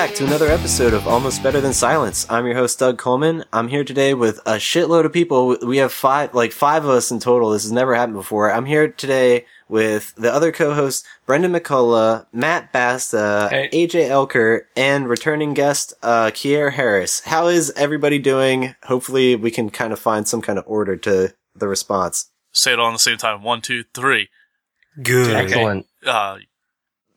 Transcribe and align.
Hey 0.00 0.06
everyone, 0.06 0.16
welcome 0.16 0.40
back 0.40 0.40
to 0.40 0.48
another 0.48 0.60
episode 0.60 0.94
of 0.94 1.06
Almost 1.06 1.42
Better 1.42 1.60
Than 1.60 1.74
Silence. 1.74 2.26
I'm 2.30 2.46
your 2.46 2.54
host 2.54 2.78
Doug 2.78 2.96
Coleman. 2.96 3.44
I'm 3.52 3.68
here 3.68 3.84
today 3.84 4.14
with 4.14 4.38
a 4.46 4.52
shitload 4.52 5.04
of 5.04 5.12
people. 5.12 5.58
We 5.62 5.76
have 5.76 5.92
five, 5.92 6.34
like 6.34 6.52
five 6.52 6.84
of 6.84 6.90
us 6.90 7.10
in 7.10 7.18
total. 7.20 7.50
This 7.50 7.64
has 7.64 7.70
never 7.72 7.94
happened 7.94 8.16
before. 8.16 8.50
I'm 8.50 8.64
here 8.64 8.88
today 8.88 9.44
with 9.68 10.14
the 10.14 10.32
other 10.32 10.52
co-hosts, 10.52 11.06
Brendan 11.26 11.52
McCullough, 11.52 12.24
Matt 12.32 12.72
Basta, 12.72 13.48
Hey. 13.50 13.68
AJ 13.74 14.08
Elker, 14.08 14.62
and 14.74 15.06
returning 15.06 15.52
guest, 15.52 15.92
uh, 16.02 16.28
Kier 16.28 16.72
Harris. 16.72 17.20
How 17.20 17.48
is 17.48 17.70
everybody 17.76 18.18
doing? 18.18 18.74
Hopefully 18.84 19.36
we 19.36 19.50
can 19.50 19.68
kind 19.68 19.92
of 19.92 19.98
find 19.98 20.26
some 20.26 20.40
kind 20.40 20.58
of 20.58 20.64
order 20.66 20.96
to 20.96 21.34
the 21.54 21.68
response. 21.68 22.30
Say 22.52 22.72
it 22.72 22.80
all 22.80 22.88
in 22.88 22.94
the 22.94 22.98
same 22.98 23.18
time. 23.18 23.42
One, 23.42 23.60
two, 23.60 23.84
three. 23.92 24.30
Good. 25.02 25.36
Excellent. 25.36 25.86
Uh, 26.06 26.38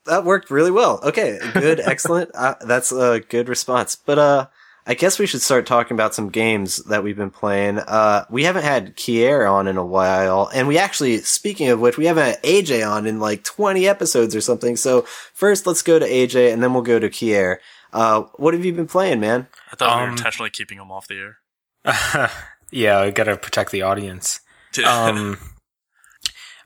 That 0.06 0.26
worked 0.26 0.50
really 0.52 0.72
well. 0.72 1.00
Okay, 1.04 1.40
good, 1.54 1.80
excellent. 1.84 2.32
Uh, 2.36 2.56
that's 2.62 2.92
a 2.92 3.22
good 3.30 3.48
response. 3.48 3.96
But 3.96 4.20
uh, 4.20 4.48
I 4.86 4.96
guess 4.96 5.18
we 5.18 5.26
should 5.26 5.42
start 5.42 5.66
talking 5.66 5.96
about 5.96 6.14
some 6.14 6.30
games 6.30 6.78
that 6.86 7.04
we've 7.04 7.16
been 7.16 7.30
playing. 7.30 7.80
Uh, 7.80 8.26
we 8.30 8.44
haven't 8.44 8.64
had 8.64 8.98
Kier 8.98 9.50
on 9.50 9.68
in 9.68 9.78
a 9.78 9.86
while, 9.86 10.50
and 10.54 10.68
we 10.68 10.78
actually, 10.78 11.20
speaking 11.20 11.70
of 11.70 11.80
which, 11.80 11.98
we 11.98 12.06
haven't 12.06 12.24
had 12.26 12.44
AJ 12.44 12.90
on 12.90 13.08
in 13.08 13.20
like 13.20 13.44
20 13.46 13.88
episodes 13.88 14.36
or 14.36 14.42
something. 14.42 14.76
So 14.76 15.04
first, 15.34 15.66
let's 15.66 15.82
go 15.82 16.00
to 16.00 16.06
AJ, 16.06 16.52
and 16.52 16.62
then 16.62 16.74
we'll 16.74 16.84
go 16.84 17.00
to 17.00 17.10
Kier. 17.10 17.58
Uh, 17.94 18.24
what 18.36 18.54
have 18.54 18.66
you 18.66 18.74
been 18.74 18.88
playing, 18.88 19.20
man? 19.22 19.48
I 19.72 19.76
thought 19.76 19.96
we 19.98 20.02
were 20.02 20.08
Um, 20.10 20.18
intentionally 20.18 20.50
keeping 20.50 20.80
him 20.80 20.92
off 20.92 21.08
the 21.08 21.16
air. 21.16 21.38
yeah, 22.72 23.00
I 23.00 23.12
gotta 23.12 23.38
protect 23.38 23.72
the 23.72 23.84
audience. 23.84 24.40
Um, 24.84 25.38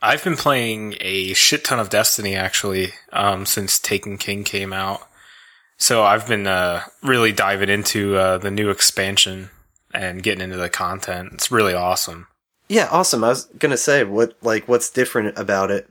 I've 0.07 0.23
been 0.23 0.37
playing 0.37 0.95
a 1.01 1.33
shit 1.33 1.65
ton 1.65 1.81
of 1.81 1.89
Destiny 1.89 2.33
actually, 2.33 2.93
um, 3.11 3.45
since 3.45 3.77
Taken 3.77 4.17
King 4.17 4.45
came 4.45 4.71
out. 4.71 5.01
So 5.77 6.03
I've 6.03 6.25
been 6.25 6.47
uh, 6.47 6.83
really 7.03 7.33
diving 7.33 7.67
into 7.67 8.15
uh, 8.15 8.37
the 8.37 8.49
new 8.49 8.69
expansion 8.69 9.49
and 9.93 10.23
getting 10.23 10.41
into 10.41 10.55
the 10.55 10.69
content. 10.69 11.31
It's 11.33 11.51
really 11.51 11.73
awesome. 11.73 12.27
Yeah, 12.69 12.87
awesome. 12.89 13.21
I 13.25 13.29
was 13.29 13.45
gonna 13.59 13.75
say 13.75 14.05
what, 14.05 14.37
like, 14.41 14.65
what's 14.69 14.89
different 14.89 15.37
about 15.37 15.71
it? 15.71 15.89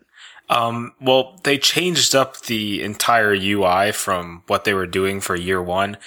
Um, 0.48 0.95
well, 0.98 1.39
they 1.45 1.58
changed 1.58 2.14
up 2.14 2.41
the 2.41 2.83
entire 2.83 3.34
UI 3.34 3.92
from 3.92 4.45
what 4.47 4.64
they 4.64 4.73
were 4.73 4.86
doing 4.86 5.20
for 5.20 5.36
year 5.36 5.62
one. 5.62 5.98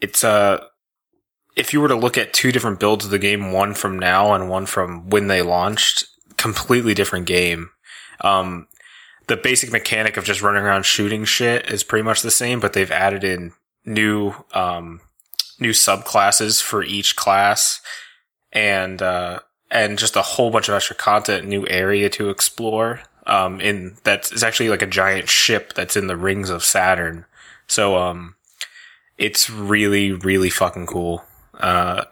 It's 0.00 0.24
uh, 0.24 0.64
if 1.56 1.74
you 1.74 1.82
were 1.82 1.88
to 1.88 1.94
look 1.94 2.16
at 2.16 2.32
two 2.32 2.52
different 2.52 2.80
builds 2.80 3.04
of 3.04 3.10
the 3.10 3.18
game, 3.18 3.52
one 3.52 3.74
from 3.74 3.98
now 3.98 4.32
and 4.32 4.48
one 4.48 4.64
from 4.64 5.10
when 5.10 5.26
they 5.26 5.42
launched, 5.42 6.06
completely 6.40 6.94
different 6.94 7.26
game. 7.26 7.70
Um, 8.22 8.66
the 9.26 9.36
basic 9.36 9.70
mechanic 9.70 10.16
of 10.16 10.24
just 10.24 10.42
running 10.42 10.62
around 10.62 10.84
shooting 10.84 11.24
shit 11.24 11.70
is 11.70 11.84
pretty 11.84 12.02
much 12.02 12.22
the 12.22 12.30
same, 12.30 12.60
but 12.60 12.72
they've 12.72 12.90
added 12.90 13.22
in 13.22 13.52
new, 13.84 14.32
um, 14.54 15.00
new 15.58 15.70
subclasses 15.70 16.62
for 16.62 16.82
each 16.82 17.14
class 17.14 17.80
and, 18.52 19.02
uh, 19.02 19.40
and 19.70 19.98
just 19.98 20.16
a 20.16 20.22
whole 20.22 20.50
bunch 20.50 20.68
of 20.68 20.74
extra 20.74 20.96
content, 20.96 21.46
new 21.46 21.66
area 21.68 22.08
to 22.10 22.30
explore. 22.30 23.02
Um, 23.26 23.60
in 23.60 23.96
that's 24.02 24.32
it's 24.32 24.42
actually 24.42 24.70
like 24.70 24.82
a 24.82 24.86
giant 24.86 25.28
ship 25.28 25.74
that's 25.74 25.94
in 25.94 26.06
the 26.06 26.16
rings 26.16 26.50
of 26.50 26.64
Saturn. 26.64 27.26
So, 27.68 27.96
um, 27.98 28.34
it's 29.18 29.50
really, 29.50 30.12
really 30.12 30.50
fucking 30.50 30.86
cool. 30.86 31.22
Uh, 31.54 32.06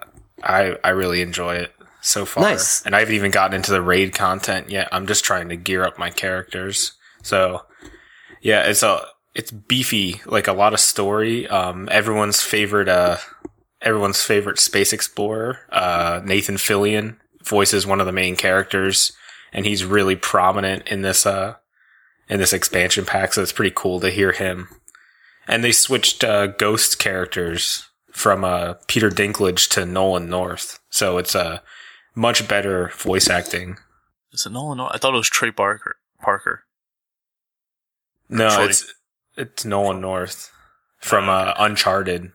I, 0.44 0.76
I 0.84 0.90
really 0.90 1.22
enjoy 1.22 1.56
it 1.56 1.72
so 2.08 2.24
far. 2.24 2.44
Nice. 2.44 2.82
And 2.84 2.96
I 2.96 3.00
haven't 3.00 3.14
even 3.14 3.30
gotten 3.30 3.54
into 3.54 3.70
the 3.70 3.82
raid 3.82 4.14
content 4.14 4.70
yet. 4.70 4.88
I'm 4.92 5.06
just 5.06 5.24
trying 5.24 5.50
to 5.50 5.56
gear 5.56 5.84
up 5.84 5.98
my 5.98 6.10
characters. 6.10 6.92
So, 7.22 7.66
yeah, 8.40 8.62
it's 8.62 8.82
a, 8.82 9.02
it's 9.34 9.50
beefy, 9.50 10.20
like 10.24 10.48
a 10.48 10.52
lot 10.52 10.72
of 10.72 10.80
story. 10.80 11.46
Um, 11.46 11.88
everyone's 11.92 12.42
favorite, 12.42 12.88
uh, 12.88 13.18
everyone's 13.82 14.22
favorite 14.22 14.58
space 14.58 14.92
explorer, 14.92 15.58
uh, 15.70 16.20
Nathan 16.24 16.56
Fillion 16.56 17.16
voices 17.44 17.86
one 17.86 18.00
of 18.00 18.06
the 18.06 18.12
main 18.12 18.36
characters 18.36 19.12
and 19.52 19.64
he's 19.64 19.84
really 19.84 20.16
prominent 20.16 20.86
in 20.88 21.02
this, 21.02 21.24
uh, 21.24 21.54
in 22.28 22.38
this 22.38 22.52
expansion 22.52 23.04
pack. 23.04 23.32
So 23.32 23.42
it's 23.42 23.52
pretty 23.52 23.72
cool 23.74 24.00
to 24.00 24.10
hear 24.10 24.32
him. 24.32 24.68
And 25.46 25.64
they 25.64 25.72
switched, 25.72 26.24
uh, 26.24 26.48
ghost 26.48 26.98
characters 26.98 27.88
from, 28.12 28.44
uh, 28.44 28.74
Peter 28.86 29.10
Dinklage 29.10 29.68
to 29.70 29.86
Nolan 29.86 30.28
North. 30.28 30.80
So 30.90 31.18
it's, 31.18 31.34
uh, 31.34 31.60
much 32.18 32.46
better 32.48 32.88
voice 32.96 33.28
acting. 33.30 33.76
Is 34.32 34.44
it 34.44 34.50
Nolan? 34.52 34.78
North? 34.78 34.92
I 34.94 34.98
thought 34.98 35.14
it 35.14 35.18
was 35.18 35.28
Trey 35.30 35.50
Barker. 35.50 35.96
Parker. 36.20 36.64
No, 38.28 38.50
Troy. 38.50 38.64
it's, 38.66 38.92
it's 39.36 39.64
Nolan 39.64 40.00
North 40.00 40.50
from, 40.98 41.28
uh, 41.28 41.54
Uncharted. 41.58 42.32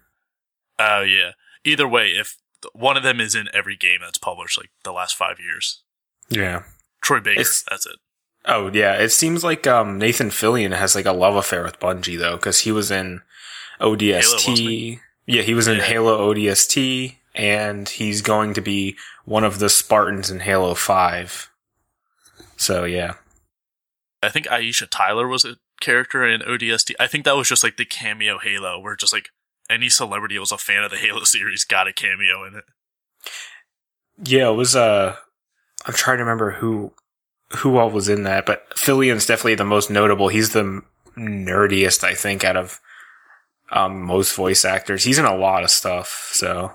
Oh 0.79 1.01
yeah. 1.01 1.31
Either 1.63 1.87
way, 1.87 2.09
if 2.09 2.37
one 2.73 2.97
of 2.97 3.03
them 3.03 3.19
is 3.21 3.35
in 3.35 3.47
every 3.53 3.75
game 3.75 3.99
that's 4.01 4.17
published, 4.17 4.57
like 4.57 4.71
the 4.83 4.91
last 4.91 5.15
five 5.15 5.37
years, 5.39 5.81
Yeah. 6.29 6.63
Troy 7.01 7.19
Baker. 7.19 7.41
It's- 7.41 7.63
that's 7.69 7.85
it. 7.85 7.97
Oh 8.45 8.69
yeah, 8.73 8.95
it 8.95 9.09
seems 9.13 9.41
like 9.43 9.65
um, 9.67 9.97
Nathan 9.97 10.29
Fillion 10.29 10.75
has 10.75 10.95
like 10.95 11.05
a 11.05 11.13
love 11.13 11.35
affair 11.35 11.63
with 11.63 11.79
Bungie 11.79 12.19
though, 12.19 12.35
because 12.35 12.59
he 12.61 12.73
was 12.73 12.91
in 12.91 13.21
ODST. 13.79 14.47
wasn't 14.47 14.99
yeah, 15.25 15.41
he 15.43 15.53
was 15.53 15.67
in 15.67 15.77
Yeah. 15.77 15.83
Halo 15.83 16.33
ODST, 16.33 17.15
and 17.35 17.87
he's 17.89 18.21
going 18.21 18.53
to 18.53 18.61
be 18.61 18.97
one 19.25 19.43
of 19.43 19.59
the 19.59 19.69
Spartans 19.69 20.29
in 20.29 20.41
Halo 20.41 20.73
Five. 20.73 21.49
So 22.57 22.85
yeah, 22.85 23.15
I 24.21 24.29
think 24.29 24.47
Aisha 24.47 24.87
Tyler 24.89 25.27
was 25.27 25.45
a 25.45 25.57
character 25.81 26.27
in 26.27 26.41
ODST. 26.41 26.93
I 26.99 27.07
think 27.07 27.25
that 27.25 27.35
was 27.35 27.49
just 27.49 27.63
like 27.63 27.77
the 27.77 27.85
cameo 27.85 28.39
Halo, 28.39 28.79
where 28.79 28.95
just 28.95 29.13
like 29.13 29.29
any 29.69 29.89
celebrity 29.89 30.35
who 30.35 30.41
was 30.41 30.51
a 30.51 30.57
fan 30.57 30.83
of 30.83 30.91
the 30.91 30.97
Halo 30.97 31.23
series 31.23 31.65
got 31.65 31.87
a 31.87 31.93
cameo 31.93 32.45
in 32.45 32.55
it. 32.55 32.63
yeah, 34.23 34.49
it 34.49 34.55
was. 34.55 34.75
Uh, 34.75 35.15
I'm 35.85 35.93
trying 35.93 36.17
to 36.17 36.23
remember 36.23 36.51
who 36.51 36.93
who 37.57 37.77
all 37.77 37.89
was 37.89 38.09
in 38.09 38.23
that, 38.23 38.45
but 38.45 38.77
Fillion's 38.77 39.25
definitely 39.25 39.55
the 39.55 39.65
most 39.65 39.89
notable. 39.89 40.27
He's 40.29 40.53
the 40.53 40.81
nerdiest, 41.17 42.03
I 42.03 42.15
think, 42.15 42.43
out 42.43 42.57
of 42.57 42.79
um, 43.71 44.01
most 44.03 44.35
voice 44.35 44.65
actors. 44.65 45.03
He's 45.03 45.19
in 45.19 45.25
a 45.25 45.35
lot 45.35 45.63
of 45.63 45.69
stuff. 45.69 46.31
So 46.33 46.71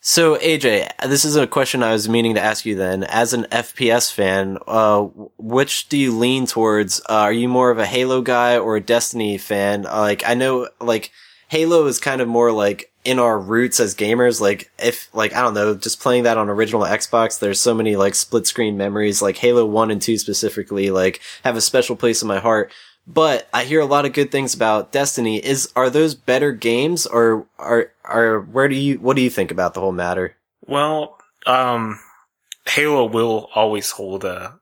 So 0.00 0.36
AJ, 0.36 0.90
this 1.08 1.24
is 1.24 1.34
a 1.34 1.46
question 1.46 1.82
I 1.82 1.92
was 1.92 2.08
meaning 2.08 2.34
to 2.34 2.40
ask 2.40 2.64
you 2.64 2.76
then. 2.76 3.02
As 3.04 3.32
an 3.32 3.46
FPS 3.50 4.12
fan, 4.12 4.58
uh, 4.68 5.02
which 5.38 5.88
do 5.88 5.98
you 5.98 6.16
lean 6.16 6.46
towards? 6.46 7.00
Uh, 7.00 7.14
are 7.14 7.32
you 7.32 7.48
more 7.48 7.70
of 7.70 7.78
a 7.78 7.86
Halo 7.86 8.22
guy 8.22 8.56
or 8.56 8.76
a 8.76 8.80
Destiny 8.80 9.38
fan? 9.38 9.86
Uh, 9.86 9.98
like, 10.00 10.22
I 10.26 10.34
know, 10.34 10.68
like, 10.80 11.10
Halo 11.48 11.86
is 11.86 11.98
kind 11.98 12.20
of 12.20 12.28
more 12.28 12.52
like 12.52 12.92
in 13.04 13.18
our 13.18 13.40
roots 13.40 13.80
as 13.80 13.96
gamers. 13.96 14.40
Like, 14.40 14.70
if, 14.78 15.12
like, 15.14 15.34
I 15.34 15.40
don't 15.40 15.54
know, 15.54 15.74
just 15.74 16.00
playing 16.00 16.22
that 16.24 16.38
on 16.38 16.48
original 16.48 16.82
Xbox, 16.82 17.40
there's 17.40 17.60
so 17.60 17.74
many, 17.74 17.96
like, 17.96 18.14
split 18.14 18.46
screen 18.46 18.76
memories, 18.76 19.20
like 19.20 19.38
Halo 19.38 19.66
1 19.66 19.90
and 19.90 20.00
2 20.00 20.16
specifically, 20.18 20.90
like, 20.90 21.20
have 21.42 21.56
a 21.56 21.60
special 21.60 21.96
place 21.96 22.22
in 22.22 22.28
my 22.28 22.38
heart. 22.38 22.70
But 23.10 23.48
I 23.54 23.64
hear 23.64 23.80
a 23.80 23.86
lot 23.86 24.04
of 24.04 24.12
good 24.12 24.30
things 24.30 24.54
about 24.54 24.92
Destiny. 24.92 25.38
Is 25.38 25.72
are 25.74 25.88
those 25.88 26.14
better 26.14 26.52
games 26.52 27.06
or 27.06 27.46
are 27.58 27.90
are 28.04 28.40
where 28.40 28.68
do 28.68 28.74
you 28.74 28.98
what 28.98 29.16
do 29.16 29.22
you 29.22 29.30
think 29.30 29.50
about 29.50 29.72
the 29.72 29.80
whole 29.80 29.92
matter? 29.92 30.36
Well, 30.66 31.16
um, 31.46 31.98
Halo 32.66 33.06
will 33.06 33.48
always 33.54 33.92
hold 33.92 34.24
a, 34.24 34.60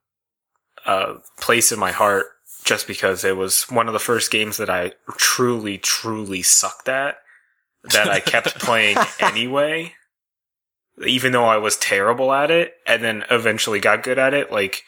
a 0.87 1.15
place 1.41 1.73
in 1.73 1.81
my 1.81 1.91
heart 1.91 2.27
just 2.65 2.87
because 2.87 3.25
it 3.25 3.37
was 3.37 3.65
one 3.65 3.89
of 3.89 3.93
the 3.93 3.99
first 3.99 4.31
games 4.31 4.59
that 4.59 4.71
I 4.71 4.93
truly, 5.17 5.79
truly 5.79 6.43
sucked 6.43 6.89
at 6.89 7.17
that 7.91 8.09
I 8.09 8.21
kept 8.21 8.59
playing 8.61 8.97
anyway, 9.19 9.95
even 11.05 11.33
though 11.33 11.47
I 11.47 11.57
was 11.57 11.77
terrible 11.77 12.33
at 12.33 12.53
it 12.53 12.75
and 12.87 13.03
then 13.03 13.25
eventually 13.29 13.81
got 13.81 14.05
good 14.05 14.19
at 14.19 14.35
it. 14.35 14.53
Like, 14.53 14.85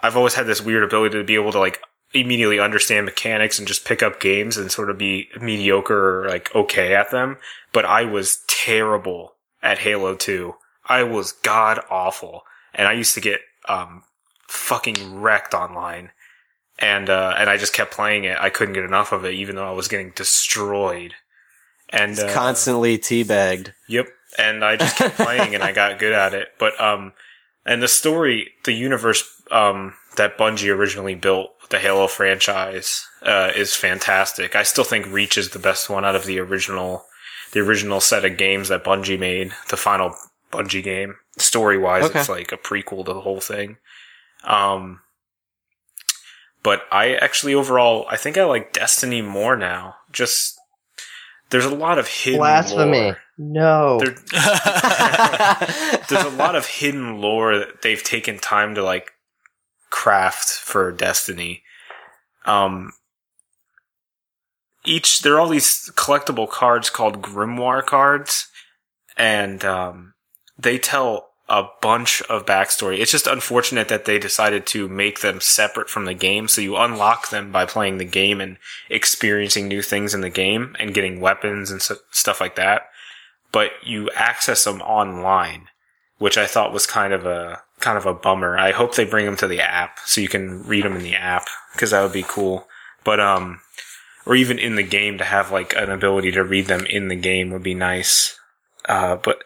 I've 0.00 0.16
always 0.16 0.34
had 0.34 0.46
this 0.46 0.62
weird 0.62 0.82
ability 0.82 1.18
to 1.18 1.24
be 1.24 1.34
able 1.34 1.52
to 1.52 1.58
like 1.58 1.80
immediately 2.14 2.58
understand 2.58 3.06
mechanics 3.06 3.58
and 3.58 3.66
just 3.66 3.84
pick 3.84 4.02
up 4.02 4.20
games 4.20 4.56
and 4.56 4.70
sort 4.70 4.90
of 4.90 4.98
be 4.98 5.28
mediocre 5.40 6.24
or 6.24 6.28
like 6.28 6.54
okay 6.54 6.94
at 6.94 7.10
them. 7.10 7.38
But 7.72 7.84
I 7.84 8.04
was 8.04 8.42
terrible 8.48 9.34
at 9.62 9.78
Halo 9.78 10.14
2. 10.14 10.54
I 10.86 11.02
was 11.04 11.32
god 11.32 11.80
awful. 11.90 12.42
And 12.74 12.88
I 12.88 12.92
used 12.92 13.14
to 13.14 13.20
get, 13.20 13.40
um, 13.68 14.02
fucking 14.48 15.20
wrecked 15.20 15.54
online. 15.54 16.10
And, 16.78 17.08
uh, 17.08 17.34
and 17.38 17.48
I 17.48 17.56
just 17.56 17.72
kept 17.72 17.92
playing 17.92 18.24
it. 18.24 18.36
I 18.38 18.50
couldn't 18.50 18.74
get 18.74 18.84
enough 18.84 19.12
of 19.12 19.24
it, 19.24 19.34
even 19.34 19.56
though 19.56 19.68
I 19.68 19.72
was 19.72 19.88
getting 19.88 20.10
destroyed. 20.10 21.14
And, 21.90 22.18
uh, 22.18 22.32
constantly 22.32 22.98
teabagged. 22.98 23.72
Yep. 23.88 24.08
And 24.38 24.64
I 24.64 24.76
just 24.76 24.96
kept 24.96 25.16
playing 25.16 25.54
and 25.54 25.62
I 25.62 25.72
got 25.72 25.98
good 25.98 26.12
at 26.12 26.34
it. 26.34 26.48
But, 26.58 26.78
um, 26.80 27.12
and 27.64 27.82
the 27.82 27.88
story, 27.88 28.52
the 28.64 28.72
universe, 28.72 29.24
um, 29.50 29.94
that 30.16 30.36
Bungie 30.38 30.74
originally 30.74 31.14
built, 31.14 31.52
the 31.70 31.78
Halo 31.78 32.06
franchise, 32.06 33.06
uh, 33.22 33.50
is 33.54 33.74
fantastic. 33.74 34.54
I 34.54 34.62
still 34.62 34.84
think 34.84 35.06
Reach 35.06 35.38
is 35.38 35.50
the 35.50 35.58
best 35.58 35.88
one 35.88 36.04
out 36.04 36.16
of 36.16 36.26
the 36.26 36.38
original, 36.38 37.04
the 37.52 37.60
original 37.60 38.00
set 38.00 38.24
of 38.24 38.36
games 38.36 38.68
that 38.68 38.84
Bungie 38.84 39.18
made, 39.18 39.52
the 39.70 39.76
final 39.76 40.14
Bungie 40.52 40.82
game. 40.82 41.16
Story 41.38 41.78
wise, 41.78 42.04
Okay. 42.04 42.20
it's 42.20 42.28
like 42.28 42.52
a 42.52 42.58
prequel 42.58 43.04
to 43.06 43.12
the 43.14 43.20
whole 43.22 43.40
thing. 43.40 43.78
Um, 44.44 45.00
but 46.62 46.82
I 46.92 47.14
actually 47.14 47.54
overall 47.54 48.06
I 48.10 48.16
think 48.16 48.36
I 48.36 48.44
like 48.44 48.72
Destiny 48.72 49.22
more 49.22 49.56
now. 49.56 49.96
Just 50.12 50.58
there's 51.50 51.64
a 51.64 51.74
lot 51.74 51.98
of 51.98 52.06
hidden 52.08 52.38
Blasphemy. 52.40 53.00
lore. 53.02 53.18
No. 53.38 53.98
There, 53.98 54.08
there's 56.08 56.24
a 56.24 56.36
lot 56.36 56.54
of 56.54 56.66
hidden 56.66 57.18
lore 57.20 57.58
that 57.58 57.82
they've 57.82 58.02
taken 58.02 58.38
time 58.38 58.74
to 58.74 58.82
like 58.84 59.11
craft 59.92 60.48
for 60.48 60.90
Destiny. 60.90 61.62
Um, 62.44 62.92
each 64.84 65.22
there 65.22 65.34
are 65.34 65.40
all 65.40 65.48
these 65.48 65.92
collectible 65.94 66.50
cards 66.50 66.90
called 66.90 67.22
Grimoire 67.22 67.86
cards, 67.86 68.48
and 69.16 69.64
um, 69.64 70.14
they 70.58 70.78
tell 70.78 71.28
a 71.48 71.64
bunch 71.80 72.22
of 72.22 72.46
backstory. 72.46 72.98
It's 72.98 73.12
just 73.12 73.26
unfortunate 73.26 73.88
that 73.88 74.06
they 74.06 74.18
decided 74.18 74.66
to 74.68 74.88
make 74.88 75.20
them 75.20 75.40
separate 75.40 75.90
from 75.90 76.06
the 76.06 76.14
game, 76.14 76.48
so 76.48 76.60
you 76.60 76.76
unlock 76.76 77.30
them 77.30 77.52
by 77.52 77.66
playing 77.66 77.98
the 77.98 78.04
game 78.04 78.40
and 78.40 78.56
experiencing 78.88 79.68
new 79.68 79.82
things 79.82 80.14
in 80.14 80.22
the 80.22 80.30
game 80.30 80.74
and 80.80 80.94
getting 80.94 81.20
weapons 81.20 81.70
and 81.70 81.80
s- 81.80 81.92
stuff 82.10 82.40
like 82.40 82.56
that. 82.56 82.88
But 83.52 83.72
you 83.84 84.10
access 84.16 84.64
them 84.64 84.80
online, 84.80 85.68
which 86.18 86.38
I 86.38 86.46
thought 86.46 86.72
was 86.72 86.86
kind 86.86 87.12
of 87.12 87.26
a 87.26 87.62
kind 87.82 87.98
of 87.98 88.06
a 88.06 88.14
bummer. 88.14 88.56
I 88.56 88.72
hope 88.72 88.94
they 88.94 89.04
bring 89.04 89.26
them 89.26 89.36
to 89.36 89.46
the 89.46 89.60
app 89.60 89.98
so 90.06 90.20
you 90.20 90.28
can 90.28 90.62
read 90.62 90.84
them 90.84 90.96
in 90.96 91.02
the 91.02 91.16
app 91.16 91.46
because 91.74 91.90
that 91.90 92.02
would 92.02 92.12
be 92.12 92.24
cool. 92.26 92.66
But 93.04 93.20
um, 93.20 93.60
or 94.24 94.34
even 94.34 94.58
in 94.58 94.76
the 94.76 94.82
game 94.82 95.18
to 95.18 95.24
have 95.24 95.50
like 95.52 95.74
an 95.76 95.90
ability 95.90 96.32
to 96.32 96.44
read 96.44 96.66
them 96.66 96.86
in 96.86 97.08
the 97.08 97.16
game 97.16 97.50
would 97.50 97.62
be 97.62 97.74
nice. 97.74 98.38
Uh, 98.88 99.16
but 99.16 99.42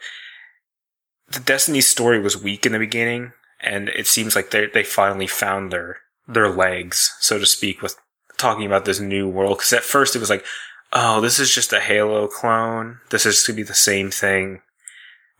the 1.28 1.40
Destiny 1.40 1.80
story 1.80 2.20
was 2.20 2.40
weak 2.40 2.66
in 2.66 2.72
the 2.72 2.78
beginning, 2.78 3.32
and 3.60 3.88
it 3.88 4.06
seems 4.06 4.36
like 4.36 4.50
they 4.50 4.66
they 4.66 4.84
finally 4.84 5.26
found 5.26 5.72
their 5.72 5.98
their 6.28 6.48
legs, 6.48 7.14
so 7.20 7.38
to 7.38 7.46
speak, 7.46 7.82
with 7.82 7.96
talking 8.36 8.66
about 8.66 8.84
this 8.84 9.00
new 9.00 9.28
world. 9.28 9.58
Because 9.58 9.72
at 9.72 9.82
first 9.82 10.14
it 10.14 10.20
was 10.20 10.30
like, 10.30 10.44
oh, 10.92 11.20
this 11.20 11.38
is 11.38 11.54
just 11.54 11.72
a 11.72 11.80
Halo 11.80 12.26
clone. 12.28 12.98
This 13.10 13.26
is 13.26 13.42
going 13.46 13.56
to 13.56 13.62
be 13.62 13.66
the 13.66 13.74
same 13.74 14.10
thing, 14.10 14.60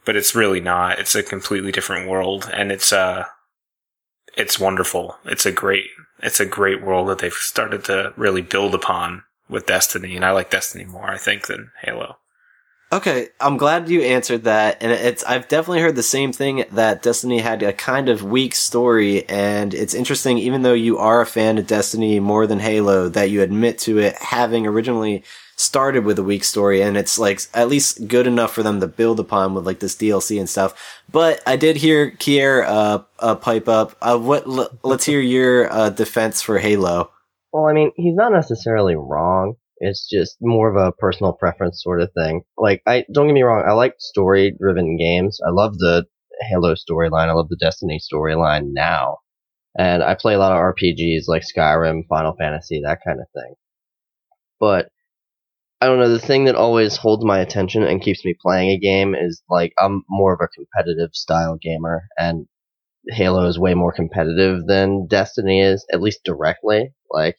but 0.06 0.16
it's 0.16 0.34
really 0.34 0.60
not. 0.60 0.98
It's 0.98 1.14
a 1.14 1.22
completely 1.22 1.72
different 1.72 2.08
world, 2.08 2.48
and 2.54 2.72
it's 2.72 2.92
uh, 2.92 3.26
it's 4.34 4.58
wonderful. 4.58 5.18
It's 5.26 5.44
a 5.44 5.52
great 5.52 5.88
it's 6.22 6.40
a 6.40 6.46
great 6.46 6.82
world 6.82 7.08
that 7.08 7.18
they've 7.18 7.32
started 7.34 7.84
to 7.84 8.14
really 8.16 8.40
build 8.40 8.74
upon 8.74 9.24
with 9.50 9.66
Destiny, 9.66 10.16
and 10.16 10.24
I 10.24 10.30
like 10.30 10.50
Destiny 10.50 10.84
more, 10.84 11.10
I 11.10 11.18
think, 11.18 11.48
than 11.48 11.72
Halo. 11.82 12.16
Okay, 12.92 13.30
I'm 13.40 13.56
glad 13.56 13.88
you 13.88 14.02
answered 14.02 14.44
that, 14.44 14.78
and 14.80 14.92
it's 14.92 15.24
I've 15.24 15.48
definitely 15.48 15.80
heard 15.80 15.96
the 15.96 16.04
same 16.04 16.32
thing 16.32 16.64
that 16.70 17.02
Destiny 17.02 17.40
had 17.40 17.64
a 17.64 17.72
kind 17.72 18.08
of 18.08 18.22
weak 18.22 18.54
story, 18.54 19.28
and 19.28 19.74
it's 19.74 19.92
interesting, 19.92 20.38
even 20.38 20.62
though 20.62 20.72
you 20.72 20.98
are 20.98 21.20
a 21.20 21.26
fan 21.26 21.58
of 21.58 21.66
Destiny 21.66 22.20
more 22.20 22.46
than 22.46 22.60
Halo, 22.60 23.08
that 23.08 23.30
you 23.30 23.42
admit 23.42 23.80
to 23.80 23.98
it 23.98 24.14
having 24.16 24.68
originally 24.68 25.24
started 25.56 26.04
with 26.04 26.18
a 26.18 26.22
weak 26.22 26.44
story, 26.44 26.82
and 26.82 26.96
it's 26.96 27.18
like 27.18 27.40
at 27.54 27.68
least 27.68 28.06
good 28.06 28.26
enough 28.26 28.52
for 28.52 28.62
them 28.62 28.80
to 28.80 28.86
build 28.86 29.18
upon 29.18 29.54
with 29.54 29.66
like 29.66 29.80
this 29.80 29.96
DLC 29.96 30.38
and 30.38 30.48
stuff. 30.48 31.02
But 31.10 31.42
I 31.46 31.56
did 31.56 31.76
hear 31.76 32.10
Kier 32.10 32.64
uh, 32.66 33.02
uh 33.18 33.34
pipe 33.34 33.68
up. 33.68 33.96
Uh, 34.00 34.18
what? 34.18 34.46
L- 34.46 34.70
let's 34.82 35.04
hear 35.04 35.20
your 35.20 35.72
uh, 35.72 35.90
defense 35.90 36.42
for 36.42 36.58
Halo. 36.58 37.10
Well, 37.52 37.66
I 37.66 37.72
mean, 37.72 37.90
he's 37.96 38.14
not 38.14 38.32
necessarily 38.32 38.96
wrong. 38.96 39.54
It's 39.78 40.08
just 40.08 40.36
more 40.40 40.70
of 40.70 40.76
a 40.76 40.92
personal 40.92 41.32
preference 41.32 41.82
sort 41.82 42.00
of 42.00 42.10
thing. 42.12 42.42
Like, 42.56 42.82
I 42.86 43.04
don't 43.12 43.26
get 43.26 43.34
me 43.34 43.42
wrong, 43.42 43.64
I 43.66 43.72
like 43.72 43.94
story-driven 43.98 44.96
games. 44.96 45.38
I 45.46 45.50
love 45.50 45.76
the 45.78 46.06
Halo 46.48 46.74
storyline. 46.74 47.28
I 47.28 47.32
love 47.32 47.48
the 47.48 47.56
Destiny 47.56 48.00
storyline 48.00 48.72
now, 48.72 49.18
and 49.78 50.02
I 50.02 50.14
play 50.14 50.34
a 50.34 50.38
lot 50.38 50.52
of 50.52 50.58
RPGs 50.58 51.28
like 51.28 51.42
Skyrim, 51.42 52.06
Final 52.08 52.34
Fantasy, 52.38 52.82
that 52.84 53.00
kind 53.06 53.20
of 53.20 53.26
thing. 53.34 53.54
But 54.60 54.88
I 55.80 55.86
don't 55.86 55.98
know. 55.98 56.08
The 56.08 56.18
thing 56.18 56.44
that 56.46 56.54
always 56.54 56.96
holds 56.96 57.24
my 57.24 57.38
attention 57.40 57.82
and 57.82 58.00
keeps 58.00 58.24
me 58.24 58.34
playing 58.40 58.70
a 58.70 58.78
game 58.78 59.14
is 59.14 59.42
like 59.50 59.72
I'm 59.78 60.04
more 60.08 60.32
of 60.32 60.40
a 60.40 60.48
competitive 60.48 61.10
style 61.14 61.56
gamer, 61.60 62.04
and 62.18 62.46
Halo 63.08 63.46
is 63.46 63.58
way 63.58 63.74
more 63.74 63.92
competitive 63.92 64.66
than 64.66 65.06
Destiny 65.06 65.60
is, 65.60 65.86
at 65.92 66.00
least 66.00 66.20
directly. 66.24 66.94
Like 67.10 67.36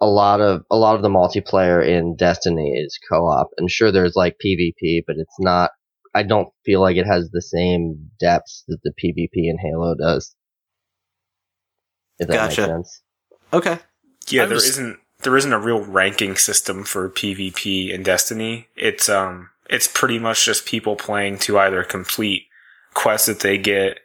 a 0.00 0.06
lot 0.06 0.40
of 0.40 0.64
a 0.70 0.76
lot 0.76 0.96
of 0.96 1.02
the 1.02 1.08
multiplayer 1.08 1.86
in 1.86 2.16
Destiny 2.16 2.72
is 2.72 2.98
co-op, 3.10 3.50
and 3.58 3.70
sure 3.70 3.92
there's 3.92 4.16
like 4.16 4.36
PvP, 4.44 5.02
but 5.06 5.16
it's 5.18 5.36
not. 5.38 5.70
I 6.14 6.24
don't 6.24 6.48
feel 6.64 6.80
like 6.80 6.96
it 6.96 7.06
has 7.06 7.30
the 7.30 7.40
same 7.40 8.10
depths 8.20 8.64
that 8.68 8.78
the 8.82 8.92
PvP 8.92 9.30
in 9.48 9.56
Halo 9.58 9.94
does. 9.94 10.34
If 12.18 12.28
that 12.28 12.34
Gotcha. 12.34 12.60
makes 12.62 12.72
sense. 12.72 13.02
Okay, 13.52 13.78
Yeah, 14.28 14.42
I 14.42 14.46
there 14.46 14.54
was- 14.56 14.78
not 14.78 14.96
there 15.22 15.36
isn't 15.36 15.52
a 15.52 15.58
real 15.58 15.80
ranking 15.84 16.36
system 16.36 16.84
for 16.84 17.08
PvP 17.08 17.90
in 17.90 18.02
Destiny. 18.02 18.68
It's 18.76 19.08
um 19.08 19.50
it's 19.70 19.88
pretty 19.88 20.18
much 20.18 20.44
just 20.44 20.66
people 20.66 20.96
playing 20.96 21.38
to 21.38 21.58
either 21.58 21.82
complete 21.84 22.46
quests 22.94 23.26
that 23.26 23.40
they 23.40 23.56
get 23.58 24.00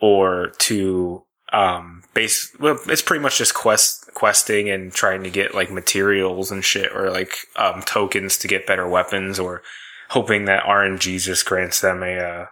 or 0.00 0.52
to 0.58 1.22
um 1.52 2.02
base 2.14 2.54
well 2.60 2.78
it's 2.86 3.02
pretty 3.02 3.22
much 3.22 3.38
just 3.38 3.54
quest 3.54 4.08
questing 4.14 4.70
and 4.70 4.92
trying 4.92 5.22
to 5.24 5.30
get 5.30 5.54
like 5.54 5.70
materials 5.70 6.50
and 6.50 6.64
shit 6.64 6.90
or 6.94 7.10
like 7.10 7.34
um 7.56 7.82
tokens 7.82 8.36
to 8.38 8.48
get 8.48 8.66
better 8.66 8.88
weapons 8.88 9.38
or 9.38 9.62
hoping 10.10 10.44
that 10.44 10.62
RNG 10.64 11.20
just 11.22 11.44
grants 11.46 11.80
them 11.80 12.02
a 12.02 12.16
uh 12.18 12.46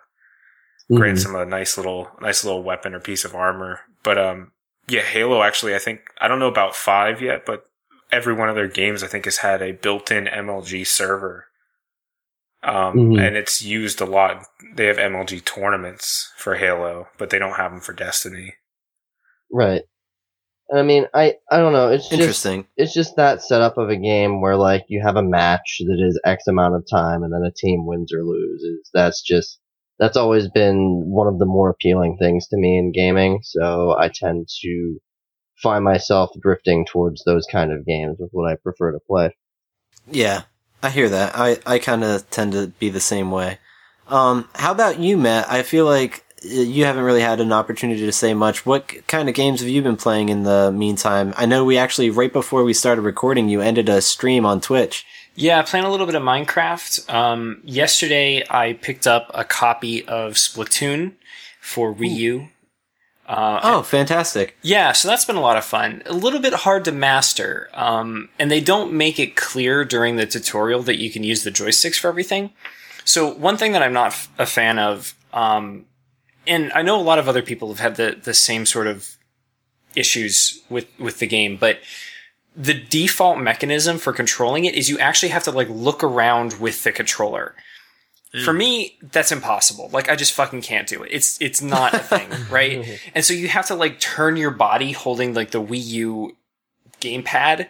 grants 0.94 1.24
Mhm. 1.24 1.28
him 1.30 1.34
a 1.36 1.46
nice 1.46 1.76
little 1.76 2.10
nice 2.20 2.44
little 2.44 2.62
weapon 2.62 2.94
or 2.94 3.00
piece 3.00 3.24
of 3.24 3.34
armor. 3.34 3.80
But 4.02 4.18
um 4.18 4.52
yeah, 4.88 5.02
Halo 5.02 5.42
actually 5.42 5.74
I 5.74 5.78
think 5.78 6.00
I 6.20 6.26
don't 6.28 6.38
know 6.40 6.48
about 6.48 6.74
5 6.76 7.22
yet, 7.22 7.46
but 7.46 7.67
every 8.10 8.32
one 8.34 8.48
of 8.48 8.54
their 8.54 8.68
games 8.68 9.02
I 9.02 9.06
think 9.06 9.24
has 9.26 9.38
had 9.38 9.62
a 9.62 9.72
built-in 9.72 10.26
MLG 10.26 10.86
server. 10.86 11.46
Um 12.62 12.94
Mhm. 12.96 13.20
and 13.26 13.36
it's 13.36 13.62
used 13.62 14.00
a 14.00 14.04
lot. 14.06 14.44
They 14.74 14.86
have 14.86 14.98
MLG 14.98 15.40
tournaments 15.44 16.32
for 16.36 16.56
Halo, 16.56 17.06
but 17.16 17.30
they 17.30 17.38
don't 17.38 17.54
have 17.56 17.70
them 17.70 17.80
for 17.80 17.92
Destiny. 17.92 18.54
Right. 19.50 19.82
I 20.74 20.82
mean, 20.82 21.06
I 21.14 21.36
I 21.50 21.58
don't 21.58 21.72
know. 21.72 21.88
It's 21.90 22.08
just 22.08 22.20
interesting. 22.20 22.66
it's 22.76 22.92
just 22.92 23.16
that 23.16 23.42
setup 23.42 23.78
of 23.78 23.88
a 23.90 23.96
game 23.96 24.40
where 24.42 24.56
like 24.56 24.84
you 24.88 25.00
have 25.02 25.16
a 25.16 25.22
match 25.22 25.78
that 25.80 26.04
is 26.06 26.20
X 26.24 26.46
amount 26.46 26.74
of 26.74 26.84
time 26.90 27.22
and 27.22 27.32
then 27.32 27.42
a 27.42 27.52
team 27.52 27.86
wins 27.86 28.12
or 28.12 28.22
loses. 28.24 28.90
That's 28.92 29.22
just 29.22 29.60
that's 29.98 30.16
always 30.16 30.48
been 30.48 31.04
one 31.06 31.26
of 31.26 31.38
the 31.38 31.46
more 31.46 31.70
appealing 31.70 32.16
things 32.18 32.48
to 32.48 32.56
me 32.56 32.76
in 32.76 32.92
gaming. 32.92 33.38
So 33.42 33.96
I 33.98 34.08
tend 34.12 34.48
to 34.62 34.98
find 35.62 35.84
myself 35.84 36.30
drifting 36.40 36.86
towards 36.86 37.24
those 37.24 37.46
kind 37.50 37.72
of 37.72 37.86
games 37.86 38.18
with 38.18 38.30
what 38.32 38.50
I 38.50 38.56
prefer 38.56 38.92
to 38.92 39.00
play. 39.00 39.34
Yeah, 40.10 40.42
I 40.82 40.90
hear 40.90 41.08
that. 41.08 41.32
I, 41.34 41.58
I 41.66 41.78
kind 41.78 42.04
of 42.04 42.28
tend 42.30 42.52
to 42.52 42.68
be 42.68 42.88
the 42.88 43.00
same 43.00 43.30
way. 43.30 43.58
Um, 44.08 44.48
how 44.54 44.72
about 44.72 44.98
you, 44.98 45.18
Matt? 45.18 45.50
I 45.50 45.62
feel 45.62 45.84
like 45.84 46.24
uh, 46.44 46.48
you 46.48 46.84
haven't 46.84 47.04
really 47.04 47.20
had 47.20 47.40
an 47.40 47.52
opportunity 47.52 48.06
to 48.06 48.12
say 48.12 48.32
much. 48.32 48.64
What 48.64 49.06
kind 49.06 49.28
of 49.28 49.34
games 49.34 49.60
have 49.60 49.68
you 49.68 49.82
been 49.82 49.96
playing 49.96 50.28
in 50.28 50.44
the 50.44 50.72
meantime? 50.72 51.34
I 51.36 51.46
know 51.46 51.64
we 51.64 51.76
actually, 51.76 52.10
right 52.10 52.32
before 52.32 52.64
we 52.64 52.72
started 52.72 53.02
recording, 53.02 53.48
you 53.48 53.60
ended 53.60 53.88
a 53.88 54.00
stream 54.00 54.46
on 54.46 54.60
Twitch. 54.60 55.04
Yeah, 55.34 55.62
playing 55.62 55.84
a 55.84 55.90
little 55.90 56.06
bit 56.06 56.14
of 56.14 56.22
Minecraft. 56.22 57.12
Um, 57.12 57.60
yesterday, 57.64 58.44
I 58.50 58.72
picked 58.72 59.06
up 59.06 59.30
a 59.34 59.44
copy 59.44 60.04
of 60.06 60.32
Splatoon 60.34 61.12
for 61.60 61.94
Wii 61.94 62.16
U. 62.16 62.48
Uh, 63.28 63.60
Oh, 63.62 63.82
fantastic. 63.82 64.56
yeah, 64.62 64.92
so 64.92 65.06
that's 65.06 65.26
been 65.26 65.36
a 65.36 65.40
lot 65.42 65.58
of 65.58 65.64
fun. 65.64 66.02
A 66.06 66.14
little 66.14 66.40
bit 66.40 66.54
hard 66.54 66.84
to 66.86 66.92
master, 66.92 67.68
um, 67.74 68.30
and 68.38 68.50
they 68.50 68.60
don't 68.60 68.92
make 68.92 69.18
it 69.20 69.36
clear 69.36 69.84
during 69.84 70.16
the 70.16 70.24
tutorial 70.26 70.82
that 70.84 70.98
you 70.98 71.10
can 71.10 71.22
use 71.22 71.42
the 71.44 71.50
joysticks 71.52 71.98
for 71.98 72.08
everything. 72.08 72.50
So 73.04 73.30
one 73.34 73.58
thing 73.58 73.72
that 73.72 73.82
I'm 73.82 73.92
not 73.92 74.08
f- 74.12 74.30
a 74.38 74.46
fan 74.46 74.78
of, 74.78 75.14
um, 75.34 75.84
and 76.46 76.72
I 76.72 76.80
know 76.80 76.98
a 76.98 77.02
lot 77.02 77.18
of 77.18 77.28
other 77.28 77.42
people 77.42 77.68
have 77.68 77.80
had 77.80 77.96
the 77.96 78.18
the 78.22 78.32
same 78.34 78.64
sort 78.64 78.86
of 78.86 79.16
issues 79.94 80.62
with 80.70 80.86
with 80.98 81.18
the 81.18 81.26
game, 81.26 81.56
but 81.58 81.80
the 82.56 82.74
default 82.74 83.38
mechanism 83.38 83.98
for 83.98 84.12
controlling 84.12 84.64
it 84.64 84.74
is 84.74 84.88
you 84.88 84.98
actually 84.98 85.28
have 85.28 85.44
to 85.44 85.50
like 85.50 85.68
look 85.68 86.02
around 86.02 86.58
with 86.60 86.82
the 86.82 86.92
controller. 86.92 87.54
For 88.44 88.52
me, 88.52 88.98
that's 89.00 89.32
impossible. 89.32 89.88
Like 89.90 90.10
I 90.10 90.16
just 90.16 90.34
fucking 90.34 90.60
can't 90.60 90.86
do 90.86 91.02
it. 91.02 91.10
It's 91.10 91.40
it's 91.40 91.62
not 91.62 91.94
a 91.94 91.98
thing, 91.98 92.28
right? 92.50 93.00
And 93.14 93.24
so 93.24 93.32
you 93.32 93.48
have 93.48 93.66
to 93.68 93.74
like 93.74 94.00
turn 94.00 94.36
your 94.36 94.50
body 94.50 94.92
holding 94.92 95.32
like 95.32 95.50
the 95.50 95.62
Wii 95.62 95.84
U 95.84 96.36
gamepad 97.00 97.68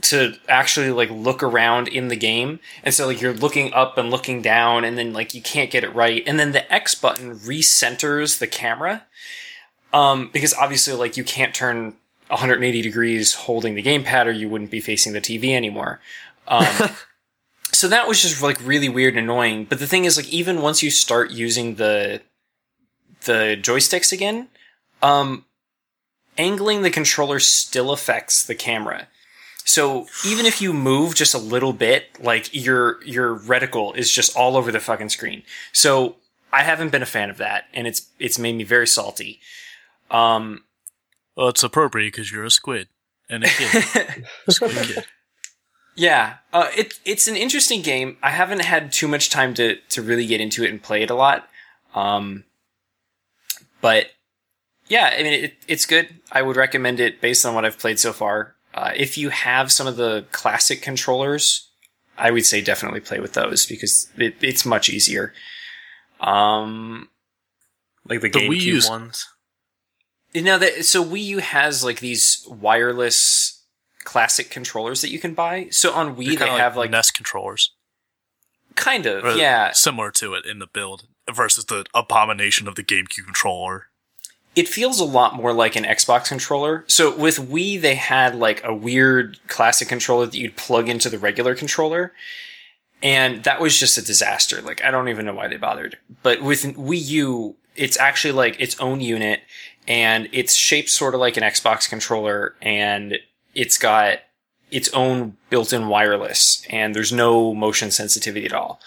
to 0.00 0.34
actually 0.48 0.90
like 0.90 1.10
look 1.10 1.42
around 1.42 1.88
in 1.88 2.08
the 2.08 2.16
game. 2.16 2.60
And 2.82 2.92
so 2.92 3.06
like 3.06 3.20
you're 3.20 3.32
looking 3.32 3.72
up 3.72 3.98
and 3.98 4.10
looking 4.10 4.42
down 4.42 4.84
and 4.84 4.98
then 4.98 5.12
like 5.12 5.34
you 5.34 5.42
can't 5.42 5.70
get 5.70 5.84
it 5.84 5.94
right. 5.94 6.22
And 6.26 6.38
then 6.38 6.52
the 6.52 6.72
X 6.72 6.94
button 6.94 7.38
recenters 7.38 8.38
the 8.38 8.46
camera. 8.46 9.04
Um, 9.92 10.30
because 10.32 10.54
obviously 10.54 10.94
like 10.94 11.16
you 11.16 11.24
can't 11.24 11.54
turn 11.54 11.94
180 12.28 12.82
degrees 12.82 13.34
holding 13.34 13.74
the 13.74 13.82
gamepad 13.82 14.26
or 14.26 14.30
you 14.30 14.48
wouldn't 14.48 14.70
be 14.70 14.80
facing 14.80 15.12
the 15.12 15.20
TV 15.20 15.54
anymore. 15.54 16.00
Um, 16.46 16.66
so 17.72 17.88
that 17.88 18.08
was 18.08 18.20
just 18.22 18.42
like 18.42 18.58
really 18.66 18.88
weird 18.88 19.14
and 19.14 19.24
annoying. 19.24 19.64
But 19.64 19.78
the 19.78 19.86
thing 19.86 20.04
is 20.04 20.16
like 20.16 20.28
even 20.28 20.62
once 20.62 20.82
you 20.82 20.90
start 20.90 21.30
using 21.30 21.76
the 21.76 22.22
the 23.24 23.58
joysticks 23.60 24.12
again, 24.12 24.48
um, 25.02 25.44
angling 26.36 26.82
the 26.82 26.90
controller 26.90 27.38
still 27.38 27.90
affects 27.90 28.44
the 28.44 28.54
camera. 28.54 29.08
So 29.64 30.06
even 30.26 30.46
if 30.46 30.62
you 30.62 30.72
move 30.72 31.14
just 31.14 31.34
a 31.34 31.38
little 31.38 31.72
bit, 31.74 32.22
like 32.22 32.54
your 32.54 33.02
your 33.04 33.38
reticle 33.38 33.94
is 33.96 34.10
just 34.10 34.34
all 34.36 34.56
over 34.56 34.72
the 34.72 34.80
fucking 34.80 35.10
screen. 35.10 35.42
So 35.72 36.16
I 36.52 36.62
haven't 36.62 36.90
been 36.90 37.02
a 37.02 37.06
fan 37.06 37.28
of 37.28 37.36
that, 37.36 37.64
and 37.74 37.86
it's 37.86 38.08
it's 38.18 38.38
made 38.38 38.56
me 38.56 38.64
very 38.64 38.86
salty. 38.86 39.40
Um, 40.10 40.64
Well, 41.36 41.48
it's 41.48 41.62
appropriate 41.62 42.12
because 42.12 42.32
you're 42.32 42.44
a 42.44 42.50
squid 42.50 42.88
and 43.28 43.44
a 43.44 43.48
kid. 43.48 44.24
squid 44.48 44.72
kid. 44.72 45.04
Yeah, 45.98 46.36
uh, 46.52 46.68
it 46.76 46.94
it's 47.04 47.26
an 47.26 47.34
interesting 47.36 47.82
game. 47.82 48.18
I 48.22 48.30
haven't 48.30 48.60
had 48.62 48.92
too 48.92 49.08
much 49.08 49.30
time 49.30 49.52
to 49.54 49.76
to 49.90 50.00
really 50.00 50.26
get 50.26 50.40
into 50.40 50.62
it 50.62 50.70
and 50.70 50.80
play 50.80 51.02
it 51.02 51.10
a 51.10 51.14
lot. 51.14 51.48
Um, 51.92 52.44
but 53.80 54.06
yeah, 54.86 55.12
I 55.18 55.22
mean 55.24 55.32
it, 55.44 55.54
it's 55.66 55.86
good. 55.86 56.20
I 56.30 56.42
would 56.42 56.54
recommend 56.56 57.00
it 57.00 57.20
based 57.20 57.44
on 57.44 57.52
what 57.54 57.64
I've 57.64 57.78
played 57.80 57.98
so 57.98 58.12
far. 58.12 58.54
Uh, 58.72 58.92
if 58.96 59.18
you 59.18 59.30
have 59.30 59.72
some 59.72 59.88
of 59.88 59.96
the 59.96 60.24
classic 60.30 60.82
controllers, 60.82 61.68
I 62.16 62.30
would 62.30 62.46
say 62.46 62.60
definitely 62.60 63.00
play 63.00 63.18
with 63.18 63.32
those 63.32 63.66
because 63.66 64.08
it, 64.16 64.36
it's 64.40 64.64
much 64.64 64.88
easier. 64.88 65.32
Um, 66.20 67.08
Like 68.08 68.20
the 68.20 68.30
The 68.30 68.38
GameCube 68.38 68.88
ones. 68.88 69.26
you 70.32 70.42
know 70.42 70.58
that 70.58 70.84
so 70.84 71.04
Wii 71.04 71.24
U 71.24 71.38
has 71.38 71.82
like 71.82 71.98
these 71.98 72.46
wireless 72.48 73.57
classic 74.08 74.48
controllers 74.48 75.02
that 75.02 75.10
you 75.10 75.18
can 75.18 75.34
buy. 75.34 75.68
So 75.70 75.92
on 75.92 76.16
Wii 76.16 76.38
They're 76.38 76.48
have 76.48 76.78
like 76.78 76.90
NES 76.90 77.10
controllers. 77.10 77.72
kind 78.74 79.04
of 79.04 79.22
or 79.22 79.36
yeah. 79.36 79.72
Similar 79.72 80.10
to 80.12 80.32
it 80.32 80.46
in 80.46 80.60
the 80.60 80.66
build 80.66 81.04
versus 81.30 81.66
the 81.66 81.84
abomination 81.92 82.66
of 82.66 82.74
the 82.74 82.82
GameCube 82.82 83.26
controller. 83.26 83.88
it 84.56 84.66
feels 84.66 84.98
a 84.98 85.04
lot 85.04 85.34
more 85.34 85.52
like 85.52 85.76
an 85.76 85.84
Xbox 85.84 86.28
controller. 86.28 86.84
So 86.86 87.14
with 87.14 87.36
Wii, 87.36 87.78
they 87.78 87.96
had 87.96 88.34
like 88.34 88.64
a 88.64 88.74
weird 88.74 89.38
classic 89.46 89.88
controller 89.88 90.24
that 90.24 90.34
you'd 90.34 90.56
plug 90.56 90.88
into 90.88 91.10
the 91.10 91.18
regular 91.18 91.54
controller. 91.54 92.14
And 93.02 93.44
that 93.44 93.60
was 93.60 93.78
just 93.78 93.98
a 93.98 94.02
disaster. 94.02 94.62
Like, 94.62 94.82
I 94.82 94.90
don't 94.90 95.08
even 95.10 95.26
know 95.26 95.34
why 95.34 95.48
they 95.48 95.58
bothered. 95.58 95.98
But 96.22 96.42
with 96.42 96.62
Wii 96.64 97.08
U, 97.08 97.56
it's 97.76 97.98
actually 97.98 98.32
like 98.32 98.58
its 98.58 98.80
own 98.80 99.02
unit 99.02 99.42
and 99.86 100.28
it's 100.32 100.54
shaped 100.54 100.88
sort 100.90 101.14
of 101.14 101.20
like 101.20 101.36
an 101.36 101.42
Xbox 101.42 101.88
controller 101.88 102.54
and 102.60 103.18
it's 103.58 103.76
got 103.76 104.18
its 104.70 104.88
own 104.90 105.36
built-in 105.50 105.88
wireless 105.88 106.64
and 106.70 106.94
there's 106.94 107.12
no 107.12 107.52
motion 107.54 107.90
sensitivity 107.90 108.46
at 108.46 108.52
all. 108.52 108.80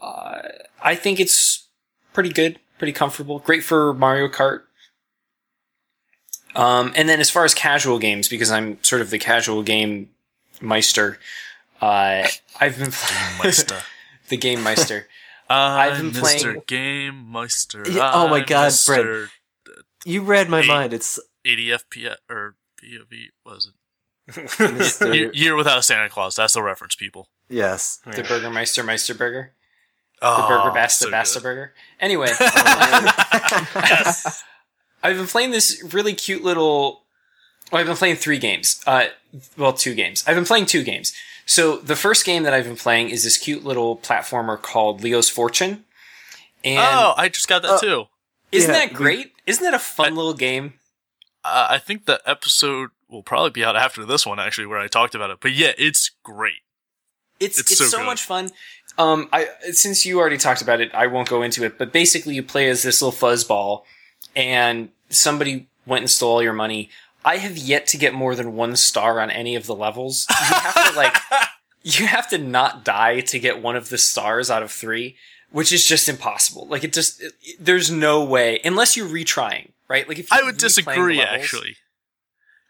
Uh, 0.00 0.40
I 0.82 0.94
think 0.94 1.20
it's 1.20 1.66
pretty 2.14 2.30
good, 2.30 2.58
pretty 2.78 2.92
comfortable, 2.92 3.40
great 3.40 3.62
for 3.62 3.92
Mario 3.92 4.28
Kart. 4.28 4.62
Um, 6.54 6.92
and 6.96 7.08
then 7.08 7.20
as 7.20 7.28
far 7.28 7.44
as 7.44 7.52
casual 7.52 7.98
games, 7.98 8.28
because 8.28 8.50
I'm 8.50 8.82
sort 8.82 9.02
of 9.02 9.10
the 9.10 9.18
casual 9.18 9.62
game 9.62 10.08
meister, 10.62 11.18
uh, 11.82 12.26
I've 12.58 12.78
been 12.78 12.92
Meister. 13.42 13.76
the 14.30 14.36
game 14.38 14.62
meister. 14.62 15.08
I've 15.50 15.98
been 15.98 16.10
been 16.12 16.20
playing- 16.22 16.42
Mr. 16.42 16.66
Game 16.66 17.30
Meister. 17.30 17.84
Yeah, 17.88 18.10
oh 18.14 18.26
my 18.28 18.38
I'm 18.38 18.46
God, 18.46 18.72
Mr. 18.72 19.28
You 20.04 20.22
read 20.22 20.48
my 20.48 20.60
Eight. 20.60 20.66
mind. 20.66 20.92
It's 20.94 21.20
80 21.44 21.68
FPS 21.68 22.16
or 22.30 22.56
POV 22.82 23.26
was 23.44 23.66
it? 23.66 23.74
Mr. 24.30 25.14
Year, 25.14 25.30
Year 25.32 25.56
Without 25.56 25.84
Santa 25.84 26.08
Claus. 26.08 26.36
That's 26.36 26.54
the 26.54 26.62
reference, 26.62 26.94
people. 26.94 27.28
yes. 27.48 28.00
The 28.04 28.22
Burger 28.22 28.50
Meister 28.50 28.82
Meister 28.82 29.14
Burger. 29.14 29.52
Oh, 30.22 30.42
The 30.42 30.48
Burger 30.48 30.70
Basta 30.74 31.04
so 31.04 31.10
Basta 31.10 31.38
good. 31.38 31.42
Burger. 31.44 31.72
Anyway, 32.00 32.28
yes. 32.40 34.42
I've 35.02 35.16
been 35.16 35.26
playing 35.26 35.50
this 35.50 35.82
really 35.92 36.14
cute 36.14 36.42
little. 36.42 37.02
Well, 37.70 37.80
I've 37.80 37.86
been 37.86 37.96
playing 37.96 38.16
three 38.16 38.38
games. 38.38 38.82
Uh, 38.86 39.06
well, 39.56 39.72
two 39.72 39.94
games. 39.94 40.24
I've 40.26 40.36
been 40.36 40.44
playing 40.44 40.66
two 40.66 40.82
games. 40.82 41.12
So 41.44 41.76
the 41.76 41.96
first 41.96 42.24
game 42.24 42.42
that 42.44 42.54
I've 42.54 42.64
been 42.64 42.76
playing 42.76 43.10
is 43.10 43.24
this 43.24 43.36
cute 43.38 43.64
little 43.64 43.96
platformer 43.96 44.60
called 44.60 45.02
Leo's 45.02 45.28
Fortune. 45.28 45.84
And 46.64 46.78
oh, 46.80 47.14
I 47.16 47.28
just 47.28 47.48
got 47.48 47.62
that 47.62 47.72
Oh. 47.72 47.78
too. 47.80 48.04
isn't 48.50 48.72
yeah, 48.72 48.86
that 48.86 48.94
great? 48.94 49.32
Isn't 49.46 49.62
that 49.64 49.74
a 49.74 49.78
fun 49.78 50.16
little 50.16 50.34
game? 50.34 50.74
Uh, 51.44 51.66
I 51.70 51.78
think 51.78 52.06
the 52.06 52.20
episode 52.26 52.90
will 53.16 53.22
probably 53.22 53.50
be 53.50 53.64
out 53.64 53.74
after 53.76 54.04
this 54.04 54.24
one, 54.26 54.38
actually, 54.38 54.66
where 54.66 54.78
I 54.78 54.86
talked 54.86 55.14
about 55.14 55.30
it. 55.30 55.38
But 55.40 55.52
yeah, 55.52 55.72
it's 55.76 56.10
great. 56.22 56.60
It's 57.40 57.58
It's 57.58 57.72
it's, 57.72 57.78
so 57.78 57.86
so, 57.98 58.04
much 58.04 58.22
fun. 58.22 58.50
Um, 58.98 59.28
I 59.32 59.48
since 59.72 60.06
you 60.06 60.18
already 60.18 60.38
talked 60.38 60.62
about 60.62 60.80
it, 60.80 60.94
I 60.94 61.06
won't 61.06 61.28
go 61.28 61.42
into 61.42 61.64
it. 61.64 61.76
But 61.78 61.92
basically, 61.92 62.34
you 62.34 62.42
play 62.42 62.68
as 62.68 62.82
this 62.82 63.02
little 63.02 63.18
fuzzball, 63.18 63.82
and 64.34 64.90
somebody 65.10 65.66
went 65.86 66.02
and 66.02 66.10
stole 66.10 66.32
all 66.32 66.42
your 66.42 66.52
money. 66.52 66.90
I 67.24 67.38
have 67.38 67.56
yet 67.58 67.86
to 67.88 67.98
get 67.98 68.14
more 68.14 68.34
than 68.34 68.54
one 68.54 68.76
star 68.76 69.20
on 69.20 69.30
any 69.30 69.56
of 69.56 69.66
the 69.66 69.74
levels. 69.74 70.26
You 70.30 70.36
have 70.36 70.92
to 70.92 70.96
like, 70.96 71.16
you 71.82 72.06
have 72.06 72.28
to 72.30 72.38
not 72.38 72.84
die 72.84 73.20
to 73.20 73.38
get 73.38 73.60
one 73.60 73.76
of 73.76 73.88
the 73.88 73.98
stars 73.98 74.48
out 74.50 74.62
of 74.62 74.70
three, 74.70 75.16
which 75.50 75.72
is 75.72 75.84
just 75.84 76.08
impossible. 76.08 76.66
Like 76.68 76.84
it 76.84 76.92
just, 76.92 77.20
it- 77.20 77.34
there's 77.58 77.90
no 77.90 78.24
way 78.24 78.60
unless 78.64 78.96
you're 78.96 79.08
retrying, 79.08 79.70
right? 79.88 80.08
Like 80.08 80.20
if 80.20 80.32
I 80.32 80.42
would 80.42 80.56
disagree, 80.56 81.18
levels- 81.18 81.36
actually. 81.42 81.76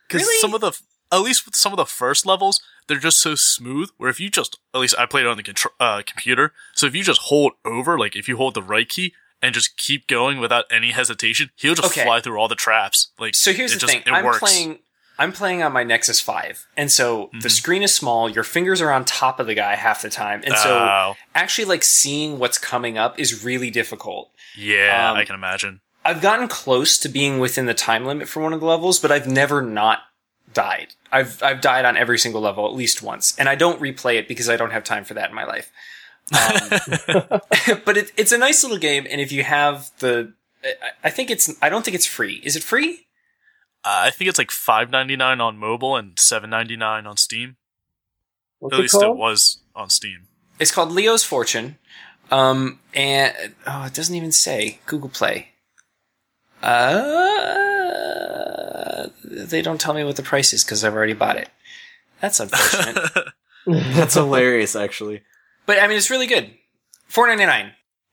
Because 0.08 0.22
Really? 0.22 0.38
some 0.40 0.54
of 0.54 0.60
the, 0.60 0.72
at 1.12 1.18
least 1.22 1.44
with 1.46 1.54
some 1.56 1.72
of 1.72 1.76
the 1.76 1.86
first 1.86 2.26
levels, 2.26 2.60
they're 2.86 2.98
just 2.98 3.20
so 3.20 3.34
smooth. 3.34 3.90
Where 3.96 4.10
if 4.10 4.20
you 4.20 4.30
just, 4.30 4.58
at 4.74 4.80
least 4.80 4.94
I 4.98 5.06
played 5.06 5.24
it 5.24 5.28
on 5.28 5.36
the 5.36 5.42
contr- 5.42 5.66
uh, 5.80 6.02
computer, 6.06 6.52
so 6.74 6.86
if 6.86 6.94
you 6.94 7.02
just 7.02 7.22
hold 7.22 7.52
over, 7.64 7.98
like 7.98 8.14
if 8.16 8.28
you 8.28 8.36
hold 8.36 8.54
the 8.54 8.62
right 8.62 8.88
key 8.88 9.12
and 9.42 9.54
just 9.54 9.76
keep 9.76 10.06
going 10.06 10.38
without 10.38 10.64
any 10.70 10.92
hesitation, 10.92 11.50
he'll 11.56 11.74
just 11.74 11.90
Okay. 11.92 12.04
fly 12.04 12.20
through 12.20 12.38
all 12.38 12.48
the 12.48 12.54
traps. 12.54 13.08
Like 13.18 13.34
So 13.34 13.52
here's 13.52 13.72
it 13.72 13.76
the 13.76 13.80
just- 13.80 13.92
thing. 13.92 14.02
it 14.06 14.10
I'm 14.10 14.24
works. 14.24 14.38
playing 14.38 14.78
I'm 15.18 15.32
playing 15.32 15.62
on 15.62 15.72
my 15.72 15.82
Nexus 15.82 16.20
5. 16.20 16.66
And 16.76 16.92
so 16.92 17.30
the 17.40 17.48
Mhm. 17.48 17.50
screen 17.50 17.82
is 17.82 17.94
small, 17.94 18.28
your 18.28 18.44
fingers 18.44 18.82
are 18.82 18.92
on 18.92 19.06
top 19.06 19.40
of 19.40 19.46
the 19.46 19.54
guy 19.54 19.74
half 19.74 20.02
the 20.02 20.10
time. 20.10 20.42
And 20.44 20.54
so 20.58 20.78
Oh, 20.78 21.16
actually 21.34 21.64
like 21.64 21.84
seeing 21.84 22.38
what's 22.38 22.58
coming 22.58 22.98
up 22.98 23.18
is 23.18 23.42
really 23.42 23.70
difficult. 23.70 24.30
yeah, 24.54 25.10
um, 25.12 25.16
I 25.16 25.24
can 25.24 25.34
imagine. 25.34 25.80
I've 26.06 26.22
gotten 26.22 26.46
close 26.46 26.98
to 26.98 27.08
being 27.08 27.40
within 27.40 27.66
the 27.66 27.74
time 27.74 28.04
limit 28.06 28.28
for 28.28 28.40
one 28.40 28.52
of 28.52 28.60
the 28.60 28.66
levels, 28.66 29.00
but 29.00 29.10
I've 29.10 29.26
never 29.26 29.60
not 29.60 30.00
died. 30.52 30.94
I've 31.10 31.42
I've 31.42 31.60
died 31.60 31.84
on 31.84 31.96
every 31.96 32.18
single 32.18 32.40
level 32.40 32.66
at 32.66 32.74
least 32.74 33.02
once, 33.02 33.36
and 33.38 33.48
I 33.48 33.56
don't 33.56 33.80
replay 33.80 34.14
it 34.14 34.28
because 34.28 34.48
I 34.48 34.56
don't 34.56 34.70
have 34.70 34.84
time 34.84 35.04
for 35.04 35.14
that 35.14 35.30
in 35.30 35.34
my 35.34 35.44
life. 35.44 35.72
Um, 36.32 37.40
but 37.84 37.96
it, 37.96 38.12
it's 38.16 38.32
a 38.32 38.38
nice 38.38 38.62
little 38.62 38.78
game, 38.78 39.06
and 39.10 39.20
if 39.20 39.32
you 39.32 39.42
have 39.42 39.90
the, 39.98 40.32
I, 40.64 40.70
I 41.04 41.10
think 41.10 41.30
it's 41.30 41.52
I 41.60 41.68
don't 41.68 41.84
think 41.84 41.96
it's 41.96 42.06
free. 42.06 42.40
Is 42.44 42.54
it 42.54 42.62
free? 42.62 43.06
Uh, 43.84 44.06
I 44.06 44.10
think 44.10 44.28
it's 44.28 44.38
like 44.38 44.52
five 44.52 44.90
ninety 44.90 45.16
nine 45.16 45.40
on 45.40 45.58
mobile 45.58 45.96
and 45.96 46.18
seven 46.18 46.50
ninety 46.50 46.76
nine 46.76 47.06
on 47.06 47.16
Steam. 47.16 47.56
What's 48.60 48.74
At 48.74 48.78
it 48.78 48.82
least 48.82 49.02
it 49.02 49.16
was 49.16 49.58
on 49.74 49.90
Steam. 49.90 50.28
It's 50.58 50.70
called 50.70 50.92
Leo's 50.92 51.24
Fortune. 51.24 51.78
Um, 52.30 52.80
and 52.94 53.32
oh, 53.66 53.84
it 53.84 53.94
doesn't 53.94 54.14
even 54.14 54.32
say 54.32 54.80
Google 54.86 55.10
Play. 55.10 55.50
Uh, 56.66 58.26
they 59.24 59.62
don't 59.62 59.80
tell 59.80 59.94
me 59.94 60.04
what 60.04 60.16
the 60.16 60.22
price 60.22 60.52
is 60.52 60.64
because 60.64 60.84
I've 60.84 60.94
already 60.94 61.12
bought 61.14 61.36
it. 61.36 61.48
That's 62.20 62.40
unfortunate. 62.40 63.10
That's 63.66 64.14
hilarious, 64.14 64.76
actually. 64.76 65.22
but 65.66 65.80
I 65.80 65.86
mean, 65.86 65.96
it's 65.96 66.10
really 66.10 66.26
good. 66.26 66.50
Four 67.06 67.28
ninety 67.28 67.46
nine. 67.46 67.72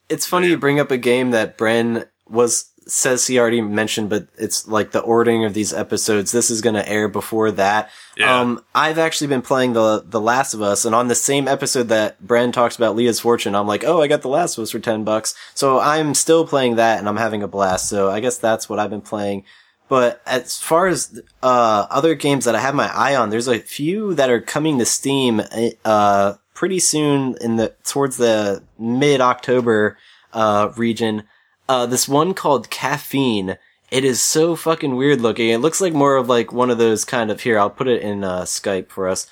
It's 0.10 0.26
funny 0.26 0.48
you 0.50 0.58
bring 0.58 0.80
up 0.80 0.92
a 0.92 0.98
game 0.98 1.32
that 1.32 1.58
Bren 1.58 2.08
was 2.28 2.70
says 2.88 3.28
he 3.28 3.40
already 3.40 3.62
mentioned, 3.62 4.10
but 4.10 4.28
it's 4.38 4.68
like 4.68 4.92
the 4.92 5.00
ordering 5.00 5.46
of 5.46 5.54
these 5.54 5.74
episodes. 5.74 6.32
This 6.32 6.50
is 6.50 6.62
going 6.62 6.76
to 6.76 6.88
air 6.88 7.08
before 7.08 7.52
that. 7.52 7.90
Yeah. 8.18 8.40
Um, 8.40 8.64
I've 8.76 9.00
actually 9.00 9.28
been 9.28 9.42
playing 9.42 9.74
the 9.74 10.04
The 10.06 10.22
Last 10.22 10.54
of 10.54 10.62
Us, 10.62 10.86
and 10.86 10.94
on 10.94 11.08
the 11.08 11.16
same 11.16 11.48
episode 11.48 11.90
that 11.90 12.22
Bren 12.24 12.54
talks 12.54 12.76
about 12.76 12.96
Leo's 12.96 13.20
Fortune, 13.20 13.56
I'm 13.56 13.68
like, 13.68 13.84
oh, 13.84 14.02
I 14.02 14.08
got 14.08 14.22
The 14.22 14.30
Last 14.30 14.58
of 14.58 14.64
Us 14.64 14.72
for 14.72 14.80
ten 14.80 15.04
bucks. 15.04 15.36
So 15.54 15.80
I'm 15.80 16.14
still 16.14 16.46
playing 16.46 16.76
that, 16.76 17.00
and 17.00 17.08
I'm 17.08 17.18
having 17.18 17.44
a 17.44 17.48
blast. 17.48 17.90
So 17.90 18.10
I 18.10 18.20
guess 18.20 18.38
that's 18.38 18.70
what 18.70 18.80
I've 18.80 18.90
been 18.90 19.02
playing. 19.02 19.46
But 19.90 20.22
as 20.26 20.58
far 20.58 20.88
as 20.88 21.22
uh, 21.44 21.88
other 21.90 22.16
games 22.16 22.46
that 22.46 22.56
I 22.56 22.60
have 22.60 22.74
my 22.74 22.92
eye 22.94 23.16
on, 23.16 23.30
there's 23.30 23.48
a 23.48 23.60
few 23.60 24.14
that 24.16 24.30
are 24.30 24.42
coming 24.42 24.80
to 24.80 24.86
Steam 24.86 25.42
uh, 25.86 26.34
pretty 26.54 26.80
soon 26.80 27.36
in 27.42 27.58
the 27.58 27.76
towards 27.84 28.18
the 28.18 28.64
mid 28.80 29.22
October 29.22 29.98
uh, 30.32 30.72
region. 30.78 31.24
Uh, 31.68 31.86
this 31.86 32.08
one 32.08 32.34
called 32.34 32.70
Caffeine. 32.70 33.58
It 33.92 34.04
is 34.04 34.22
so 34.22 34.56
fucking 34.56 34.96
weird 34.96 35.22
looking. 35.22 35.50
It 35.50 35.60
looks 35.60 35.80
like 35.80 35.94
more 35.94 36.18
of 36.18 36.28
like 36.28 36.52
one 36.52 36.70
of 36.70 36.78
those 36.78 37.06
kind 37.06 37.30
of 37.30 37.42
here. 37.42 37.60
I'll 37.60 37.70
put 37.70 37.88
it 37.88 38.02
in 38.02 38.24
uh, 38.24 38.42
Skype 38.42 38.90
for 38.90 39.08
us. 39.08 39.28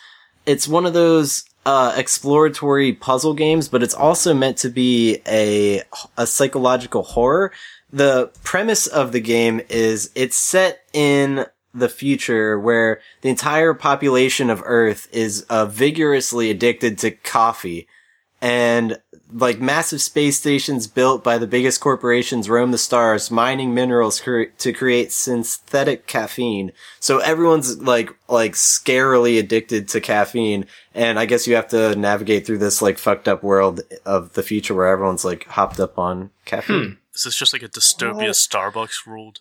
It's 0.46 0.68
one 0.68 0.86
of 0.86 0.94
those 0.94 1.46
uh, 1.66 1.94
exploratory 1.96 2.94
puzzle 2.94 3.34
games, 3.34 3.68
but 3.68 3.84
it's 3.84 3.94
also 3.94 4.34
meant 4.34 4.58
to 4.58 4.70
be 4.70 5.22
a 5.28 5.82
a 6.18 6.26
psychological 6.26 7.04
horror. 7.04 7.52
The 7.92 8.32
premise 8.44 8.88
of 8.88 9.12
the 9.12 9.20
game 9.20 9.62
is 9.70 10.12
it's 10.16 10.38
set 10.38 10.82
in 10.94 11.46
the 11.74 11.90
future 11.90 12.60
where 12.60 13.02
the 13.22 13.30
entire 13.30 13.74
population 13.74 14.50
of 14.50 14.62
Earth 14.66 15.08
is 15.12 15.46
uh, 15.50 15.66
vigorously 15.66 16.50
addicted 16.50 16.98
to 17.00 17.12
coffee 17.12 17.88
and 18.42 19.00
like 19.34 19.60
massive 19.60 20.02
space 20.02 20.38
stations 20.38 20.88
built 20.88 21.24
by 21.24 21.38
the 21.38 21.48
biggest 21.48 21.82
corporations 21.82 22.50
roam 22.50 22.72
the 22.72 22.78
stars, 22.78 23.32
mining 23.32 23.74
minerals 23.74 24.20
cre- 24.20 24.52
to 24.58 24.74
create 24.74 25.12
synthetic 25.12 26.08
caffeine. 26.08 26.72
So 27.00 27.20
everyone's 27.20 27.80
like 27.82 28.16
like 28.28 28.54
scarily 28.54 29.40
addicted 29.40 29.88
to 29.90 30.02
caffeine, 30.02 30.66
and 30.94 31.20
I 31.20 31.26
guess 31.26 31.48
you 31.48 31.56
have 31.56 31.68
to 31.70 31.96
navigate 31.96 32.46
through 32.46 32.60
this 32.60 32.82
like 32.82 32.98
fucked 32.98 33.28
up 33.28 33.44
world 33.44 33.82
of 34.06 34.34
the 34.34 34.44
future 34.44 34.74
where 34.74 34.88
everyone's 34.88 35.26
like 35.26 35.46
hopped 35.46 35.80
up 35.80 35.98
on 35.98 36.32
caffeine. 36.46 36.84
Hmm. 36.86 36.94
Is 37.14 37.24
this 37.24 37.36
just 37.36 37.54
like 37.54 37.64
a 37.64 37.68
dystopia 37.68 38.16
What? 38.16 38.28
Starbucks 38.30 39.06
ruled? 39.06 39.40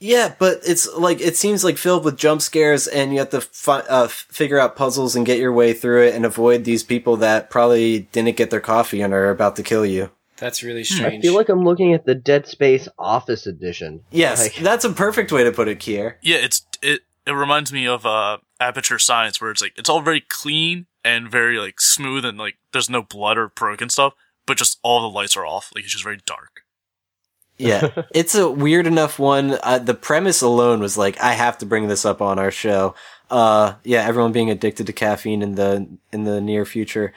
Yeah, 0.00 0.34
but 0.38 0.60
it's 0.66 0.86
like 0.94 1.20
it 1.20 1.36
seems 1.36 1.64
like 1.64 1.78
filled 1.78 2.04
with 2.04 2.16
jump 2.18 2.42
scares, 2.42 2.86
and 2.86 3.12
you 3.12 3.20
have 3.20 3.30
to 3.30 3.40
fi- 3.40 3.80
uh, 3.88 4.08
figure 4.08 4.58
out 4.58 4.76
puzzles 4.76 5.16
and 5.16 5.24
get 5.24 5.38
your 5.38 5.52
way 5.52 5.72
through 5.72 6.02
it, 6.08 6.14
and 6.14 6.26
avoid 6.26 6.64
these 6.64 6.82
people 6.82 7.16
that 7.18 7.48
probably 7.48 8.00
didn't 8.12 8.36
get 8.36 8.50
their 8.50 8.60
coffee 8.60 9.00
and 9.00 9.14
are 9.14 9.30
about 9.30 9.56
to 9.56 9.62
kill 9.62 9.86
you. 9.86 10.10
That's 10.36 10.62
really 10.62 10.84
strange. 10.84 11.18
I 11.18 11.28
feel 11.28 11.34
like 11.34 11.48
I'm 11.48 11.64
looking 11.64 11.94
at 11.94 12.04
the 12.06 12.14
Dead 12.14 12.46
Space 12.48 12.88
Office 12.98 13.46
Edition. 13.46 14.02
Yes, 14.10 14.40
Like- 14.42 14.56
that's 14.56 14.84
a 14.84 14.90
perfect 14.92 15.30
way 15.30 15.44
to 15.44 15.52
put 15.52 15.68
it, 15.68 15.78
Kier. 15.78 16.14
Yeah, 16.22 16.38
it's 16.38 16.66
it. 16.82 17.02
It 17.26 17.32
reminds 17.32 17.72
me 17.72 17.86
of 17.86 18.04
uh, 18.04 18.38
Aperture 18.60 18.98
Science, 18.98 19.40
where 19.40 19.50
it's 19.50 19.62
like 19.62 19.72
it's 19.78 19.88
all 19.88 20.02
very 20.02 20.20
clean 20.20 20.86
and 21.04 21.30
very 21.30 21.58
like 21.58 21.80
smooth, 21.80 22.24
and 22.24 22.36
like 22.36 22.56
there's 22.72 22.90
no 22.90 23.00
blood 23.02 23.38
or 23.38 23.48
broken 23.48 23.88
stuff, 23.88 24.12
but 24.44 24.58
just 24.58 24.78
all 24.82 25.00
the 25.00 25.08
lights 25.08 25.36
are 25.36 25.46
off. 25.46 25.70
Like 25.74 25.84
it's 25.84 25.92
just 25.92 26.04
very 26.04 26.20
dark. 26.26 26.53
Yeah, 27.58 27.88
it's 28.14 28.34
a 28.34 28.50
weird 28.50 28.86
enough 28.86 29.18
one. 29.18 29.58
Uh, 29.62 29.78
the 29.78 29.94
premise 29.94 30.42
alone 30.42 30.80
was 30.80 30.98
like, 30.98 31.20
I 31.20 31.32
have 31.32 31.58
to 31.58 31.66
bring 31.66 31.88
this 31.88 32.04
up 32.04 32.20
on 32.20 32.38
our 32.38 32.50
show. 32.50 32.94
Uh, 33.30 33.74
yeah, 33.84 34.04
everyone 34.06 34.32
being 34.32 34.50
addicted 34.50 34.86
to 34.86 34.92
caffeine 34.92 35.42
in 35.42 35.54
the 35.54 35.86
in 36.12 36.24
the 36.24 36.40
near 36.40 36.64
future. 36.64 37.12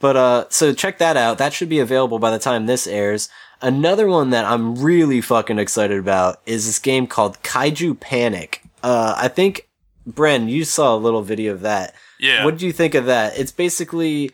But 0.00 0.16
uh, 0.16 0.44
so 0.48 0.72
check 0.74 0.98
that 0.98 1.16
out. 1.16 1.38
That 1.38 1.52
should 1.52 1.68
be 1.68 1.78
available 1.78 2.18
by 2.18 2.30
the 2.30 2.38
time 2.38 2.66
this 2.66 2.86
airs. 2.86 3.28
Another 3.60 4.08
one 4.08 4.30
that 4.30 4.44
I'm 4.44 4.74
really 4.74 5.20
fucking 5.20 5.60
excited 5.60 5.98
about 5.98 6.40
is 6.44 6.66
this 6.66 6.80
game 6.80 7.06
called 7.06 7.40
Kaiju 7.44 8.00
Panic. 8.00 8.62
Uh, 8.82 9.14
I 9.16 9.28
think 9.28 9.68
Bren, 10.08 10.48
you 10.48 10.64
saw 10.64 10.94
a 10.94 10.98
little 10.98 11.22
video 11.22 11.52
of 11.52 11.60
that. 11.60 11.94
Yeah, 12.18 12.44
What 12.44 12.58
do 12.58 12.66
you 12.66 12.72
think 12.72 12.94
of 12.94 13.06
that? 13.06 13.38
It's 13.38 13.52
basically 13.52 14.32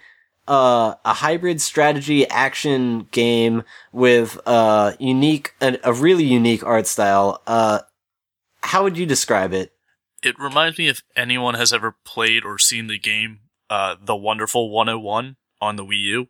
uh, 0.49 0.95
a 1.05 1.15
hybrid 1.15 1.61
strategy 1.61 2.29
action 2.29 3.07
game 3.11 3.63
with 3.93 4.39
a 4.47 4.97
unique, 4.99 5.55
a, 5.61 5.79
a 5.85 5.93
really 5.93 6.25
unique 6.25 6.65
art 6.65 6.87
style. 6.87 7.43
Uh, 7.47 7.81
how 8.63 8.83
would 8.83 8.99
you 8.99 9.07
describe 9.07 9.53
it? 9.53 9.73
it 10.23 10.39
reminds 10.39 10.79
me 10.79 10.89
if 10.89 11.03
anyone 11.17 11.55
has 11.55 11.73
ever 11.73 11.97
played 12.05 12.45
or 12.45 12.59
seen 12.59 12.87
the 12.87 12.99
game 12.99 13.41
uh, 13.71 13.97
The 14.01 14.17
Wonderful 14.17 14.71
101 14.71 15.37
on 15.61 15.77
the 15.77 15.85
Wii 15.85 16.03
U. 16.03 16.29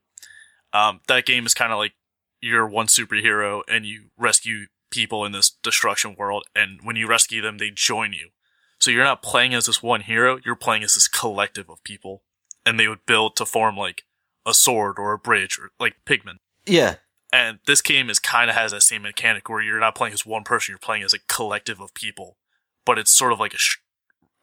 Um, 0.72 1.00
that 1.08 1.24
game 1.24 1.46
is 1.46 1.54
kind 1.54 1.72
of 1.72 1.78
like 1.78 1.92
you're 2.40 2.66
one 2.66 2.86
superhero 2.86 3.62
and 3.68 3.86
you 3.86 4.10
rescue 4.16 4.66
people 4.90 5.24
in 5.24 5.32
this 5.32 5.50
destruction 5.62 6.14
world, 6.18 6.44
and 6.54 6.80
when 6.82 6.96
you 6.96 7.06
rescue 7.06 7.42
them, 7.42 7.58
they 7.58 7.70
join 7.70 8.12
you. 8.12 8.30
So 8.78 8.90
you're 8.90 9.04
not 9.04 9.22
playing 9.22 9.54
as 9.54 9.66
this 9.66 9.82
one 9.82 10.02
hero, 10.02 10.38
you're 10.44 10.56
playing 10.56 10.82
as 10.82 10.94
this 10.94 11.08
collective 11.08 11.68
of 11.68 11.82
people, 11.82 12.22
and 12.64 12.78
they 12.78 12.88
would 12.88 13.04
build 13.06 13.36
to 13.36 13.46
form 13.46 13.76
like 13.76 14.04
a 14.48 14.54
sword 14.54 14.98
or 14.98 15.12
a 15.12 15.18
bridge 15.18 15.58
or 15.58 15.70
like 15.78 15.96
Pigmen. 16.06 16.38
Yeah, 16.66 16.96
And 17.32 17.58
this 17.66 17.80
game 17.80 18.10
is 18.10 18.18
kind 18.18 18.50
of 18.50 18.56
has 18.56 18.72
that 18.72 18.82
same 18.82 19.02
mechanic 19.02 19.48
where 19.48 19.62
you're 19.62 19.80
not 19.80 19.94
playing 19.94 20.14
as 20.14 20.26
one 20.26 20.44
person, 20.44 20.72
you're 20.72 20.78
playing 20.78 21.02
as 21.02 21.12
a 21.12 21.18
collective 21.28 21.80
of 21.80 21.94
people. 21.94 22.36
But 22.84 22.98
it's 22.98 23.10
sort 23.10 23.32
of 23.32 23.40
like 23.40 23.54
a 23.54 23.58
sh- 23.58 23.78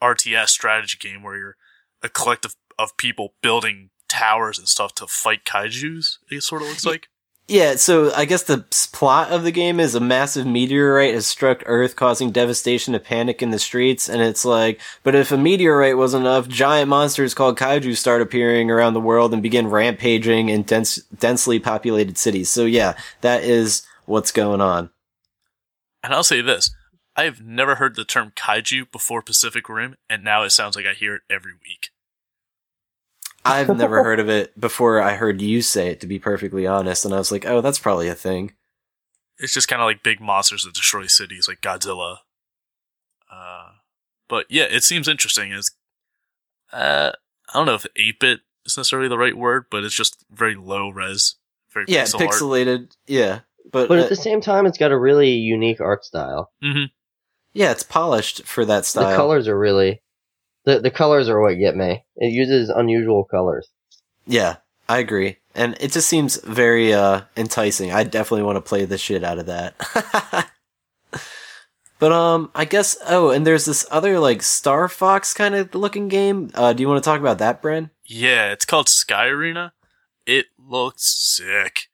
RTS 0.02 0.50
strategy 0.50 0.98
game 1.00 1.24
where 1.24 1.38
you're 1.38 1.56
a 2.04 2.10
collective 2.10 2.56
of 2.78 2.96
people 2.98 3.34
building 3.42 3.90
towers 4.08 4.60
and 4.60 4.68
stuff 4.68 4.94
to 4.96 5.08
fight 5.08 5.46
kaiju's. 5.46 6.20
It 6.30 6.44
sort 6.44 6.62
of 6.62 6.68
looks 6.70 6.86
like. 6.86 7.08
Yeah. 7.48 7.76
So 7.76 8.14
I 8.14 8.26
guess 8.26 8.44
the 8.44 8.66
plot 8.92 9.32
of 9.32 9.44
the 9.44 9.52
game 9.52 9.80
is 9.80 9.96
a 9.96 10.00
massive 10.00 10.48
meteorite 10.48 11.14
has 11.14 11.28
struck 11.28 11.64
Earth, 11.66 11.96
causing 11.96 12.32
devastation 12.32 12.96
and 12.96 13.04
panic 13.04 13.42
in 13.42 13.52
the 13.52 13.60
streets. 13.60 14.10
And 14.10 14.22
it's 14.22 14.46
like, 14.46 14.82
but 15.04 15.16
if 15.16 15.32
a 15.32 15.38
meteorite 15.38 15.98
wasn't 15.98 16.26
enough, 16.26 16.48
giant 16.48 16.90
monsters 16.90 17.34
called 17.34 17.58
kaiju 17.58 17.96
start 17.96 18.22
appearing 18.22 18.72
around 18.72 18.94
the 18.94 19.00
world 19.00 19.34
and 19.34 19.44
begin 19.44 19.68
rampaging 19.68 20.50
in 20.50 20.64
dense, 20.64 20.98
densely 21.20 21.60
populated 21.60 22.18
cities. 22.18 22.50
So 22.50 22.66
yeah, 22.66 22.96
that 23.22 23.44
is 23.44 23.86
what's 24.06 24.32
going 24.32 24.62
on. 24.62 24.90
And 26.04 26.14
I'll 26.14 26.24
say 26.24 26.42
this: 26.42 26.70
I 27.16 27.24
have 27.24 27.42
never 27.42 27.76
heard 27.76 27.96
the 27.96 28.06
term 28.06 28.32
kaiju 28.36 28.92
before 28.92 29.22
Pacific 29.22 29.70
Rim, 29.70 29.96
and 30.10 30.24
now 30.24 30.44
it 30.44 30.52
sounds 30.52 30.76
like 30.76 30.86
I 30.86 30.94
hear 30.94 31.16
it 31.16 31.22
every 31.30 31.54
week. 31.54 31.90
I've 33.46 33.76
never 33.76 34.04
heard 34.04 34.20
of 34.20 34.30
it 34.40 34.60
before 34.60 35.02
I 35.02 35.16
heard 35.16 35.42
you 35.42 35.62
say 35.62 35.90
it, 35.90 36.00
to 36.02 36.08
be 36.08 36.20
perfectly 36.20 36.66
honest. 36.68 37.06
And 37.06 37.14
I 37.14 37.18
was 37.18 37.32
like, 37.32 37.46
oh, 37.46 37.62
that's 37.62 37.80
probably 37.80 38.08
a 38.08 38.16
thing. 38.16 38.54
It's 39.38 39.54
just 39.54 39.68
kind 39.68 39.82
of 39.82 39.86
like 39.86 40.04
big 40.04 40.20
monsters 40.22 40.64
that 40.64 40.74
destroy 40.74 41.08
cities, 41.08 41.48
like 41.48 41.62
Godzilla. 41.62 42.18
Uh, 43.32 43.70
but 44.28 44.46
yeah, 44.50 44.64
it 44.64 44.84
seems 44.84 45.08
interesting. 45.08 45.52
It's, 45.52 45.72
uh, 46.72 47.12
I 47.50 47.54
don't 47.54 47.66
know 47.66 47.76
if 47.76 47.86
eight 47.98 48.20
bit 48.20 48.40
is 48.66 48.78
necessarily 48.78 49.10
the 49.10 49.18
right 49.18 49.38
word, 49.38 49.66
but 49.70 49.84
it's 49.84 49.96
just 49.96 50.26
very 50.32 50.56
low 50.56 50.90
res, 50.90 51.36
very 51.74 51.86
Yeah, 51.88 52.04
pixel 52.04 52.22
art. 52.22 52.30
pixelated. 52.32 52.92
Yeah. 53.08 53.42
But, 53.72 53.88
But 53.90 54.00
uh, 54.00 54.04
at 54.04 54.10
the 54.10 54.16
same 54.16 54.42
time, 54.42 54.66
it's 54.66 54.78
got 54.78 54.92
a 54.92 54.98
really 54.98 55.32
unique 55.32 55.82
art 55.82 56.06
style. 56.06 56.52
hmm 56.62 56.86
yeah, 57.54 57.72
it's 57.72 57.84
polished 57.84 58.44
for 58.44 58.66
that 58.66 58.86
style. 58.86 59.10
The 59.10 59.16
colors 59.16 59.48
are 59.48 59.58
really 59.58 60.02
the 60.66 60.80
the 60.80 60.92
colors 60.92 61.30
are 61.30 61.42
what 61.42 61.58
get 61.58 61.76
me. 61.76 62.04
It 62.18 62.34
uses 62.34 62.70
unusual 62.70 63.24
colors. 63.24 63.70
Yeah, 64.26 64.58
I 64.90 65.00
agree. 65.00 65.38
And 65.54 65.78
it 65.80 65.92
just 65.92 66.08
seems 66.08 66.38
very 66.38 66.94
uh 66.94 67.22
enticing. 67.38 67.92
I 67.92 68.04
definitely 68.04 68.44
want 68.44 68.58
to 68.58 68.62
play 68.62 68.86
the 68.86 68.98
shit 68.98 69.24
out 69.24 69.40
of 69.40 69.46
that. 69.46 70.50
but 72.00 72.12
um 72.12 72.52
I 72.54 72.66
guess 72.66 72.98
oh, 73.08 73.30
and 73.30 73.46
there's 73.46 73.66
this 73.66 73.86
other 73.92 74.20
like 74.20 74.42
Star 74.42 74.88
Fox 74.90 75.34
kind 75.34 75.56
of 75.56 75.74
looking 75.74 76.08
game. 76.08 76.52
Uh 76.54 76.74
do 76.74 76.82
you 76.82 76.88
want 76.88 77.04
to 77.04 77.08
talk 77.08 77.20
about 77.20 77.38
that, 77.40 77.62
Bren? 77.62 77.92
Yeah, 78.06 78.52
it's 78.52 78.66
called 78.66 78.90
Sky 78.90 79.28
Arena. 79.28 79.74
It 80.26 80.48
looks 80.58 81.04
sick. 81.04 81.88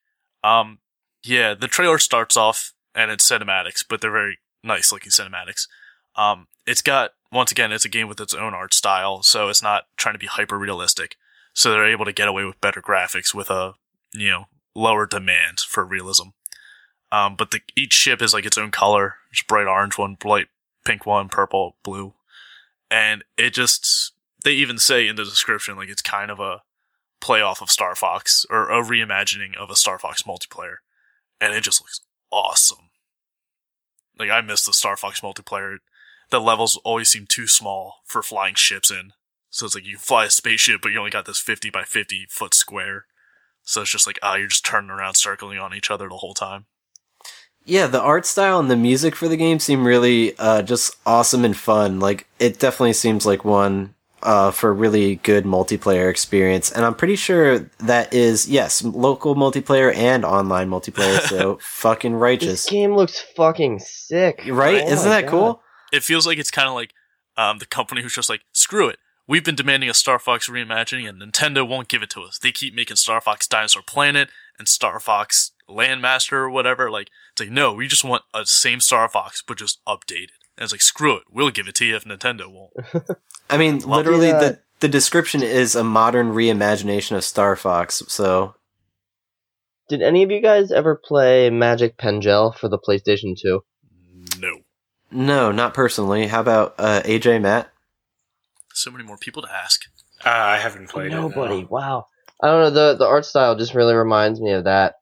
Um, 0.44 0.80
yeah, 1.24 1.54
the 1.54 1.68
trailer 1.68 2.00
starts 2.00 2.36
off 2.36 2.74
and 2.96 3.12
it's 3.12 3.30
cinematics, 3.30 3.84
but 3.88 4.02
they're 4.02 4.12
very 4.12 4.40
nice 4.64 4.92
looking 4.92 5.12
cinematics. 5.12 5.68
Um, 6.16 6.48
it's 6.66 6.82
got 6.82 7.12
once 7.32 7.52
again, 7.52 7.72
it's 7.72 7.86
a 7.86 7.90
game 7.90 8.08
with 8.08 8.20
its 8.20 8.34
own 8.34 8.54
art 8.54 8.74
style, 8.74 9.24
so 9.24 9.50
it's 9.50 9.64
not 9.64 9.86
trying 9.96 10.16
to 10.16 10.20
be 10.20 10.28
hyper 10.28 10.58
realistic. 10.58 11.16
So 11.54 11.72
they're 11.72 11.92
able 11.92 12.06
to 12.06 12.14
get 12.14 12.28
away 12.28 12.46
with 12.46 12.62
better 12.62 12.82
graphics 12.82 13.34
with 13.34 13.50
a 13.50 13.74
you 14.14 14.30
know 14.30 14.46
lower 14.76 15.06
demand 15.06 15.60
for 15.60 15.86
realism. 15.86 16.30
Um, 17.12 17.36
but 17.36 17.52
the, 17.52 17.62
each 17.76 17.94
ship 17.94 18.22
is 18.22 18.34
like 18.34 18.46
its 18.46 18.58
own 18.58 18.72
color. 18.72 19.16
There's 19.30 19.44
bright 19.46 19.68
orange 19.68 19.98
one, 19.98 20.16
bright 20.16 20.48
pink 20.86 21.06
one, 21.06 21.30
purple, 21.30 21.76
blue, 21.84 22.14
and 22.90 23.24
it 23.38 23.52
just 23.54 24.14
they 24.44 24.54
even 24.54 24.78
say 24.78 25.08
in 25.08 25.16
the 25.16 25.24
description 25.24 25.78
like 25.78 25.90
it's 25.90 26.02
kind 26.02 26.32
of 26.32 26.40
a 26.40 26.62
playoff 27.22 27.62
of 27.62 27.70
Star 27.70 27.96
Fox 27.96 28.46
or 28.50 28.70
a 28.70 28.84
reimagining 28.84 29.56
of 29.56 29.70
a 29.70 29.76
Star 29.76 30.00
Fox 30.00 30.24
multiplayer, 30.24 30.78
and 31.40 31.54
it 31.54 31.64
just 31.64 31.82
looks 31.82 32.02
awesome. 32.32 32.90
Like 34.18 34.30
I 34.30 34.42
miss 34.42 34.66
the 34.66 34.74
Star 34.74 34.98
Fox 34.98 35.22
multiplayer. 35.22 35.78
The 36.32 36.40
levels 36.42 36.78
always 36.84 37.10
seem 37.10 37.28
too 37.28 37.48
small 37.48 38.02
for 38.06 38.24
flying 38.24 38.56
ships 38.56 38.90
in. 38.90 39.14
So 39.50 39.66
it's 39.66 39.76
like 39.76 39.86
you 39.86 39.98
fly 39.98 40.26
a 40.26 40.30
spaceship, 40.30 40.82
but 40.82 40.92
you 40.92 40.98
only 40.98 41.12
got 41.12 41.26
this 41.26 41.40
50 41.40 41.70
by 41.70 41.84
50 41.84 42.28
foot 42.30 42.54
square. 42.54 43.06
So 43.64 43.82
it's 43.82 43.92
just 43.92 44.08
like, 44.08 44.18
ah, 44.24 44.36
you're 44.36 44.48
just 44.48 44.66
turning 44.66 44.90
around, 44.90 45.16
circling 45.16 45.60
on 45.60 45.74
each 45.76 45.92
other 45.92 46.08
the 46.10 46.18
whole 46.18 46.34
time. 46.34 46.66
Yeah, 47.66 47.88
the 47.88 48.02
art 48.02 48.26
style 48.26 48.60
and 48.60 48.72
the 48.72 48.76
music 48.78 49.16
for 49.16 49.28
the 49.28 49.38
game 49.38 49.60
seem 49.60 49.86
really 49.86 50.36
uh 50.40 50.62
just 50.64 50.96
awesome 51.06 51.46
and 51.46 51.56
fun. 51.56 52.00
Like 52.00 52.28
it 52.40 52.58
definitely 52.60 52.94
seems 52.94 53.26
like 53.26 53.46
one 53.46 53.94
uh 54.24 54.50
for 54.52 54.74
really 54.74 55.18
good 55.18 55.44
multiplayer 55.44 56.10
experience. 56.10 56.72
And 56.72 56.86
I'm 56.86 56.96
pretty 56.96 57.18
sure 57.18 57.60
that 57.80 58.14
is 58.14 58.48
yes, 58.48 58.84
local 58.84 59.36
multiplayer 59.36 59.94
and 59.94 60.26
online 60.26 60.70
multiplayer, 60.70 61.20
so 61.28 61.60
fucking 61.62 62.16
righteous. 62.16 62.64
This 62.64 62.72
game 62.72 62.96
looks 62.96 63.20
fucking 63.36 63.80
sick. 63.80 64.42
Right? 64.48 64.82
Oh 64.82 64.88
Isn't 64.92 65.10
that 65.10 65.26
God. 65.26 65.30
cool? 65.32 65.64
It 65.92 66.04
feels 66.04 66.26
like 66.26 66.38
it's 66.38 66.52
kind 66.52 66.68
of 66.68 66.74
like 66.74 66.94
um, 67.38 67.58
the 67.58 67.66
company 67.66 68.02
who's 68.02 68.16
just 68.16 68.30
like, 68.30 68.42
screw 68.54 68.88
it. 68.88 69.00
We've 69.28 69.44
been 69.44 69.56
demanding 69.56 69.90
a 69.90 69.94
Star 69.94 70.20
Fox 70.20 70.50
reimagining, 70.50 71.08
and 71.08 71.22
Nintendo 71.22 71.68
won't 71.68 71.88
give 71.88 72.04
it 72.04 72.10
to 72.12 72.22
us. 72.24 72.38
They 72.38 72.52
keep 72.52 72.74
making 72.74 72.98
Star 72.98 73.22
Fox 73.22 73.48
Dinosaur 73.48 73.82
Planet 73.82 74.30
and 74.60 74.68
Star 74.68 75.00
Fox 75.00 75.52
Landmaster 75.70 76.34
or 76.34 76.50
whatever. 76.50 76.90
Like, 76.92 77.10
it's 77.32 77.42
like, 77.42 77.52
no, 77.52 77.74
we 77.74 77.88
just 77.88 78.04
want 78.04 78.24
a 78.34 78.46
same 78.46 78.80
Star 78.80 79.08
Fox, 79.08 79.42
but 79.46 79.58
just 79.58 79.80
updated. 79.86 80.34
And 80.58 80.64
it's 80.66 80.74
like, 80.74 80.82
screw 80.82 81.16
it. 81.18 81.24
We'll 81.32 81.52
give 81.52 81.68
it 81.68 81.76
to 81.76 81.86
you 81.86 81.96
if 81.96 82.04
Nintendo 82.04 82.48
won't. 82.52 82.74
I 83.50 83.58
mean, 83.58 83.80
Well, 83.80 84.00
literally 84.00 84.30
yeah. 84.30 84.40
the 84.40 84.60
the 84.82 84.88
description 84.90 85.44
is 85.44 85.76
a 85.76 85.84
modern 85.84 86.32
reimagination 86.32 87.16
of 87.16 87.24
Star 87.24 87.56
Fox. 87.56 88.02
So 88.08 88.56
Did 89.88 90.02
any 90.02 90.24
of 90.24 90.32
you 90.32 90.42
guys 90.42 90.72
ever 90.72 90.96
play 90.96 91.50
Magic 91.52 91.98
Pengel 91.98 92.56
for 92.58 92.68
the 92.68 92.80
PlayStation 92.80 93.40
2? 93.40 93.64
No. 95.12 95.50
no, 95.50 95.52
not 95.52 95.74
personally. 95.74 96.28
How 96.28 96.42
about 96.42 96.76
uh, 96.78 97.02
AJ 97.04 97.42
Matt? 97.42 97.72
So 98.74 98.90
many 98.92 99.04
more 99.04 99.18
people 99.18 99.42
to 99.44 99.52
ask. 99.52 99.82
Uh, 100.26 100.30
I 100.30 100.58
haven't 100.58 100.90
played 100.90 101.12
Nobody. 101.12 101.60
it. 101.60 101.62
no. 101.64 101.68
Wow. 101.70 102.06
I 102.42 102.48
don't 102.48 102.62
know 102.62 102.70
the 102.70 102.98
the 102.98 103.06
art 103.08 103.26
style 103.26 103.56
just 103.56 103.74
really 103.76 103.94
reminds 103.94 104.40
me 104.42 104.52
of 104.52 104.64
that, 104.64 104.96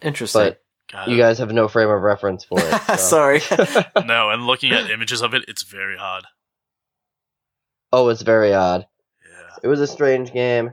Interesting. 0.00 0.40
but 0.42 0.62
God, 0.90 1.08
you 1.10 1.16
guys 1.18 1.38
have 1.38 1.52
no 1.52 1.68
frame 1.68 1.90
of 1.90 2.00
reference 2.00 2.44
for 2.44 2.58
it. 2.60 2.82
so. 2.86 2.96
Sorry. 2.96 3.40
no, 4.06 4.30
and 4.30 4.46
looking 4.46 4.72
at 4.72 4.90
images 4.90 5.20
of 5.22 5.34
it, 5.34 5.44
it's 5.48 5.64
very 5.64 5.96
odd. 5.98 6.24
Oh, 7.92 8.08
it's 8.08 8.22
very 8.22 8.54
odd. 8.54 8.86
Yeah, 9.24 9.56
It 9.64 9.68
was 9.68 9.80
a 9.80 9.86
strange 9.86 10.32
game. 10.32 10.72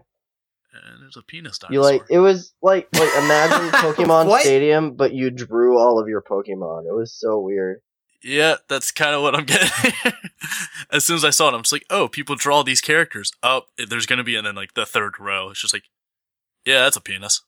And 1.16 1.24
there's 1.24 1.24
a 1.24 1.26
penis 1.26 1.58
dinosaur. 1.58 1.74
You 1.74 1.82
like 1.82 2.04
it 2.10 2.20
was 2.20 2.54
like 2.62 2.88
like 2.94 3.10
imagine 3.18 3.70
Pokemon 3.72 4.40
Stadium, 4.40 4.96
but 4.96 5.14
you 5.14 5.30
drew 5.32 5.78
all 5.78 6.00
of 6.00 6.08
your 6.08 6.22
Pokemon. 6.22 6.88
It 6.88 6.96
was 6.96 7.14
so 7.14 7.40
weird. 7.40 7.82
Yeah, 8.24 8.56
that's 8.70 8.92
kind 8.92 9.14
of 9.16 9.22
what 9.22 9.36
I'm 9.36 9.46
getting. 9.46 9.92
as 10.92 11.04
soon 11.04 11.18
as 11.18 11.26
I 11.26 11.30
saw 11.30 11.50
it, 11.50 11.54
I'm 11.54 11.62
just 11.64 11.74
like, 11.74 11.86
oh, 11.90 12.08
people 12.08 12.36
draw 12.36 12.64
these 12.64 12.80
characters. 12.82 13.32
Oh, 13.44 13.64
there's 13.78 14.06
gonna 14.06 14.24
be, 14.24 14.36
and 14.36 14.46
then 14.48 14.56
like 14.56 14.74
the 14.76 14.86
third 14.86 15.20
row, 15.20 15.50
it's 15.50 15.62
just 15.62 15.74
like, 15.74 15.84
yeah, 16.66 16.84
that's 16.84 16.96
a 16.98 17.02
penis. 17.02 17.42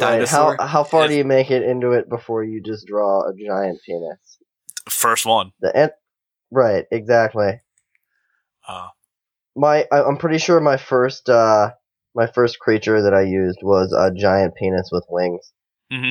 Right, 0.00 0.28
how 0.28 0.56
how 0.60 0.84
far 0.84 1.02
Yes. 1.02 1.10
do 1.10 1.16
you 1.16 1.24
make 1.24 1.50
it 1.50 1.62
into 1.62 1.92
it 1.92 2.08
before 2.08 2.44
you 2.44 2.60
just 2.62 2.86
draw 2.86 3.22
a 3.28 3.32
giant 3.34 3.80
penis? 3.86 4.38
First 4.88 5.24
one. 5.24 5.52
The 5.60 5.74
en- 5.74 5.90
right, 6.50 6.84
exactly. 6.90 7.60
Uh, 8.68 8.88
My 9.54 9.86
I, 9.90 10.02
I'm 10.02 10.18
pretty 10.18 10.36
sure 10.38 10.60
my 10.60 10.76
first 10.76 11.28
uh 11.30 11.70
my 12.16 12.26
first 12.26 12.58
creature 12.58 13.00
that 13.02 13.14
I 13.14 13.22
used 13.22 13.58
was 13.62 13.92
a 13.92 14.10
giant 14.12 14.54
penis 14.56 14.88
with 14.90 15.04
wings. 15.08 15.52
hmm 15.90 16.10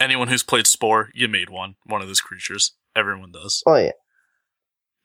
Anyone 0.00 0.28
who's 0.28 0.42
played 0.42 0.66
Spore, 0.66 1.10
you 1.14 1.28
made 1.28 1.50
one. 1.50 1.76
One 1.84 2.00
of 2.02 2.08
those 2.08 2.20
creatures. 2.20 2.72
Everyone 2.96 3.30
does. 3.30 3.62
Oh 3.66 3.76
yeah, 3.76 3.92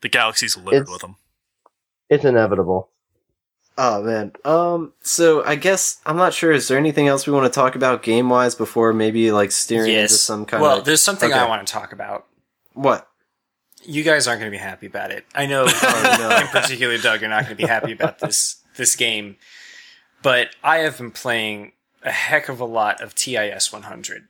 The 0.02 0.10
galaxy's 0.10 0.56
littered 0.58 0.84
It's- 0.84 0.90
with 0.92 1.02
them. 1.02 1.16
it's 2.10 2.24
inevitable. 2.26 2.90
Oh 3.80 4.02
man. 4.02 4.32
Um. 4.44 4.94
So 5.04 5.44
I 5.46 5.54
guess 5.56 6.02
I'm 6.06 6.18
not 6.18 6.34
sure. 6.34 6.52
Is 6.52 6.68
there 6.68 6.80
anything 6.80 7.08
else 7.08 7.28
we 7.28 7.34
want 7.34 7.46
to 7.46 7.56
talk 7.56 7.76
about 7.76 8.02
game 8.02 8.28
wise 8.28 8.56
before 8.56 8.92
maybe 8.92 9.32
like 9.32 9.52
steering 9.52 9.94
into 9.94 10.14
some 10.16 10.46
kind 10.48 10.62
well, 10.64 10.72
of 10.72 10.78
Well, 10.78 10.84
there's 10.86 11.02
something 11.04 11.30
Okay. 11.30 11.38
I 11.40 11.48
want 11.48 11.66
to 11.68 11.72
talk 11.72 11.94
about. 11.94 12.26
what? 12.74 13.08
You 13.84 14.04
guys 14.04 14.28
aren't 14.28 14.40
going 14.42 14.52
to 14.52 14.58
be 14.58 14.62
happy 14.62 14.88
about 14.88 15.12
it. 15.12 15.26
I 15.36 15.46
know, 15.46 15.66
Oh, 15.70 16.16
no. 16.20 16.38
in 16.38 16.48
particular, 16.48 16.98
Doug, 16.98 17.22
you're 17.22 17.30
not 17.30 17.44
going 17.44 17.56
to 17.56 17.64
be 17.64 17.68
happy 17.68 17.92
about 17.92 18.18
this 18.20 18.64
this 18.78 18.96
game. 18.96 19.38
But 20.28 20.50
I 20.62 20.80
have 20.80 20.98
been 20.98 21.12
playing 21.12 21.72
a 22.04 22.12
heck 22.12 22.50
of 22.50 22.60
a 22.60 22.66
lot 22.66 23.00
of 23.00 23.16
TIS 23.16 23.72
100. 23.72 24.28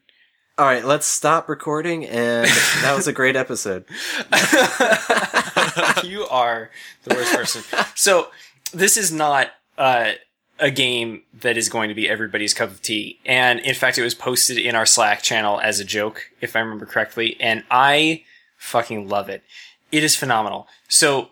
All 0.59 0.65
right. 0.67 0.85
Let's 0.85 1.07
stop 1.07 1.49
recording. 1.49 2.05
And 2.05 2.45
that 2.83 2.93
was 2.95 3.07
a 3.07 3.11
great 3.11 3.35
episode. 3.35 3.83
you 6.03 6.27
are 6.27 6.69
the 7.03 7.15
worst 7.15 7.33
person. 7.33 7.63
So 7.95 8.27
this 8.71 8.95
is 8.95 9.11
not 9.11 9.47
uh, 9.79 10.11
a 10.59 10.69
game 10.69 11.23
that 11.33 11.57
is 11.57 11.67
going 11.67 11.89
to 11.89 11.95
be 11.95 12.07
everybody's 12.07 12.53
cup 12.53 12.69
of 12.69 12.83
tea. 12.83 13.17
And 13.25 13.59
in 13.61 13.73
fact, 13.73 13.97
it 13.97 14.03
was 14.03 14.13
posted 14.13 14.59
in 14.59 14.75
our 14.75 14.85
Slack 14.85 15.23
channel 15.23 15.59
as 15.61 15.79
a 15.79 15.83
joke, 15.83 16.29
if 16.41 16.55
I 16.55 16.59
remember 16.59 16.85
correctly. 16.85 17.37
And 17.39 17.63
I 17.71 18.23
fucking 18.59 19.09
love 19.09 19.29
it. 19.29 19.41
It 19.91 20.03
is 20.03 20.15
phenomenal. 20.15 20.67
So 20.87 21.31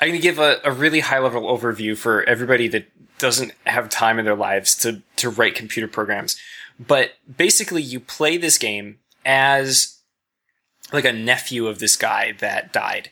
I'm 0.00 0.08
going 0.08 0.20
to 0.20 0.22
give 0.22 0.38
a, 0.38 0.60
a 0.64 0.72
really 0.72 1.00
high 1.00 1.18
level 1.18 1.42
overview 1.42 1.96
for 1.96 2.22
everybody 2.24 2.68
that 2.68 2.90
doesn't 3.18 3.52
have 3.64 3.88
time 3.88 4.18
in 4.18 4.24
their 4.24 4.36
lives 4.36 4.74
to, 4.76 5.02
to 5.16 5.30
write 5.30 5.54
computer 5.54 5.88
programs. 5.88 6.36
But 6.78 7.12
basically, 7.36 7.82
you 7.82 8.00
play 8.00 8.36
this 8.36 8.58
game 8.58 8.98
as 9.24 9.98
like 10.92 11.04
a 11.04 11.12
nephew 11.12 11.66
of 11.66 11.78
this 11.78 11.96
guy 11.96 12.32
that 12.40 12.72
died. 12.72 13.10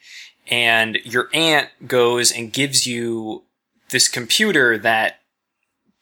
And 0.48 0.96
your 1.04 1.30
aunt 1.32 1.70
goes 1.86 2.30
and 2.30 2.52
gives 2.52 2.86
you 2.86 3.44
this 3.90 4.08
computer 4.08 4.76
that 4.78 5.20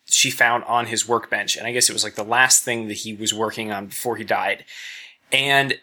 she 0.06 0.30
found 0.30 0.64
on 0.64 0.86
his 0.86 1.08
workbench. 1.08 1.56
And 1.56 1.66
I 1.66 1.72
guess 1.72 1.88
it 1.88 1.92
was 1.92 2.04
like 2.04 2.16
the 2.16 2.24
last 2.24 2.64
thing 2.64 2.88
that 2.88 2.98
he 2.98 3.14
was 3.14 3.32
working 3.32 3.70
on 3.70 3.86
before 3.86 4.16
he 4.16 4.24
died. 4.24 4.64
And 5.30 5.78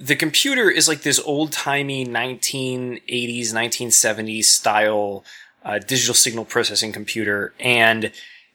the 0.00 0.16
computer 0.16 0.70
is 0.70 0.88
like 0.88 1.02
this 1.02 1.20
old 1.20 1.52
timey 1.52 2.06
1980s, 2.06 3.52
1970s 3.52 4.44
style 4.44 5.24
uh, 5.62 5.78
digital 5.78 6.14
signal 6.14 6.46
processing 6.46 6.90
computer. 6.90 7.52
And 7.60 8.10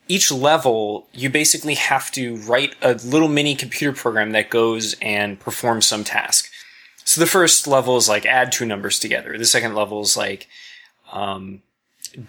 each 0.07 0.31
level, 0.31 1.07
you 1.13 1.29
basically 1.29 1.75
have 1.75 2.11
to 2.11 2.37
write 2.37 2.75
a 2.81 2.93
little 2.93 3.27
mini 3.27 3.53
computer 3.55 3.95
program 3.95 4.31
that 4.31 4.49
goes 4.49 4.95
and 5.01 5.39
performs 5.39 5.85
some 5.85 6.03
task. 6.03 6.49
So 7.03 7.21
the 7.21 7.27
first 7.27 7.67
level 7.67 7.95
is 7.97 8.09
like 8.09 8.25
add 8.25 8.51
two 8.51 8.65
numbers 8.65 8.99
together. 8.99 9.37
The 9.37 9.45
second 9.45 9.75
level 9.75 10.01
is 10.01 10.17
like 10.17 10.47
um, 11.13 11.61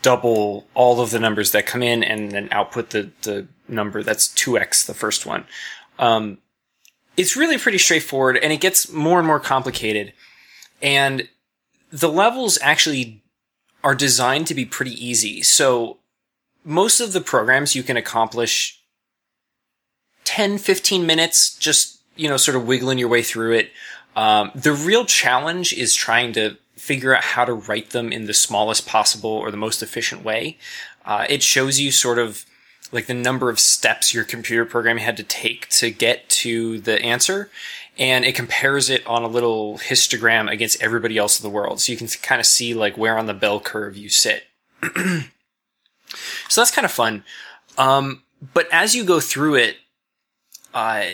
double 0.03 0.67
all 0.75 1.01
of 1.01 1.11
the 1.11 1.19
numbers 1.19 1.53
that 1.53 1.65
come 1.65 1.83
in 1.83 2.05
and 2.05 2.33
then 2.33 2.49
output 2.51 2.91
the, 2.91 3.11
the 3.23 3.47
number 3.67 4.03
that's 4.03 4.29
2x 4.29 4.85
the 4.87 4.93
first 4.95 5.25
one. 5.25 5.47
Um, 5.99 6.39
it's 7.17 7.37
really 7.37 7.59
pretty 7.59 7.79
straightforward 7.79 8.37
and 8.37 8.53
it 8.53 8.61
gets 8.61 8.91
more 8.91 9.19
and 9.19 9.27
more 9.27 9.41
complicated. 9.41 10.13
And 10.83 11.29
the 11.91 12.11
levels 12.11 12.59
actually 12.61 13.23
are 13.83 13.95
designed 13.95 14.47
to 14.49 14.55
be 14.55 14.65
pretty 14.65 14.93
easy. 14.93 15.43
So 15.43 15.99
most 16.65 17.01
of 17.01 17.13
the 17.13 17.21
programs 17.21 17.75
you 17.75 17.83
can 17.83 17.97
accomplish 17.97 18.81
10, 20.25 20.59
15 20.59 21.07
minutes, 21.07 21.57
just, 21.57 22.01
you 22.17 22.29
know, 22.29 22.37
sort 22.37 22.57
of 22.57 22.67
wiggling 22.67 22.99
your 22.99 23.09
way 23.09 23.23
through 23.23 23.53
it. 23.53 23.71
Um, 24.17 24.51
the 24.55 24.73
real 24.73 25.05
challenge 25.05 25.73
is 25.73 25.95
trying 25.95 26.33
to 26.33 26.57
figure 26.75 27.17
out 27.17 27.23
how 27.23 27.45
to 27.45 27.55
write 27.55 27.91
them 27.91 28.13
in 28.13 28.27
the 28.27 28.35
smallest 28.35 28.87
possible 28.87 29.31
or 29.31 29.51
the 29.51 29.57
most 29.57 29.83
efficient 29.83 30.25
way. 30.25 30.59
Uh, 31.05 31.27
it 31.29 31.43
shows 31.43 31.79
you 31.79 31.93
sort 31.93 32.19
of 32.19 32.45
like 32.93 33.07
the 33.07 33.15
number 33.15 33.51
of 33.51 33.59
steps 33.59 34.15
your 34.15 34.25
computer 34.25 34.65
program 34.65 34.99
had 34.99 35.17
to 35.17 35.23
take 35.23 35.69
to 35.71 35.91
get 35.91 36.29
to 36.29 36.81
the 36.81 37.01
answer. 37.03 37.51
And 37.99 38.25
it 38.25 38.35
compares 38.35 38.91
it 38.91 39.07
on 39.07 39.23
a 39.23 39.29
little 39.29 39.79
histogram 39.79 40.51
against 40.51 40.83
everybody 40.83 41.17
else 41.17 41.41
in 41.41 41.45
the 41.45 41.55
world. 41.55 41.81
So 41.81 41.93
you 41.93 41.99
can 41.99 42.09
kind 42.09 42.41
of 42.41 42.47
see 42.47 42.75
like 42.75 42.99
where 42.99 43.19
on 43.19 43.27
the 43.27 43.35
bell 43.35 43.59
curve 43.59 43.97
you 43.97 44.09
sit. 44.09 44.45
so 44.83 46.61
that's 46.61 46.71
kind 46.71 46.85
of 46.85 46.91
fun. 46.91 47.25
Um, 47.79 48.23
but 48.53 48.69
as 48.71 48.95
you 48.95 49.05
go 49.05 49.21
through 49.21 49.57
it, 49.57 49.77
uh, 50.75 51.07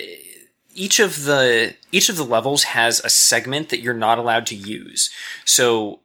each 0.74 0.98
of 0.98 1.24
the 1.24 1.74
each 1.92 2.08
of 2.08 2.16
the 2.16 2.24
levels 2.24 2.64
has 2.64 3.00
a 3.04 3.10
segment 3.10 3.68
that 3.68 3.80
you're 3.80 3.94
not 3.94 4.18
allowed 4.18 4.46
to 4.46 4.56
use. 4.56 5.10
So 5.44 6.00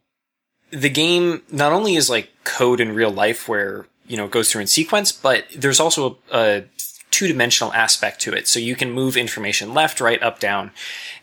the 0.71 0.89
game 0.89 1.41
not 1.49 1.71
only 1.71 1.95
is 1.95 2.10
like 2.10 2.30
code 2.43 2.80
in 2.80 2.93
real 2.93 3.12
life 3.12 3.47
where 3.47 3.88
you 4.08 4.17
know 4.17 4.28
goes 4.28 4.52
through 4.52 4.62
in 4.62 4.67
sequence, 4.67 5.12
but 5.12 5.46
there's 5.56 5.80
also 5.80 6.17
a, 6.32 6.38
a 6.38 6.63
two 7.12 7.28
dimensional 7.28 7.74
aspect 7.74 8.22
to 8.22 8.34
it. 8.34 8.48
So 8.48 8.60
you 8.60 8.76
can 8.76 8.91
move 8.91 9.17
information 9.17 9.74
left, 9.74 10.02
right, 10.02 10.22
up, 10.22 10.39
down, 10.39 10.72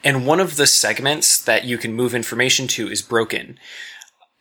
and 0.03 0.27
one 0.27 0.40
of 0.40 0.57
the 0.57 0.66
segments 0.66 1.42
that 1.42 1.64
you 1.64 1.79
can 1.79 1.92
move 1.92 2.14
information 2.14 2.66
to 2.68 2.88
is 2.88 3.03
broken. 3.03 3.59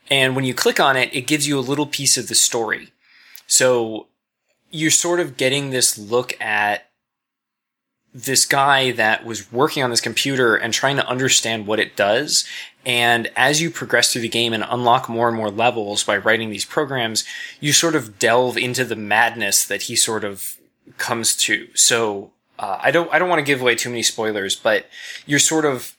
And 0.10 0.36
when 0.36 0.46
you 0.46 0.54
click 0.54 0.80
on 0.80 0.98
it, 0.98 1.14
it 1.14 1.28
gives 1.28 1.48
you 1.48 1.58
a 1.58 1.62
little 1.62 1.86
piece 1.86 2.18
of 2.18 2.28
the 2.28 2.36
story. 2.36 2.92
So 3.48 4.08
you're 4.70 4.92
sort 4.92 5.20
of 5.20 5.38
getting 5.38 5.70
this 5.70 5.98
look 5.98 6.40
at 6.42 6.90
this 8.14 8.46
guy 8.46 8.92
that 8.92 9.26
was 9.26 9.52
working 9.52 9.84
on 9.84 9.90
this 9.90 10.02
computer 10.02 10.56
and 10.56 10.74
trying 10.74 10.98
to 10.98 11.08
understand 11.08 11.66
what 11.66 11.80
it 11.80 11.96
does. 11.96 12.46
And 12.86 13.32
as 13.36 13.62
you 13.62 13.70
progress 13.70 14.12
through 14.12 14.22
the 14.22 14.30
game 14.30 14.54
and 14.54 14.66
unlock 14.70 15.10
more 15.10 15.28
and 15.28 15.36
more 15.36 15.50
levels 15.50 16.04
by 16.04 16.18
writing 16.18 16.50
these 16.50 16.66
programs, 16.66 17.24
you 17.60 17.74
sort 17.74 17.96
of 17.96 18.20
delve 18.20 18.58
into 18.58 18.86
the 18.86 18.96
madness 18.96 19.66
that 19.66 19.84
he 19.84 19.96
sort 19.96 20.24
of 20.24 20.58
comes 20.98 21.36
to. 21.38 21.68
So 21.74 22.32
uh, 22.60 22.80
I 22.82 22.92
don't 22.92 23.12
I 23.14 23.20
don't 23.20 23.30
want 23.30 23.40
to 23.40 23.46
give 23.46 23.62
away 23.62 23.76
too 23.76 23.90
many 23.90 24.04
spoilers, 24.04 24.56
but 24.56 24.88
you're 25.26 25.40
sort 25.40 25.66
of 25.66 25.96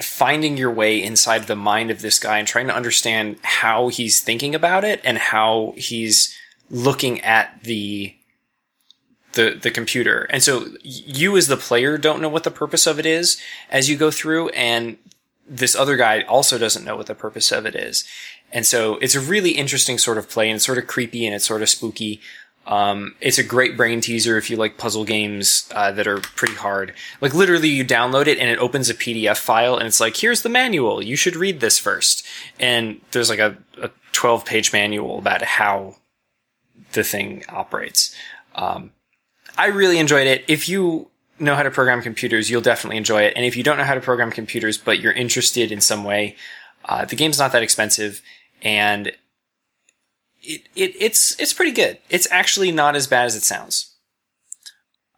finding 0.00 0.56
your 0.56 0.70
way 0.70 1.02
inside 1.02 1.46
the 1.46 1.56
mind 1.56 1.90
of 1.90 2.02
this 2.02 2.18
guy 2.18 2.38
and 2.38 2.46
trying 2.46 2.68
to 2.68 2.74
understand 2.74 3.36
how 3.42 3.88
he's 3.88 4.20
thinking 4.20 4.54
about 4.54 4.84
it 4.84 5.00
and 5.04 5.18
how 5.18 5.74
he's 5.76 6.36
looking 6.70 7.20
at 7.22 7.62
the 7.64 8.14
the 9.32 9.58
the 9.60 9.70
computer. 9.70 10.26
And 10.30 10.42
so 10.42 10.66
you 10.82 11.36
as 11.36 11.46
the 11.46 11.56
player 11.56 11.98
don't 11.98 12.20
know 12.20 12.28
what 12.28 12.44
the 12.44 12.50
purpose 12.50 12.86
of 12.86 12.98
it 12.98 13.06
is 13.06 13.40
as 13.70 13.88
you 13.88 13.96
go 13.96 14.10
through 14.10 14.48
and 14.50 14.98
this 15.48 15.74
other 15.74 15.96
guy 15.96 16.22
also 16.22 16.58
doesn't 16.58 16.84
know 16.84 16.96
what 16.96 17.06
the 17.06 17.14
purpose 17.14 17.50
of 17.52 17.64
it 17.64 17.74
is. 17.74 18.04
And 18.52 18.66
so 18.66 18.96
it's 18.96 19.14
a 19.14 19.20
really 19.20 19.50
interesting 19.50 19.98
sort 19.98 20.18
of 20.18 20.28
play 20.28 20.48
and 20.48 20.56
it's 20.56 20.66
sort 20.66 20.78
of 20.78 20.86
creepy 20.86 21.26
and 21.26 21.34
it's 21.34 21.46
sort 21.46 21.62
of 21.62 21.68
spooky. 21.68 22.20
Um, 22.66 23.14
it's 23.20 23.38
a 23.38 23.42
great 23.42 23.78
brain 23.78 24.02
teaser 24.02 24.36
if 24.36 24.50
you 24.50 24.56
like 24.58 24.76
puzzle 24.76 25.04
games 25.04 25.70
uh, 25.74 25.90
that 25.92 26.06
are 26.06 26.20
pretty 26.20 26.54
hard. 26.54 26.92
Like 27.22 27.32
literally, 27.32 27.70
you 27.70 27.82
download 27.82 28.26
it 28.26 28.38
and 28.38 28.50
it 28.50 28.58
opens 28.58 28.90
a 28.90 28.94
PDF 28.94 29.38
file, 29.38 29.78
and 29.78 29.86
it's 29.86 30.00
like, 30.00 30.18
"Here's 30.18 30.42
the 30.42 30.50
manual. 30.50 31.02
You 31.02 31.16
should 31.16 31.34
read 31.34 31.60
this 31.60 31.78
first. 31.78 32.26
And 32.60 33.00
there's 33.12 33.30
like 33.30 33.38
a, 33.38 33.56
a 33.80 33.90
12 34.12 34.44
page 34.44 34.70
manual 34.70 35.18
about 35.18 35.40
how 35.40 35.96
the 36.92 37.02
thing 37.02 37.42
operates. 37.48 38.14
Um, 38.54 38.90
I 39.58 39.66
really 39.66 39.98
enjoyed 39.98 40.26
it. 40.26 40.44
If 40.46 40.68
you 40.68 41.10
know 41.40 41.54
how 41.56 41.64
to 41.64 41.70
program 41.70 42.00
computers, 42.00 42.48
you'll 42.48 42.62
definitely 42.62 42.96
enjoy 42.96 43.22
it. 43.22 43.34
And 43.36 43.44
if 43.44 43.56
you 43.56 43.62
don't 43.62 43.76
know 43.76 43.84
how 43.84 43.94
to 43.94 44.00
program 44.00 44.30
computers, 44.30 44.78
but 44.78 45.00
you're 45.00 45.12
interested 45.12 45.72
in 45.72 45.80
some 45.80 46.04
way, 46.04 46.36
uh, 46.84 47.04
the 47.04 47.16
game's 47.16 47.38
not 47.38 47.52
that 47.52 47.62
expensive, 47.62 48.22
and 48.62 49.08
it, 50.40 50.62
it 50.74 50.94
it's 50.98 51.38
it's 51.40 51.52
pretty 51.52 51.72
good. 51.72 51.98
It's 52.08 52.30
actually 52.30 52.72
not 52.72 52.96
as 52.96 53.06
bad 53.06 53.26
as 53.26 53.36
it 53.36 53.42
sounds. 53.42 53.94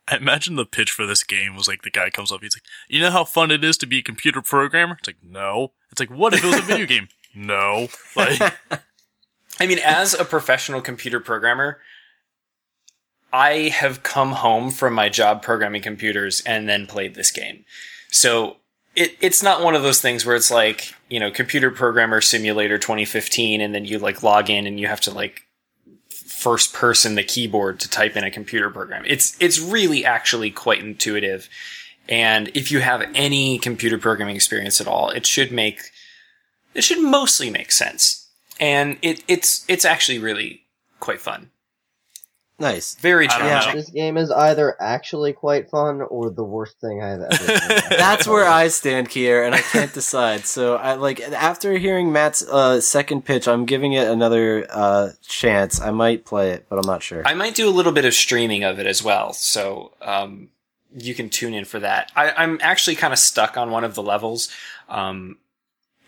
I 0.09 0.16
imagine 0.16 0.57
the 0.57 0.66
pitch 0.66 0.90
for 0.90 1.07
this 1.07 1.22
game 1.22 1.55
was 1.55 1.68
like 1.68 1.83
the 1.83 1.90
guy 1.90 2.11
comes 2.11 2.33
up, 2.33 2.40
he's 2.40 2.57
like, 2.57 2.64
"You 2.88 3.00
know 3.00 3.11
how 3.11 3.24
fun 3.24 3.50
it 3.50 3.62
is 3.62 3.76
to 3.79 3.87
be 3.87 3.98
a 3.98 4.03
computer 4.03 4.42
programmer?" 4.42 4.96
It's 4.98 5.09
like, 5.09 5.22
"No." 5.22 5.72
It's 5.92 6.00
like, 6.00 6.11
"What 6.11 6.35
if 6.35 6.42
it 6.42 6.46
was 6.46 6.59
a 6.59 6.62
video 6.62 6.87
game?" 6.94 7.09
No. 7.35 7.88
Like, 8.16 8.40
I 9.61 9.66
mean, 9.66 9.79
as 9.85 10.14
a 10.14 10.24
professional 10.24 10.81
computer 10.81 11.20
programmer, 11.20 11.79
I 13.33 13.69
have 13.69 14.03
come 14.03 14.33
home 14.33 14.71
from 14.71 14.95
my 14.95 15.09
job 15.09 15.43
programming 15.43 15.83
computers 15.83 16.43
and 16.45 16.69
then 16.69 16.87
played 16.87 17.14
this 17.14 17.31
game. 17.31 17.64
So 18.11 18.57
it, 18.97 19.16
it's 19.21 19.43
not 19.43 19.62
one 19.62 19.75
of 19.75 19.83
those 19.83 20.01
things 20.01 20.27
where 20.27 20.35
it's 20.35 20.51
like, 20.51 20.95
you 21.09 21.21
know, 21.21 21.31
computer 21.31 21.71
programmer 21.71 22.21
simulator 22.21 22.79
2015 22.79 23.61
and 23.61 23.75
then 23.75 23.85
you 23.85 23.99
like 23.99 24.23
log 24.23 24.51
in 24.51 24.66
and 24.66 24.81
you 24.81 24.88
have 24.88 25.01
to 25.03 25.12
like 25.12 25.43
first 26.11 26.73
person 26.73 27.14
the 27.14 27.23
keyboard 27.23 27.79
to 27.81 27.88
type 27.88 28.16
in 28.16 28.25
a 28.25 28.31
computer 28.31 28.71
program. 28.71 29.05
It's, 29.07 29.37
it's 29.40 29.61
really 29.61 30.05
actually 30.05 30.51
quite 30.51 30.81
intuitive. 30.81 31.49
And 32.09 32.49
if 32.55 32.73
you 32.73 32.81
have 32.81 33.09
any 33.14 33.59
computer 33.59 33.99
programming 33.99 34.35
experience 34.35 34.81
at 34.81 34.88
all, 34.88 35.11
it 35.11 35.25
should 35.25 35.53
make, 35.53 35.81
it 36.75 36.83
should 36.83 37.01
mostly 37.01 37.51
make 37.51 37.71
sense. 37.71 38.29
And 38.59 38.99
it, 39.03 39.23
it's, 39.29 39.64
it's 39.69 39.85
actually 39.85 40.19
really 40.19 40.62
quite 40.99 41.21
fun. 41.21 41.51
Nice. 42.61 42.94
Very 42.96 43.27
I 43.27 43.38
don't 43.38 43.49
challenging. 43.49 43.77
This 43.77 43.90
game 43.90 44.18
is 44.18 44.31
either 44.31 44.77
actually 44.81 45.33
quite 45.33 45.70
fun 45.70 46.03
or 46.03 46.29
the 46.29 46.44
worst 46.44 46.79
thing 46.79 47.03
I've 47.03 47.23
ever. 47.23 47.59
played. 47.59 47.83
That's 47.99 48.29
where 48.29 48.46
I 48.46 48.68
stand 48.68 49.09
here, 49.09 49.42
and 49.42 49.55
I 49.55 49.62
can't 49.62 49.92
decide. 49.94 50.44
So 50.44 50.77
I 50.77 50.94
like 50.94 51.20
after 51.20 51.79
hearing 51.79 52.12
Matt's 52.12 52.42
uh, 52.42 52.83
second 52.83 53.25
pitch, 53.25 53.49
I'm 53.49 53.64
giving 53.64 53.94
it 53.94 54.07
another 54.07 54.66
uh, 54.68 55.09
chance. 55.23 55.81
I 55.81 55.90
might 55.90 56.27
play 56.27 56.51
it, 56.51 56.66
but 56.68 56.79
I'm 56.79 56.87
not 56.87 57.03
sure. 57.03 57.27
I 57.27 57.33
might 57.33 57.55
do 57.55 57.66
a 57.66 57.73
little 57.73 57.92
bit 57.92 58.05
of 58.05 58.12
streaming 58.12 58.62
of 58.62 58.79
it 58.79 58.87
as 58.87 59.03
well, 59.03 59.33
so 59.33 59.94
um, 60.03 60.51
you 60.94 61.14
can 61.14 61.31
tune 61.31 61.55
in 61.55 61.64
for 61.64 61.81
that. 61.81 62.12
I, 62.14 62.31
I'm 62.33 62.59
actually 62.61 62.96
kind 62.96 63.14
of 63.14 63.18
stuck 63.18 63.57
on 63.57 63.70
one 63.70 63.85
of 63.85 63.94
the 63.94 64.03
levels. 64.03 64.51
Um, 64.90 65.38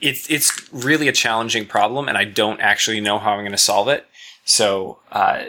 it's 0.02 0.30
it's 0.30 0.70
really 0.70 1.08
a 1.08 1.12
challenging 1.12 1.64
problem, 1.64 2.08
and 2.08 2.18
I 2.18 2.24
don't 2.24 2.60
actually 2.60 3.00
know 3.00 3.18
how 3.18 3.32
I'm 3.32 3.40
going 3.40 3.52
to 3.52 3.58
solve 3.58 3.88
it. 3.88 4.06
So 4.44 4.98
uh, 5.10 5.44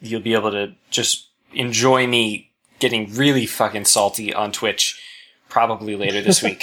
you'll 0.00 0.20
be 0.20 0.34
able 0.34 0.50
to 0.52 0.74
just 0.90 1.28
enjoy 1.52 2.06
me 2.06 2.50
getting 2.78 3.12
really 3.14 3.46
fucking 3.46 3.84
salty 3.84 4.32
on 4.32 4.52
Twitch 4.52 5.02
probably 5.48 5.96
later 5.96 6.20
this 6.20 6.42
week. 6.42 6.62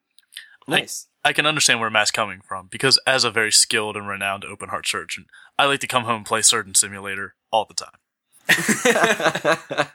nice. 0.68 1.06
I 1.24 1.32
can 1.32 1.46
understand 1.46 1.80
where 1.80 1.90
Matt's 1.90 2.10
coming 2.10 2.40
from 2.40 2.68
because 2.70 2.98
as 3.06 3.24
a 3.24 3.30
very 3.30 3.52
skilled 3.52 3.96
and 3.96 4.08
renowned 4.08 4.44
open 4.44 4.68
heart 4.68 4.86
surgeon, 4.86 5.26
I 5.58 5.66
like 5.66 5.80
to 5.80 5.86
come 5.86 6.04
home 6.04 6.16
and 6.16 6.26
play 6.26 6.42
Surgeon 6.42 6.74
Simulator 6.74 7.34
all 7.50 7.66
the 7.66 7.74
time. 7.74 7.90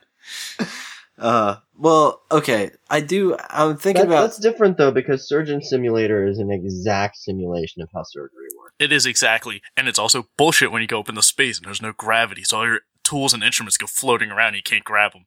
uh, 1.17 1.55
well, 1.77 2.21
okay. 2.31 2.71
I 2.89 3.01
do. 3.01 3.37
I'm 3.49 3.77
thinking 3.77 4.01
That- 4.03 4.07
about. 4.09 4.21
that's 4.23 4.37
different 4.39 4.77
though 4.77 4.91
because 4.91 5.27
Surgeon 5.27 5.61
Simulator 5.61 6.25
is 6.27 6.39
an 6.39 6.51
exact 6.51 7.17
simulation 7.17 7.81
of 7.81 7.89
how 7.93 8.03
surgery 8.03 8.47
works. 8.59 8.62
It 8.79 8.91
is 8.91 9.05
exactly, 9.05 9.61
and 9.77 9.87
it's 9.87 9.99
also 9.99 10.27
bullshit 10.37 10.71
when 10.71 10.81
you 10.81 10.87
go 10.87 10.99
up 10.99 11.09
in 11.09 11.15
the 11.15 11.23
space 11.23 11.57
and 11.57 11.65
there's 11.65 11.81
no 11.81 11.93
gravity, 11.93 12.43
so 12.43 12.57
all 12.57 12.67
your 12.67 12.79
tools 13.03 13.33
and 13.33 13.43
instruments 13.43 13.77
go 13.77 13.87
floating 13.87 14.31
around 14.31 14.49
and 14.49 14.57
you 14.57 14.63
can't 14.63 14.83
grab 14.83 15.13
them. 15.13 15.25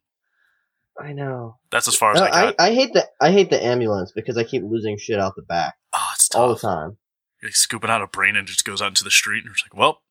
I 0.98 1.12
know. 1.12 1.58
That's 1.70 1.88
as 1.88 1.94
far 1.94 2.12
as 2.12 2.20
No, 2.20 2.26
I 2.26 2.30
got. 2.30 2.54
I, 2.58 2.68
I 2.68 2.74
hate 2.74 2.92
the 2.92 3.06
I 3.20 3.30
hate 3.30 3.50
the 3.50 3.62
ambulance 3.62 4.12
because 4.12 4.36
I 4.38 4.44
keep 4.44 4.62
losing 4.62 4.96
shit 4.96 5.20
out 5.20 5.34
the 5.36 5.42
back 5.42 5.74
oh, 5.96 6.10
it's 6.14 6.34
all 6.34 6.48
the 6.48 6.60
time. 6.60 6.96
You're 7.40 7.48
like 7.48 7.56
scooping 7.56 7.90
out 7.90 8.02
a 8.02 8.06
brain 8.06 8.36
and 8.36 8.48
it 8.48 8.50
just 8.50 8.64
goes 8.64 8.80
out 8.80 8.88
into 8.88 9.04
the 9.04 9.10
street, 9.10 9.44
and 9.44 9.52
it's 9.52 9.62
like, 9.64 9.78
well, 9.78 10.02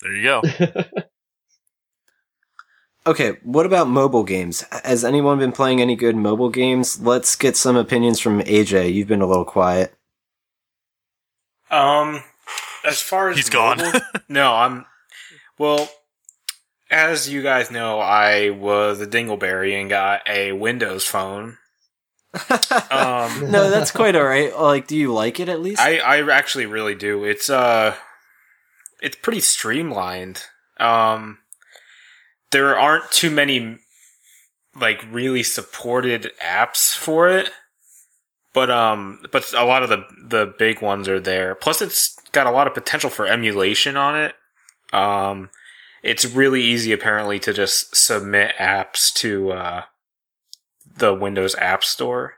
there 0.00 0.14
you 0.14 0.22
go. 0.22 0.42
Okay, 3.06 3.36
what 3.42 3.66
about 3.66 3.86
mobile 3.86 4.24
games? 4.24 4.64
Has 4.82 5.04
anyone 5.04 5.38
been 5.38 5.52
playing 5.52 5.82
any 5.82 5.94
good 5.94 6.16
mobile 6.16 6.48
games? 6.48 6.98
Let's 6.98 7.36
get 7.36 7.54
some 7.54 7.76
opinions 7.76 8.18
from 8.18 8.40
AJ. 8.40 8.94
You've 8.94 9.08
been 9.08 9.20
a 9.20 9.26
little 9.26 9.44
quiet. 9.44 9.94
Um, 11.70 12.24
as 12.84 13.00
far 13.00 13.30
as 13.30 13.36
He's 13.36 13.50
gone. 13.50 13.80
no, 14.28 14.52
I'm. 14.52 14.86
Well, 15.58 15.88
as 16.90 17.28
you 17.28 17.42
guys 17.42 17.70
know, 17.70 18.00
I 18.00 18.50
was 18.50 19.00
a 19.00 19.06
dingleberry 19.06 19.80
and 19.80 19.88
got 19.88 20.22
a 20.28 20.52
Windows 20.52 21.04
phone. 21.04 21.58
Um, 22.90 23.50
no, 23.50 23.70
that's 23.70 23.90
quite 23.90 24.16
all 24.16 24.24
right. 24.24 24.56
Like, 24.56 24.86
do 24.86 24.96
you 24.96 25.12
like 25.12 25.40
it 25.40 25.48
at 25.48 25.60
least? 25.60 25.80
I 25.80 25.98
I 25.98 26.32
actually 26.32 26.66
really 26.66 26.94
do. 26.94 27.24
It's 27.24 27.50
uh, 27.50 27.94
it's 29.00 29.16
pretty 29.16 29.40
streamlined. 29.40 30.42
Um, 30.78 31.38
there 32.50 32.78
aren't 32.78 33.10
too 33.10 33.30
many 33.30 33.78
like 34.76 35.04
really 35.10 35.42
supported 35.42 36.30
apps 36.42 36.94
for 36.94 37.28
it, 37.28 37.50
but 38.52 38.70
um, 38.70 39.20
but 39.30 39.52
a 39.52 39.64
lot 39.64 39.82
of 39.82 39.88
the 39.88 40.04
the 40.26 40.54
big 40.58 40.80
ones 40.80 41.08
are 41.08 41.20
there. 41.20 41.54
Plus, 41.54 41.82
it's 41.82 42.16
got 42.34 42.46
a 42.46 42.50
lot 42.50 42.66
of 42.66 42.74
potential 42.74 43.10
for 43.10 43.26
emulation 43.26 43.96
on 43.96 44.16
it. 44.16 44.34
Um, 44.92 45.50
it's 46.02 46.26
really 46.26 46.62
easy 46.62 46.92
apparently 46.92 47.38
to 47.40 47.52
just 47.52 47.96
submit 47.96 48.54
apps 48.58 49.12
to 49.14 49.52
uh 49.52 49.82
the 50.96 51.14
Windows 51.14 51.54
App 51.56 51.82
Store. 51.82 52.34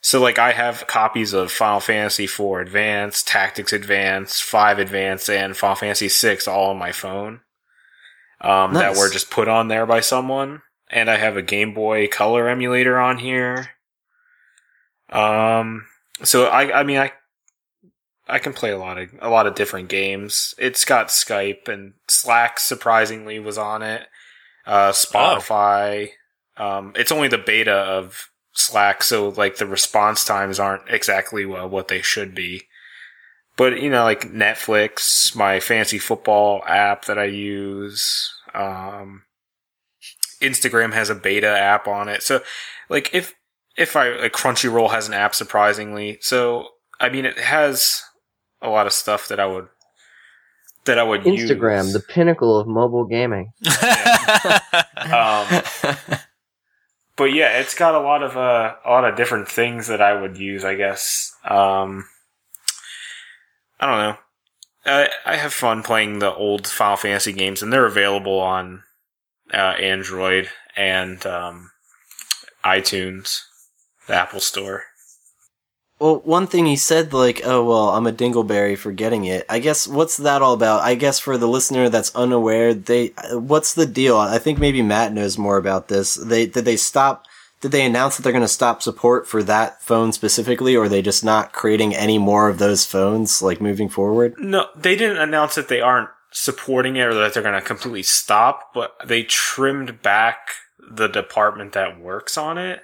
So 0.00 0.20
like 0.20 0.38
I 0.38 0.52
have 0.52 0.86
copies 0.86 1.32
of 1.32 1.50
Final 1.50 1.80
Fantasy 1.80 2.24
IV 2.24 2.60
Advance, 2.60 3.22
Tactics 3.22 3.72
Advance, 3.72 4.40
5 4.40 4.78
Advance, 4.78 5.28
and 5.28 5.56
Final 5.56 5.76
Fantasy 5.76 6.08
VI 6.08 6.38
all 6.50 6.70
on 6.70 6.78
my 6.78 6.92
phone. 6.92 7.40
Um, 8.40 8.74
that 8.74 8.96
were 8.96 9.10
just 9.10 9.30
put 9.30 9.48
on 9.48 9.66
there 9.66 9.86
by 9.86 10.00
someone. 10.00 10.62
And 10.90 11.10
I 11.10 11.16
have 11.16 11.36
a 11.36 11.42
Game 11.42 11.74
Boy 11.74 12.06
Color 12.06 12.48
emulator 12.48 12.98
on 12.98 13.18
here. 13.18 13.70
Um, 15.10 15.86
so 16.22 16.46
I, 16.46 16.80
I 16.80 16.82
mean, 16.84 16.98
I, 16.98 17.12
I 18.28 18.38
can 18.38 18.52
play 18.52 18.70
a 18.70 18.78
lot 18.78 18.98
of, 18.98 19.10
a 19.20 19.30
lot 19.30 19.46
of 19.46 19.54
different 19.54 19.88
games. 19.88 20.54
It's 20.58 20.84
got 20.84 21.08
Skype 21.08 21.66
and 21.68 21.94
Slack 22.08 22.60
surprisingly 22.60 23.38
was 23.38 23.56
on 23.56 23.82
it. 23.82 24.06
Uh, 24.66 24.92
Spotify. 24.92 26.10
Um, 26.58 26.92
it's 26.94 27.12
only 27.12 27.28
the 27.28 27.38
beta 27.38 27.72
of 27.72 28.30
Slack, 28.52 29.02
so 29.02 29.30
like 29.30 29.56
the 29.56 29.66
response 29.66 30.24
times 30.24 30.60
aren't 30.60 30.88
exactly 30.90 31.44
uh, 31.44 31.66
what 31.66 31.88
they 31.88 32.02
should 32.02 32.34
be. 32.34 32.64
But 33.56 33.80
you 33.80 33.88
know, 33.88 34.04
like 34.04 34.30
Netflix, 34.32 35.34
my 35.34 35.58
fancy 35.58 35.98
football 35.98 36.62
app 36.66 37.06
that 37.06 37.18
I 37.18 37.24
use, 37.24 38.32
um, 38.54 39.22
Instagram 40.42 40.92
has 40.92 41.08
a 41.08 41.14
beta 41.14 41.48
app 41.48 41.88
on 41.88 42.08
it. 42.08 42.22
So, 42.22 42.42
like 42.88 43.14
if 43.14 43.34
if 43.76 43.96
I 43.96 44.10
like 44.10 44.32
Crunchyroll 44.32 44.90
has 44.90 45.08
an 45.08 45.14
app, 45.14 45.34
surprisingly. 45.34 46.18
So 46.20 46.68
I 47.00 47.08
mean, 47.08 47.24
it 47.24 47.38
has 47.38 48.02
a 48.62 48.68
lot 48.68 48.86
of 48.86 48.92
stuff 48.92 49.28
that 49.28 49.40
I 49.40 49.46
would 49.46 49.68
that 50.84 50.98
I 50.98 51.02
would 51.02 51.22
Instagram, 51.22 51.84
use. 51.84 51.92
the 51.92 52.00
pinnacle 52.00 52.58
of 52.58 52.66
mobile 52.66 53.04
gaming. 53.04 53.52
Um, 55.10 55.46
but 57.16 57.32
yeah, 57.32 57.58
it's 57.60 57.74
got 57.74 57.94
a 57.94 58.00
lot 58.00 58.22
of 58.22 58.36
uh, 58.36 58.74
a 58.84 58.90
lot 58.90 59.04
of 59.04 59.16
different 59.16 59.48
things 59.48 59.86
that 59.86 60.02
I 60.02 60.20
would 60.20 60.36
use. 60.36 60.64
I 60.64 60.74
guess. 60.74 61.32
Um, 61.44 62.04
I 63.80 63.86
don't 63.86 63.98
know. 63.98 64.16
I 64.84 65.08
I 65.24 65.36
have 65.36 65.54
fun 65.54 65.82
playing 65.82 66.18
the 66.18 66.34
old 66.34 66.66
Final 66.66 66.96
Fantasy 66.96 67.32
games, 67.32 67.62
and 67.62 67.72
they're 67.72 67.86
available 67.86 68.38
on 68.38 68.82
uh, 69.52 69.56
Android 69.56 70.48
and 70.76 71.24
um, 71.26 71.70
iTunes, 72.64 73.40
the 74.08 74.14
Apple 74.14 74.40
Store. 74.40 74.84
Well, 76.00 76.20
one 76.20 76.46
thing 76.46 76.66
he 76.66 76.76
said, 76.76 77.12
like, 77.12 77.40
oh, 77.44 77.64
well, 77.64 77.90
I'm 77.90 78.06
a 78.06 78.12
dingleberry 78.12 78.78
for 78.78 78.92
getting 78.92 79.24
it. 79.24 79.44
I 79.48 79.58
guess, 79.58 79.88
what's 79.88 80.16
that 80.18 80.42
all 80.42 80.54
about? 80.54 80.82
I 80.82 80.94
guess 80.94 81.18
for 81.18 81.36
the 81.36 81.48
listener 81.48 81.88
that's 81.88 82.14
unaware, 82.14 82.72
they, 82.72 83.08
what's 83.32 83.74
the 83.74 83.86
deal? 83.86 84.16
I 84.16 84.38
think 84.38 84.58
maybe 84.58 84.82
Matt 84.82 85.12
knows 85.12 85.36
more 85.36 85.56
about 85.56 85.88
this. 85.88 86.14
They, 86.14 86.46
did 86.46 86.64
they 86.64 86.76
stop, 86.76 87.26
did 87.60 87.72
they 87.72 87.84
announce 87.84 88.16
that 88.16 88.22
they're 88.22 88.32
going 88.32 88.42
to 88.42 88.48
stop 88.48 88.80
support 88.80 89.26
for 89.26 89.42
that 89.42 89.82
phone 89.82 90.12
specifically, 90.12 90.76
or 90.76 90.84
are 90.84 90.88
they 90.88 91.02
just 91.02 91.24
not 91.24 91.52
creating 91.52 91.96
any 91.96 92.18
more 92.18 92.48
of 92.48 92.58
those 92.58 92.84
phones, 92.84 93.42
like, 93.42 93.60
moving 93.60 93.88
forward? 93.88 94.34
No, 94.38 94.66
they 94.76 94.94
didn't 94.94 95.18
announce 95.18 95.56
that 95.56 95.68
they 95.68 95.80
aren't 95.80 96.10
supporting 96.30 96.94
it 96.94 97.06
or 97.06 97.14
that 97.14 97.34
they're 97.34 97.42
going 97.42 97.60
to 97.60 97.66
completely 97.66 98.04
stop, 98.04 98.72
but 98.72 98.94
they 99.04 99.24
trimmed 99.24 100.00
back 100.02 100.50
the 100.90 101.08
department 101.08 101.72
that 101.72 101.98
works 101.98 102.38
on 102.38 102.56
it. 102.56 102.82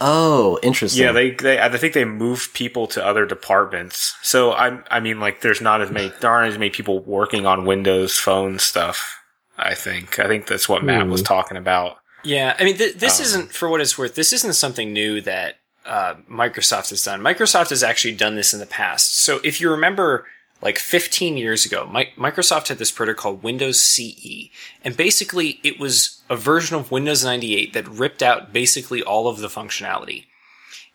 Oh, 0.00 0.58
interesting. 0.62 1.02
Yeah, 1.04 1.12
they, 1.12 1.32
they, 1.32 1.60
I 1.60 1.68
think 1.76 1.92
they 1.94 2.04
move 2.06 2.48
people 2.54 2.86
to 2.88 3.04
other 3.04 3.26
departments. 3.26 4.16
So 4.22 4.52
I, 4.52 4.80
I 4.90 5.00
mean, 5.00 5.20
like, 5.20 5.40
there's 5.42 5.60
not 5.60 5.80
as 5.82 5.90
many, 5.90 6.10
there 6.20 6.30
aren't 6.30 6.52
as 6.52 6.58
many 6.58 6.70
people 6.70 7.00
working 7.00 7.46
on 7.46 7.66
Windows 7.66 8.16
Phone 8.18 8.58
stuff. 8.58 9.18
I 9.58 9.74
think, 9.74 10.18
I 10.18 10.26
think 10.26 10.46
that's 10.46 10.68
what 10.68 10.82
Matt 10.82 11.06
was 11.08 11.20
Hmm. 11.20 11.26
talking 11.26 11.56
about. 11.58 11.98
Yeah, 12.24 12.56
I 12.58 12.64
mean, 12.64 12.76
th- 12.78 12.96
this 12.96 13.18
Um, 13.20 13.24
isn't 13.24 13.52
for 13.54 13.68
what 13.68 13.80
it's 13.80 13.98
worth. 13.98 14.14
This 14.14 14.32
isn't 14.32 14.54
something 14.54 14.92
new 14.92 15.20
that 15.22 15.56
uh, 15.86 16.14
Microsoft 16.30 16.90
has 16.90 17.02
done. 17.04 17.20
Microsoft 17.20 17.70
has 17.70 17.82
actually 17.82 18.14
done 18.14 18.36
this 18.36 18.52
in 18.54 18.60
the 18.60 18.66
past. 18.66 19.18
So 19.18 19.40
if 19.42 19.60
you 19.60 19.70
remember 19.70 20.26
like 20.62 20.78
15 20.78 21.38
years 21.38 21.64
ago, 21.64 21.86
Mi- 21.92 22.12
Microsoft 22.18 22.68
had 22.68 22.76
this 22.78 22.90
product 22.90 23.18
called 23.18 23.42
Windows 23.42 23.82
CE. 23.82 24.50
And 24.84 24.94
basically, 24.96 25.58
it 25.62 25.78
was 25.80 26.19
a 26.30 26.36
version 26.36 26.76
of 26.76 26.92
Windows 26.92 27.24
98 27.24 27.72
that 27.72 27.88
ripped 27.88 28.22
out 28.22 28.52
basically 28.52 29.02
all 29.02 29.26
of 29.26 29.40
the 29.40 29.48
functionality. 29.48 30.26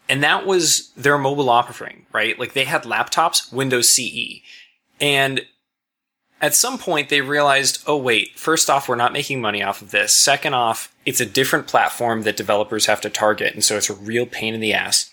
And 0.08 0.24
that 0.24 0.46
was 0.46 0.92
their 0.96 1.18
mobile 1.18 1.50
offering, 1.50 2.06
right? 2.14 2.40
Like 2.40 2.54
they 2.54 2.64
had 2.64 2.84
laptops, 2.84 3.52
Windows 3.52 3.92
CE. 3.92 4.42
And 5.02 5.46
at 6.42 6.56
some 6.56 6.78
point 6.78 7.10
they 7.10 7.22
realized, 7.22 7.84
oh 7.86 7.98
wait, 7.98 8.40
first 8.40 8.70
off, 8.70 8.88
we're 8.88 8.96
not 8.96 9.12
making 9.12 9.42
money 9.42 9.62
off 9.62 9.82
of 9.82 9.92
this. 9.92 10.14
Second 10.14 10.54
off, 10.54 10.96
it's 11.06 11.20
a 11.20 11.26
different 11.26 11.68
platform 11.68 12.22
that 12.22 12.38
developers 12.38 12.86
have 12.86 13.02
to 13.02 13.10
target. 13.10 13.54
And 13.54 13.64
so 13.64 13.76
it's 13.76 13.90
a 13.90 13.96
real 13.96 14.26
pain 14.26 14.54
in 14.54 14.62
the 14.62 14.74
ass. 14.74 15.12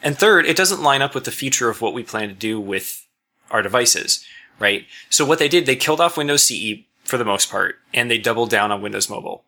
And 0.00 0.16
third, 0.16 0.46
it 0.46 0.56
doesn't 0.56 0.82
line 0.82 1.02
up 1.02 1.14
with 1.14 1.24
the 1.24 1.32
future 1.32 1.70
of 1.70 1.80
what 1.80 1.94
we 1.94 2.04
plan 2.04 2.28
to 2.28 2.34
do 2.34 2.60
with 2.60 3.04
our 3.50 3.62
devices, 3.62 4.24
right? 4.60 4.86
So 5.10 5.24
what 5.24 5.40
they 5.40 5.48
did, 5.48 5.66
they 5.66 5.74
killed 5.74 6.00
off 6.00 6.16
Windows 6.16 6.44
CE 6.44 6.84
for 7.02 7.16
the 7.18 7.24
most 7.24 7.50
part, 7.50 7.76
and 7.94 8.10
they 8.10 8.18
doubled 8.18 8.50
down 8.50 8.70
on 8.70 8.82
Windows 8.82 9.08
Mobile. 9.08 9.45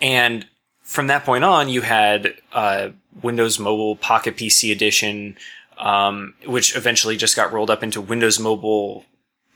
And 0.00 0.46
from 0.82 1.08
that 1.08 1.24
point 1.24 1.44
on, 1.44 1.68
you 1.68 1.82
had 1.82 2.34
uh, 2.52 2.90
Windows 3.22 3.58
Mobile 3.58 3.96
Pocket 3.96 4.36
PC 4.36 4.72
Edition, 4.72 5.36
um, 5.78 6.34
which 6.46 6.76
eventually 6.76 7.16
just 7.16 7.36
got 7.36 7.52
rolled 7.52 7.70
up 7.70 7.82
into 7.82 8.00
Windows 8.00 8.38
Mobile, 8.38 9.04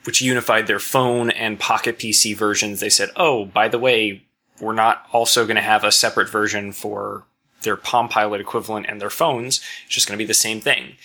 which 0.05 0.21
unified 0.21 0.67
their 0.67 0.79
phone 0.79 1.31
and 1.31 1.59
Pocket 1.59 1.99
PC 1.99 2.37
versions. 2.37 2.81
They 2.81 2.91
said, 2.91 3.11
"Oh, 3.17 3.45
by 3.45 3.69
the 3.69 3.79
way, 3.79 4.23
we're 4.61 4.73
not 4.73 5.07
also 5.13 5.45
going 5.45 5.57
to 5.57 5.63
have 5.63 5.85
a 5.85 5.93
separate 5.93 6.29
version 6.29 6.73
for 6.73 7.25
their 7.63 7.77
Palm 7.77 8.09
Pilot 8.09 8.41
equivalent 8.41 8.87
and 8.89 9.01
their 9.01 9.11
phones. 9.11 9.61
It's 9.85 9.95
just 9.95 10.09
going 10.09 10.17
to 10.17 10.23
be 10.23 10.27
the 10.27 10.35
same 10.35 10.61
thing." 10.61 10.97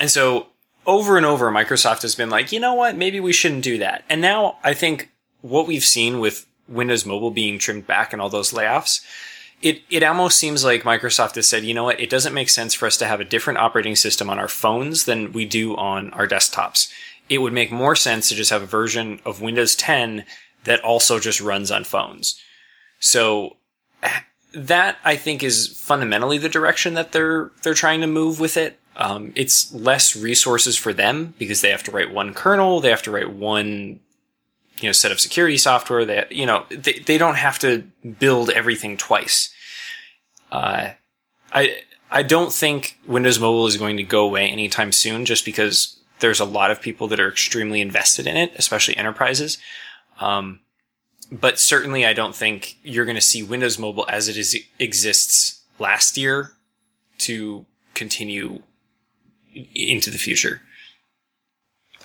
And 0.00 0.10
so 0.10 0.48
over 0.88 1.18
and 1.18 1.26
over, 1.26 1.50
Microsoft 1.50 2.02
has 2.02 2.14
been 2.14 2.30
like, 2.30 2.50
you 2.50 2.58
know 2.58 2.74
what, 2.74 2.96
maybe 2.96 3.20
we 3.20 3.32
shouldn't 3.32 3.62
do 3.62 3.78
that. 3.78 4.04
And 4.08 4.20
now 4.20 4.56
I 4.64 4.72
think 4.72 5.10
what 5.42 5.66
we've 5.66 5.84
seen 5.84 6.18
with 6.18 6.46
Windows 6.68 7.06
Mobile 7.06 7.30
being 7.30 7.58
trimmed 7.58 7.86
back 7.86 8.12
and 8.12 8.20
all 8.20 8.28
those 8.28 8.52
layoffs, 8.52 9.00
it, 9.60 9.82
it 9.90 10.02
almost 10.02 10.38
seems 10.38 10.64
like 10.64 10.82
Microsoft 10.82 11.34
has 11.34 11.48
said, 11.48 11.64
you 11.64 11.74
know 11.74 11.84
what, 11.84 12.00
it 12.00 12.10
doesn't 12.10 12.34
make 12.34 12.48
sense 12.48 12.74
for 12.74 12.86
us 12.86 12.96
to 12.98 13.06
have 13.06 13.20
a 13.20 13.24
different 13.24 13.58
operating 13.58 13.96
system 13.96 14.30
on 14.30 14.38
our 14.38 14.48
phones 14.48 15.04
than 15.04 15.32
we 15.32 15.44
do 15.44 15.76
on 15.76 16.10
our 16.12 16.28
desktops. 16.28 16.90
It 17.28 17.38
would 17.38 17.52
make 17.52 17.72
more 17.72 17.96
sense 17.96 18.28
to 18.28 18.34
just 18.34 18.50
have 18.50 18.62
a 18.62 18.66
version 18.66 19.20
of 19.24 19.40
Windows 19.40 19.74
10 19.74 20.24
that 20.64 20.84
also 20.84 21.18
just 21.18 21.40
runs 21.40 21.70
on 21.70 21.84
phones. 21.84 22.40
So 23.00 23.56
that 24.54 24.98
I 25.04 25.16
think 25.16 25.42
is 25.42 25.68
fundamentally 25.68 26.38
the 26.38 26.48
direction 26.48 26.94
that 26.94 27.12
they're 27.12 27.50
they're 27.62 27.74
trying 27.74 28.00
to 28.00 28.06
move 28.06 28.40
with 28.40 28.56
it. 28.56 28.78
Um, 28.96 29.32
it's 29.36 29.72
less 29.72 30.16
resources 30.16 30.76
for 30.76 30.92
them 30.92 31.34
because 31.38 31.60
they 31.60 31.70
have 31.70 31.84
to 31.84 31.90
write 31.90 32.12
one 32.12 32.34
kernel, 32.34 32.80
they 32.80 32.90
have 32.90 33.02
to 33.02 33.10
write 33.10 33.32
one 33.32 34.00
you 34.80 34.88
know 34.88 34.92
set 34.92 35.12
of 35.12 35.20
security 35.20 35.58
software. 35.58 36.04
that 36.04 36.32
you 36.32 36.46
know 36.46 36.64
they 36.70 37.00
they 37.00 37.18
don't 37.18 37.36
have 37.36 37.58
to 37.60 37.84
build 38.18 38.50
everything 38.50 38.96
twice. 38.96 39.52
Uh, 40.50 40.90
I 41.52 41.82
I 42.10 42.22
don't 42.22 42.52
think 42.52 42.98
Windows 43.06 43.38
Mobile 43.38 43.66
is 43.66 43.76
going 43.76 43.96
to 43.98 44.02
go 44.02 44.24
away 44.24 44.48
anytime 44.48 44.92
soon, 44.92 45.24
just 45.24 45.44
because 45.44 45.98
there's 46.20 46.40
a 46.40 46.44
lot 46.44 46.70
of 46.70 46.80
people 46.80 47.08
that 47.08 47.20
are 47.20 47.28
extremely 47.28 47.80
invested 47.80 48.26
in 48.26 48.36
it, 48.36 48.52
especially 48.56 48.96
enterprises. 48.96 49.58
Um, 50.20 50.60
but 51.30 51.58
certainly, 51.58 52.06
I 52.06 52.12
don't 52.12 52.34
think 52.34 52.76
you're 52.82 53.04
going 53.04 53.14
to 53.14 53.20
see 53.20 53.42
Windows 53.42 53.78
Mobile 53.78 54.06
as 54.08 54.28
it 54.28 54.36
is 54.36 54.56
exists 54.78 55.62
last 55.78 56.16
year 56.16 56.52
to 57.18 57.66
continue 57.94 58.62
into 59.74 60.10
the 60.10 60.18
future. 60.18 60.62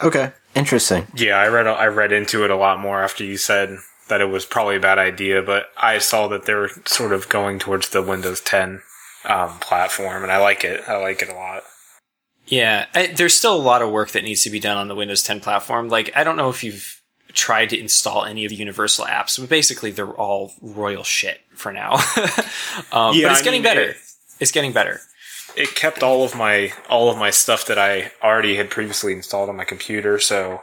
Okay, 0.03 0.31
interesting. 0.55 1.07
Yeah, 1.15 1.37
I 1.37 1.47
read 1.47 1.65
I 1.67 1.85
read 1.87 2.11
into 2.11 2.43
it 2.43 2.51
a 2.51 2.55
lot 2.55 2.79
more 2.79 3.01
after 3.01 3.23
you 3.23 3.37
said 3.37 3.77
that 4.09 4.19
it 4.21 4.25
was 4.25 4.45
probably 4.45 4.75
a 4.75 4.79
bad 4.81 4.99
idea, 4.99 5.41
but 5.41 5.67
I 5.77 5.97
saw 5.99 6.27
that 6.27 6.45
they 6.45 6.53
were 6.53 6.69
sort 6.85 7.13
of 7.13 7.29
going 7.29 7.57
towards 7.57 7.89
the 7.89 8.01
Windows 8.01 8.41
10 8.41 8.81
um, 9.25 9.59
platform, 9.59 10.23
and 10.23 10.31
I 10.31 10.37
like 10.37 10.63
it. 10.65 10.81
I 10.87 10.97
like 10.97 11.21
it 11.21 11.29
a 11.29 11.33
lot. 11.33 11.63
Yeah, 12.45 12.87
I, 12.93 13.07
there's 13.07 13.33
still 13.33 13.55
a 13.55 13.61
lot 13.61 13.81
of 13.81 13.89
work 13.91 14.11
that 14.11 14.23
needs 14.25 14.43
to 14.43 14.49
be 14.49 14.59
done 14.59 14.75
on 14.77 14.89
the 14.89 14.95
Windows 14.95 15.23
10 15.23 15.39
platform. 15.39 15.87
Like, 15.87 16.11
I 16.17 16.25
don't 16.25 16.35
know 16.35 16.49
if 16.49 16.61
you've 16.65 17.01
tried 17.31 17.69
to 17.69 17.79
install 17.79 18.25
any 18.25 18.43
of 18.43 18.49
the 18.49 18.57
Universal 18.57 19.05
apps, 19.05 19.39
but 19.39 19.47
basically 19.47 19.91
they're 19.91 20.09
all 20.09 20.51
royal 20.61 21.03
shit 21.05 21.39
for 21.55 21.71
now. 21.71 21.93
um, 22.91 23.15
Yeah, 23.15 23.29
but 23.29 23.31
it's 23.31 23.39
I 23.39 23.43
getting 23.43 23.51
mean, 23.53 23.63
better. 23.63 23.81
it- 23.91 23.97
it's 24.39 24.51
getting 24.51 24.73
better. 24.73 24.99
It 25.55 25.75
kept 25.75 26.03
all 26.03 26.23
of 26.23 26.35
my 26.35 26.73
all 26.89 27.09
of 27.09 27.17
my 27.17 27.29
stuff 27.29 27.65
that 27.67 27.77
I 27.77 28.11
already 28.23 28.55
had 28.55 28.69
previously 28.69 29.13
installed 29.13 29.49
on 29.49 29.55
my 29.55 29.65
computer, 29.65 30.19
so 30.19 30.61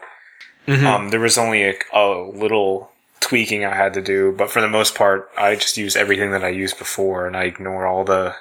um, 0.86 1.08
there 1.10 1.20
was 1.20 1.38
only 1.38 1.64
a, 1.64 1.74
a 1.92 2.30
little 2.30 2.90
tweaking 3.20 3.64
I 3.64 3.74
had 3.74 3.94
to 3.94 4.02
do. 4.02 4.32
But 4.32 4.50
for 4.50 4.60
the 4.60 4.68
most 4.68 4.94
part, 4.94 5.28
I 5.36 5.54
just 5.54 5.76
use 5.76 5.96
everything 5.96 6.30
that 6.32 6.44
I 6.44 6.48
used 6.48 6.78
before, 6.78 7.26
and 7.26 7.36
I 7.36 7.44
ignore 7.44 7.86
all 7.86 8.04
the 8.04 8.34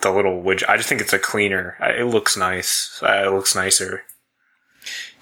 the 0.00 0.10
little 0.10 0.42
widget. 0.42 0.68
I 0.68 0.76
just 0.76 0.88
think 0.88 1.00
it's 1.00 1.12
a 1.12 1.18
cleaner. 1.18 1.76
It 1.80 2.06
looks 2.06 2.36
nice. 2.36 3.00
Uh, 3.02 3.24
It 3.26 3.32
looks 3.32 3.54
nicer. 3.54 4.02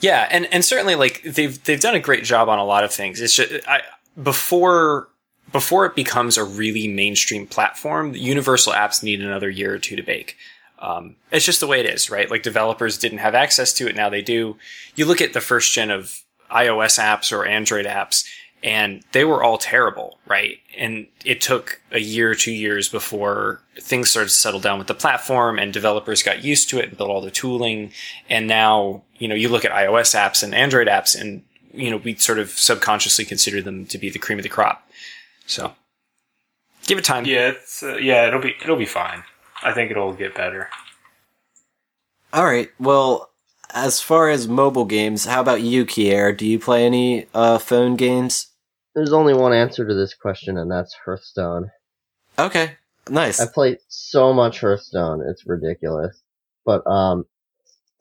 Yeah, 0.00 0.26
and 0.30 0.46
and 0.52 0.64
certainly 0.64 0.94
like 0.94 1.22
they've 1.22 1.62
they've 1.64 1.80
done 1.80 1.94
a 1.94 2.00
great 2.00 2.24
job 2.24 2.48
on 2.48 2.58
a 2.58 2.64
lot 2.64 2.84
of 2.84 2.92
things. 2.92 3.20
It's 3.20 3.34
just 3.34 3.52
I 3.68 3.82
before 4.20 5.08
before 5.52 5.84
it 5.84 5.94
becomes 5.94 6.38
a 6.38 6.44
really 6.44 6.88
mainstream 6.88 7.46
platform, 7.46 8.14
Universal 8.14 8.72
apps 8.72 9.02
need 9.02 9.20
another 9.20 9.50
year 9.50 9.74
or 9.74 9.78
two 9.78 9.96
to 9.96 10.02
bake. 10.02 10.36
Um, 10.80 11.16
it's 11.30 11.44
just 11.44 11.60
the 11.60 11.66
way 11.66 11.80
it 11.80 11.86
is, 11.86 12.10
right? 12.10 12.30
Like 12.30 12.42
developers 12.42 12.98
didn't 12.98 13.18
have 13.18 13.34
access 13.34 13.72
to 13.74 13.88
it, 13.88 13.96
now 13.96 14.08
they 14.08 14.22
do. 14.22 14.56
You 14.94 15.04
look 15.04 15.20
at 15.20 15.32
the 15.32 15.40
first 15.40 15.72
gen 15.72 15.90
of 15.90 16.22
iOS 16.50 16.98
apps 16.98 17.32
or 17.36 17.44
Android 17.44 17.86
apps, 17.86 18.26
and 18.62 19.02
they 19.12 19.24
were 19.24 19.42
all 19.42 19.58
terrible, 19.58 20.18
right? 20.26 20.58
And 20.76 21.06
it 21.24 21.40
took 21.40 21.80
a 21.92 22.00
year 22.00 22.30
or 22.30 22.34
two 22.34 22.52
years 22.52 22.88
before 22.88 23.60
things 23.78 24.10
started 24.10 24.28
to 24.28 24.34
settle 24.34 24.60
down 24.60 24.78
with 24.78 24.86
the 24.86 24.94
platform 24.94 25.58
and 25.58 25.72
developers 25.72 26.22
got 26.22 26.44
used 26.44 26.68
to 26.70 26.78
it 26.78 26.88
and 26.88 26.98
built 26.98 27.10
all 27.10 27.22
the 27.22 27.30
tooling. 27.30 27.92
And 28.28 28.46
now, 28.46 29.02
you 29.18 29.28
know, 29.28 29.34
you 29.34 29.48
look 29.48 29.64
at 29.64 29.72
iOS 29.72 30.14
apps 30.14 30.42
and 30.42 30.54
Android 30.54 30.88
apps 30.88 31.18
and, 31.18 31.42
you 31.72 31.90
know, 31.90 31.96
we 31.98 32.16
sort 32.16 32.38
of 32.38 32.50
subconsciously 32.50 33.24
consider 33.24 33.62
them 33.62 33.86
to 33.86 33.96
be 33.96 34.10
the 34.10 34.18
cream 34.18 34.38
of 34.38 34.42
the 34.42 34.50
crop. 34.50 34.86
So 35.46 35.72
give 36.86 36.98
it 36.98 37.04
time. 37.04 37.24
Yeah, 37.24 37.52
uh, 37.82 37.96
yeah. 37.96 38.26
It'll 38.26 38.40
be 38.40 38.54
it'll 38.62 38.76
be 38.76 38.86
fine. 38.86 39.24
I 39.62 39.72
think 39.72 39.90
it'll 39.90 40.12
get 40.12 40.34
better. 40.34 40.68
All 42.32 42.44
right. 42.44 42.70
Well, 42.78 43.30
as 43.74 44.00
far 44.00 44.28
as 44.28 44.48
mobile 44.48 44.84
games, 44.84 45.24
how 45.26 45.40
about 45.40 45.62
you, 45.62 45.84
Kier? 45.84 46.36
Do 46.36 46.46
you 46.46 46.58
play 46.58 46.86
any 46.86 47.26
uh, 47.34 47.58
phone 47.58 47.96
games? 47.96 48.48
There's 48.94 49.12
only 49.12 49.34
one 49.34 49.52
answer 49.52 49.86
to 49.86 49.94
this 49.94 50.14
question, 50.14 50.58
and 50.58 50.70
that's 50.70 50.94
Hearthstone. 51.04 51.70
Okay, 52.38 52.72
nice. 53.08 53.40
I 53.40 53.46
play 53.46 53.78
so 53.88 54.32
much 54.32 54.60
Hearthstone, 54.60 55.22
it's 55.28 55.46
ridiculous. 55.46 56.20
But 56.64 56.86
um, 56.86 57.24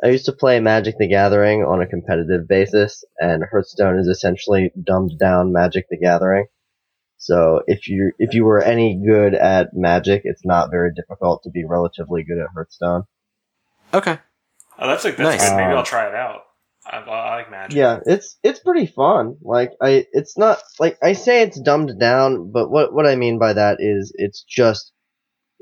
I 0.04 0.08
used 0.08 0.26
to 0.26 0.32
play 0.32 0.60
Magic 0.60 0.96
the 0.98 1.08
Gathering 1.08 1.64
on 1.64 1.82
a 1.82 1.88
competitive 1.88 2.48
basis, 2.48 3.04
and 3.20 3.44
Hearthstone 3.52 4.00
is 4.00 4.08
essentially 4.08 4.72
dumbed 4.82 5.20
down 5.20 5.54
Magic 5.54 5.86
the 5.90 5.98
Gathering. 5.98 6.48
So 7.20 7.62
if 7.68 7.88
you 7.90 8.14
if 8.18 8.34
you 8.34 8.46
were 8.46 8.62
any 8.64 9.00
good 9.06 9.36
at 9.36 9.70
Magic, 9.74 10.22
it's 10.24 10.46
not 10.46 10.72
very 10.72 10.92
difficult 10.94 11.44
to 11.44 11.50
be 11.52 11.66
relatively 11.66 12.24
good 12.24 12.40
at 12.40 12.48
Hearthstone. 12.54 13.04
Okay. 13.94 14.18
Oh, 14.80 14.88
that's 14.88 15.04
like 15.04 15.18
that's 15.18 15.42
Nice. 15.42 15.50
good. 15.50 15.58
Maybe 15.58 15.74
Uh, 15.74 15.78
I'll 15.78 15.84
try 15.84 16.08
it 16.08 16.16
out. 16.16 16.42
I, 16.86 16.98
I 17.00 17.36
like 17.36 17.52
Magic. 17.52 17.76
Yeah, 17.78 18.00
it's 18.06 18.38
it's 18.42 18.62
pretty 18.62 18.86
fun. 18.88 19.36
Like 19.42 19.72
I, 19.82 20.06
it's 20.14 20.38
not 20.38 20.60
like 20.80 20.98
I 21.04 21.12
say 21.14 21.42
it's 21.42 21.60
dumbed 21.60 22.00
down, 22.00 22.52
but 22.52 22.72
what 22.72 22.94
what 22.94 23.06
I 23.06 23.16
mean 23.16 23.38
by 23.38 23.52
that 23.54 23.78
is 23.80 24.14
it's 24.16 24.44
just 24.44 24.94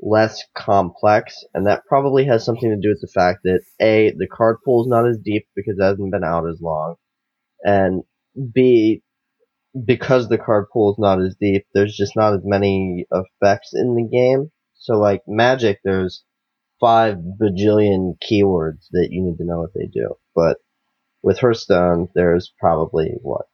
less 0.00 0.40
complex, 0.56 1.44
and 1.54 1.66
that 1.66 1.82
probably 1.88 2.24
has 2.26 2.44
something 2.44 2.70
to 2.70 2.76
do 2.80 2.90
with 2.90 3.00
the 3.00 3.10
fact 3.12 3.40
that 3.42 3.62
a 3.80 4.14
the 4.16 4.28
card 4.28 4.58
pool 4.64 4.84
is 4.84 4.88
not 4.88 5.08
as 5.08 5.18
deep 5.18 5.48
because 5.56 5.76
it 5.76 5.82
hasn't 5.82 6.12
been 6.12 6.22
out 6.22 6.48
as 6.48 6.60
long, 6.60 6.94
and 7.64 8.04
b 8.54 9.02
because 9.84 10.28
the 10.28 10.38
card 10.38 10.66
pool 10.72 10.92
is 10.92 10.98
not 10.98 11.20
as 11.20 11.36
deep, 11.40 11.66
there's 11.74 11.96
just 11.96 12.16
not 12.16 12.34
as 12.34 12.40
many 12.44 13.06
effects 13.10 13.70
in 13.74 13.94
the 13.94 14.08
game. 14.10 14.50
So 14.76 14.98
like 14.98 15.22
Magic, 15.26 15.80
there's 15.84 16.24
five 16.80 17.16
bajillion 17.40 18.16
keywords 18.22 18.86
that 18.92 19.08
you 19.10 19.22
need 19.22 19.36
to 19.38 19.44
know 19.44 19.60
what 19.60 19.74
they 19.74 19.86
do, 19.86 20.14
but 20.34 20.58
with 21.22 21.40
Hearthstone, 21.40 22.08
there's 22.14 22.52
probably 22.60 23.12
what 23.22 23.46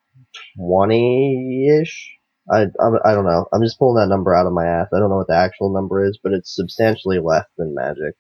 twenty 0.57 1.69
ish. 1.81 2.11
I, 2.51 2.67
I 2.79 2.89
I 3.05 3.15
don't 3.15 3.25
know. 3.25 3.47
I'm 3.53 3.63
just 3.63 3.79
pulling 3.79 3.97
that 3.97 4.13
number 4.13 4.35
out 4.35 4.47
of 4.47 4.53
my 4.53 4.67
ass. 4.67 4.89
I 4.93 4.99
don't 4.99 5.09
know 5.09 5.17
what 5.17 5.29
the 5.29 5.37
actual 5.37 5.73
number 5.73 6.05
is, 6.05 6.19
but 6.23 6.33
it's 6.33 6.55
substantially 6.55 7.19
less 7.19 7.47
than 7.57 7.75
Magic. 7.75 8.15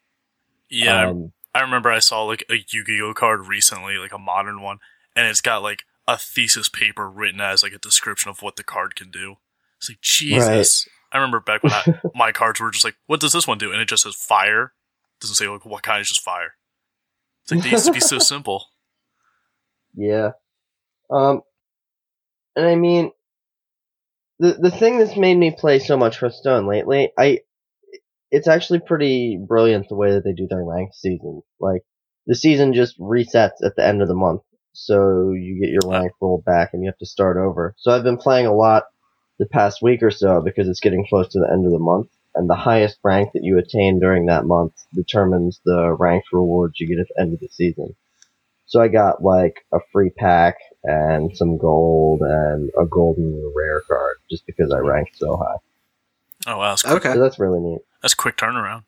Yeah, 0.71 1.11
Um, 1.11 1.33
I 1.55 1.61
remember 1.61 1.91
I 1.91 1.99
saw 1.99 2.25
like 2.25 2.45
a 2.51 2.55
Yu-Gi-Oh 2.55 3.15
card 3.15 3.47
recently, 3.47 3.99
like 3.99 4.13
a 4.13 4.19
modern 4.19 4.63
one, 4.63 4.79
and 5.15 5.27
it's 5.29 5.43
got 5.43 5.63
like 5.63 5.83
a 6.07 6.19
thesis 6.19 6.69
paper 6.69 7.09
written 7.09 7.41
as 7.41 7.63
like 7.63 7.73
a 7.73 7.79
description 7.79 8.31
of 8.31 8.43
what 8.43 8.57
the 8.57 8.65
card 8.65 8.95
can 8.97 9.11
do. 9.11 9.37
It's 9.79 9.89
like 9.89 10.01
Jesus. 10.01 10.87
I 11.13 11.19
remember 11.19 11.41
back 11.41 11.63
when 11.63 11.73
I, 11.73 12.01
my 12.15 12.33
cards 12.33 12.61
were 12.61 12.71
just 12.71 12.85
like, 12.85 12.97
"What 13.07 13.21
does 13.21 13.33
this 13.33 13.47
one 13.47 13.59
do?" 13.59 13.73
And 13.73 13.81
it 13.81 13.89
just 13.89 14.03
says 14.03 14.15
fire. 14.15 14.65
It 14.65 15.21
doesn't 15.21 15.37
say 15.37 15.49
like 15.49 15.65
what 15.65 15.83
kind. 15.83 16.01
It's 16.01 16.09
just 16.09 16.21
fire. 16.21 16.55
It's 17.43 17.53
like 17.53 17.63
they 17.63 17.71
used 17.71 17.87
to 17.87 17.93
be 17.93 18.01
so 18.01 18.19
simple. 18.21 18.67
Yeah. 19.95 20.31
Um, 21.11 21.43
and 22.57 22.67
I 22.67 22.75
mean, 22.75 23.13
the 24.39 24.55
the 24.55 24.71
thing 24.71 24.99
that's 24.99 25.17
made 25.17 25.37
me 25.37 25.55
play 25.57 25.79
so 25.79 25.97
much 25.97 26.19
Hearthstone 26.19 26.67
lately, 26.67 27.13
I, 27.19 27.41
it's 28.31 28.49
actually 28.49 28.81
pretty 28.81 29.39
brilliant 29.47 29.89
the 29.89 29.97
way 29.97 30.13
that 30.13 30.25
they 30.25 30.33
do 30.33 30.47
their 30.49 30.65
ranked 30.65 30.97
season. 30.97 31.43
Like, 31.61 31.83
the 32.27 32.35
season 32.35 32.75
just 32.75 32.99
resets 32.99 33.63
at 33.65 33.77
the 33.77 33.87
end 33.87 34.03
of 34.03 34.09
the 34.09 34.15
month, 34.15 34.43
so 34.75 35.33
you 35.33 35.59
get 35.61 35.70
your 35.70 35.91
rank 35.91 36.12
rolled 36.20 36.45
back 36.45 36.70
and 36.72 36.83
you 36.83 36.89
have 36.89 36.99
to 36.99 37.07
start 37.07 37.37
over. 37.37 37.75
So 37.79 37.91
I've 37.91 38.05
been 38.05 38.18
playing 38.18 38.47
a 38.47 38.55
lot 38.55 38.85
the 39.39 39.47
past 39.47 39.81
week 39.83 40.03
or 40.03 40.11
so 40.11 40.43
because 40.43 40.68
it's 40.68 40.81
getting 40.81 41.07
close 41.09 41.29
to 41.33 41.41
the 41.41 41.51
end 41.51 41.64
of 41.64 41.72
the 41.72 41.79
month, 41.79 42.09
and 42.35 42.51
the 42.51 42.55
highest 42.55 42.99
rank 43.03 43.33
that 43.33 43.45
you 43.45 43.59
attain 43.59 43.99
during 43.99 44.27
that 44.27 44.45
month 44.45 44.75
determines 44.93 45.61
the 45.64 45.97
ranked 45.99 46.29
rewards 46.33 46.79
you 46.79 46.89
get 46.89 46.99
at 46.99 47.07
the 47.09 47.20
end 47.20 47.33
of 47.33 47.41
the 47.41 47.49
season. 47.49 47.95
So 48.66 48.81
I 48.81 48.89
got 48.89 49.22
like 49.22 49.64
a 49.72 49.79
free 49.93 50.11
pack 50.11 50.57
and 50.83 51.37
some 51.37 51.59
gold 51.59 52.20
and 52.22 52.70
a 52.81 52.87
golden 52.87 53.53
rare 53.55 53.81
card 53.83 54.16
just 54.31 54.47
because 54.47 54.72
I 54.72 54.79
ranked 54.79 55.16
so 55.16 55.37
high. 55.37 55.57
Oh 56.47 56.59
wow, 56.59 56.70
that's 56.70 56.83
quick. 56.83 56.97
Okay. 56.97 57.12
So 57.12 57.20
that's 57.20 57.39
really 57.39 57.61
neat. 57.61 57.81
That's 58.03 58.14
quick 58.14 58.37
turnaround. 58.37 58.85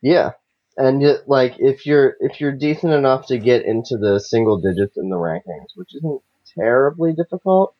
Yeah. 0.00 0.32
And 0.76 1.02
yet, 1.02 1.28
like 1.28 1.56
if 1.58 1.84
you're 1.86 2.16
if 2.20 2.40
you're 2.40 2.52
decent 2.52 2.92
enough 2.92 3.26
to 3.26 3.38
get 3.38 3.64
into 3.64 3.98
the 3.98 4.18
single 4.18 4.58
digits 4.58 4.96
in 4.96 5.10
the 5.10 5.16
rankings, 5.16 5.76
which 5.76 5.94
isn't 5.94 6.22
terribly 6.54 7.12
difficult, 7.12 7.74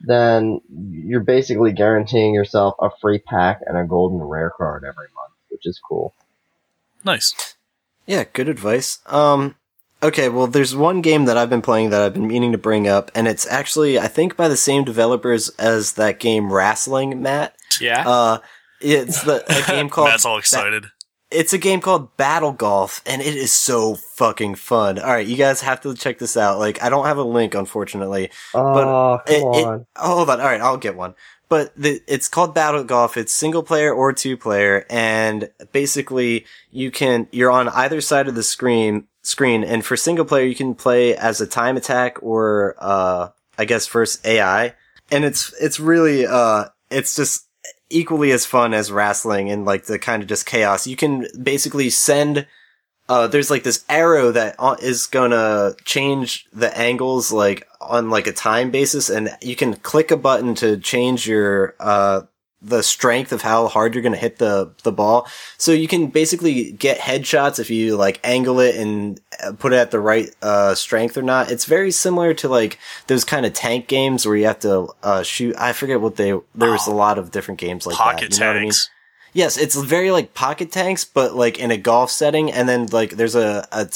then 0.00 0.60
you're 0.68 1.20
basically 1.20 1.72
guaranteeing 1.72 2.34
yourself 2.34 2.74
a 2.80 2.90
free 3.00 3.18
pack 3.18 3.60
and 3.66 3.76
a 3.76 3.84
golden 3.84 4.20
rare 4.20 4.50
card 4.50 4.84
every 4.84 5.06
month, 5.14 5.32
which 5.48 5.64
is 5.64 5.80
cool. 5.86 6.14
Nice. 7.04 7.54
Yeah, 8.06 8.24
good 8.32 8.48
advice. 8.48 8.98
Um, 9.06 9.54
okay, 10.02 10.28
well, 10.28 10.46
there's 10.46 10.74
one 10.74 11.00
game 11.00 11.24
that 11.26 11.36
I've 11.36 11.50
been 11.50 11.62
playing 11.62 11.90
that 11.90 12.02
I've 12.02 12.14
been 12.14 12.26
meaning 12.26 12.52
to 12.52 12.58
bring 12.58 12.88
up, 12.88 13.10
and 13.14 13.26
it's 13.28 13.46
actually, 13.46 13.98
I 13.98 14.08
think, 14.08 14.36
by 14.36 14.48
the 14.48 14.56
same 14.56 14.84
developers 14.84 15.48
as 15.50 15.92
that 15.92 16.18
game 16.18 16.52
Wrestling, 16.52 17.22
Matt. 17.22 17.56
Yeah. 17.80 18.06
Uh, 18.06 18.38
it's 18.80 19.22
the 19.22 19.44
a 19.48 19.66
game 19.66 19.88
called. 19.90 20.08
Matt's 20.08 20.26
all 20.26 20.38
excited. 20.38 20.86
It's 21.34 21.52
a 21.52 21.58
game 21.58 21.80
called 21.80 22.16
Battle 22.16 22.52
Golf, 22.52 23.02
and 23.06 23.20
it 23.20 23.34
is 23.34 23.52
so 23.52 23.96
fucking 24.16 24.54
fun. 24.54 24.98
All 24.98 25.10
right, 25.12 25.26
you 25.26 25.36
guys 25.36 25.60
have 25.62 25.80
to 25.82 25.94
check 25.94 26.18
this 26.18 26.36
out. 26.36 26.58
Like, 26.58 26.82
I 26.82 26.88
don't 26.88 27.06
have 27.06 27.18
a 27.18 27.22
link, 27.24 27.54
unfortunately. 27.54 28.30
Oh, 28.54 29.18
come 29.26 29.34
It- 29.34 29.38
it- 29.60 29.66
on. 29.66 29.86
hold 29.96 30.30
on. 30.30 30.40
All 30.40 30.46
right, 30.46 30.60
I'll 30.60 30.76
get 30.76 30.96
one. 30.96 31.14
But 31.48 31.72
the, 31.76 32.00
it's 32.06 32.28
called 32.28 32.54
Battle 32.54 32.84
Golf. 32.84 33.16
It's 33.16 33.32
single 33.32 33.62
player 33.62 33.92
or 33.92 34.12
two 34.12 34.36
player, 34.36 34.86
and 34.88 35.50
basically 35.72 36.46
you 36.70 36.90
can 36.90 37.28
you're 37.32 37.50
on 37.50 37.68
either 37.68 38.00
side 38.00 38.28
of 38.28 38.34
the 38.34 38.42
screen 38.42 39.06
screen. 39.22 39.62
And 39.62 39.84
for 39.84 39.96
single 39.96 40.24
player, 40.24 40.46
you 40.46 40.54
can 40.54 40.74
play 40.74 41.14
as 41.16 41.40
a 41.40 41.46
time 41.46 41.76
attack 41.76 42.16
or 42.22 42.74
uh, 42.78 43.28
I 43.58 43.64
guess 43.66 43.86
first 43.86 44.26
AI. 44.26 44.74
And 45.12 45.24
it's 45.24 45.52
it's 45.60 45.78
really 45.78 46.26
uh, 46.26 46.66
it's 46.90 47.14
just 47.14 47.46
equally 47.94 48.32
as 48.32 48.44
fun 48.44 48.74
as 48.74 48.90
wrestling 48.90 49.50
and 49.50 49.64
like 49.64 49.84
the 49.84 49.98
kind 49.98 50.22
of 50.22 50.28
just 50.28 50.44
chaos. 50.44 50.86
You 50.86 50.96
can 50.96 51.26
basically 51.42 51.88
send 51.90 52.46
uh, 53.08 53.26
there's 53.26 53.50
like 53.50 53.64
this 53.64 53.84
arrow 53.88 54.32
that 54.32 54.56
uh, 54.58 54.76
gonna 55.10 55.74
change 55.84 56.46
the 56.52 56.76
angles 56.76 57.30
like 57.30 57.68
on 57.80 58.10
like 58.10 58.26
a 58.26 58.32
time 58.32 58.70
basis 58.70 59.10
and 59.10 59.36
you 59.42 59.54
can 59.54 59.74
click 59.76 60.10
a 60.10 60.16
button 60.16 60.54
to 60.54 60.78
change 60.78 61.28
your 61.28 61.74
uh 61.80 62.22
the 62.64 62.82
strength 62.82 63.32
of 63.32 63.42
how 63.42 63.68
hard 63.68 63.94
you're 63.94 64.02
gonna 64.02 64.16
hit 64.16 64.38
the 64.38 64.72
the 64.82 64.92
ball. 64.92 65.28
So 65.58 65.72
you 65.72 65.86
can 65.86 66.08
basically 66.08 66.72
get 66.72 66.98
headshots 66.98 67.58
if 67.58 67.70
you 67.70 67.96
like 67.96 68.20
angle 68.24 68.60
it 68.60 68.76
and 68.76 69.20
uh, 69.42 69.52
put 69.52 69.72
it 69.72 69.76
at 69.76 69.90
the 69.90 70.00
right 70.00 70.34
uh 70.42 70.74
strength 70.74 71.16
or 71.16 71.22
not. 71.22 71.50
It's 71.50 71.66
very 71.66 71.90
similar 71.90 72.34
to 72.34 72.48
like 72.48 72.78
those 73.06 73.24
kind 73.24 73.46
of 73.46 73.52
tank 73.52 73.86
games 73.86 74.26
where 74.26 74.36
you 74.36 74.46
have 74.46 74.60
to 74.60 74.88
uh 75.02 75.22
shoot 75.22 75.54
i 75.58 75.72
forget 75.72 76.00
what 76.00 76.16
they 76.16 76.32
there 76.54 76.70
was 76.70 76.86
a 76.86 76.92
lot 76.92 77.18
of 77.18 77.30
different 77.30 77.60
games 77.60 77.86
like 77.86 77.96
Pocket 77.96 78.30
that 78.30 78.34
you 78.34 78.40
know 78.40 78.46
what 78.48 78.56
I 78.56 78.60
mean? 78.62 78.72
Yes, 79.34 79.58
it's 79.58 79.74
very 79.74 80.12
like 80.12 80.32
pocket 80.32 80.70
tanks, 80.70 81.04
but 81.04 81.34
like 81.34 81.58
in 81.58 81.72
a 81.72 81.76
golf 81.76 82.10
setting, 82.10 82.52
and 82.52 82.68
then 82.68 82.86
like 82.86 83.10
there's 83.10 83.34
a, 83.34 83.66
a 83.72 83.88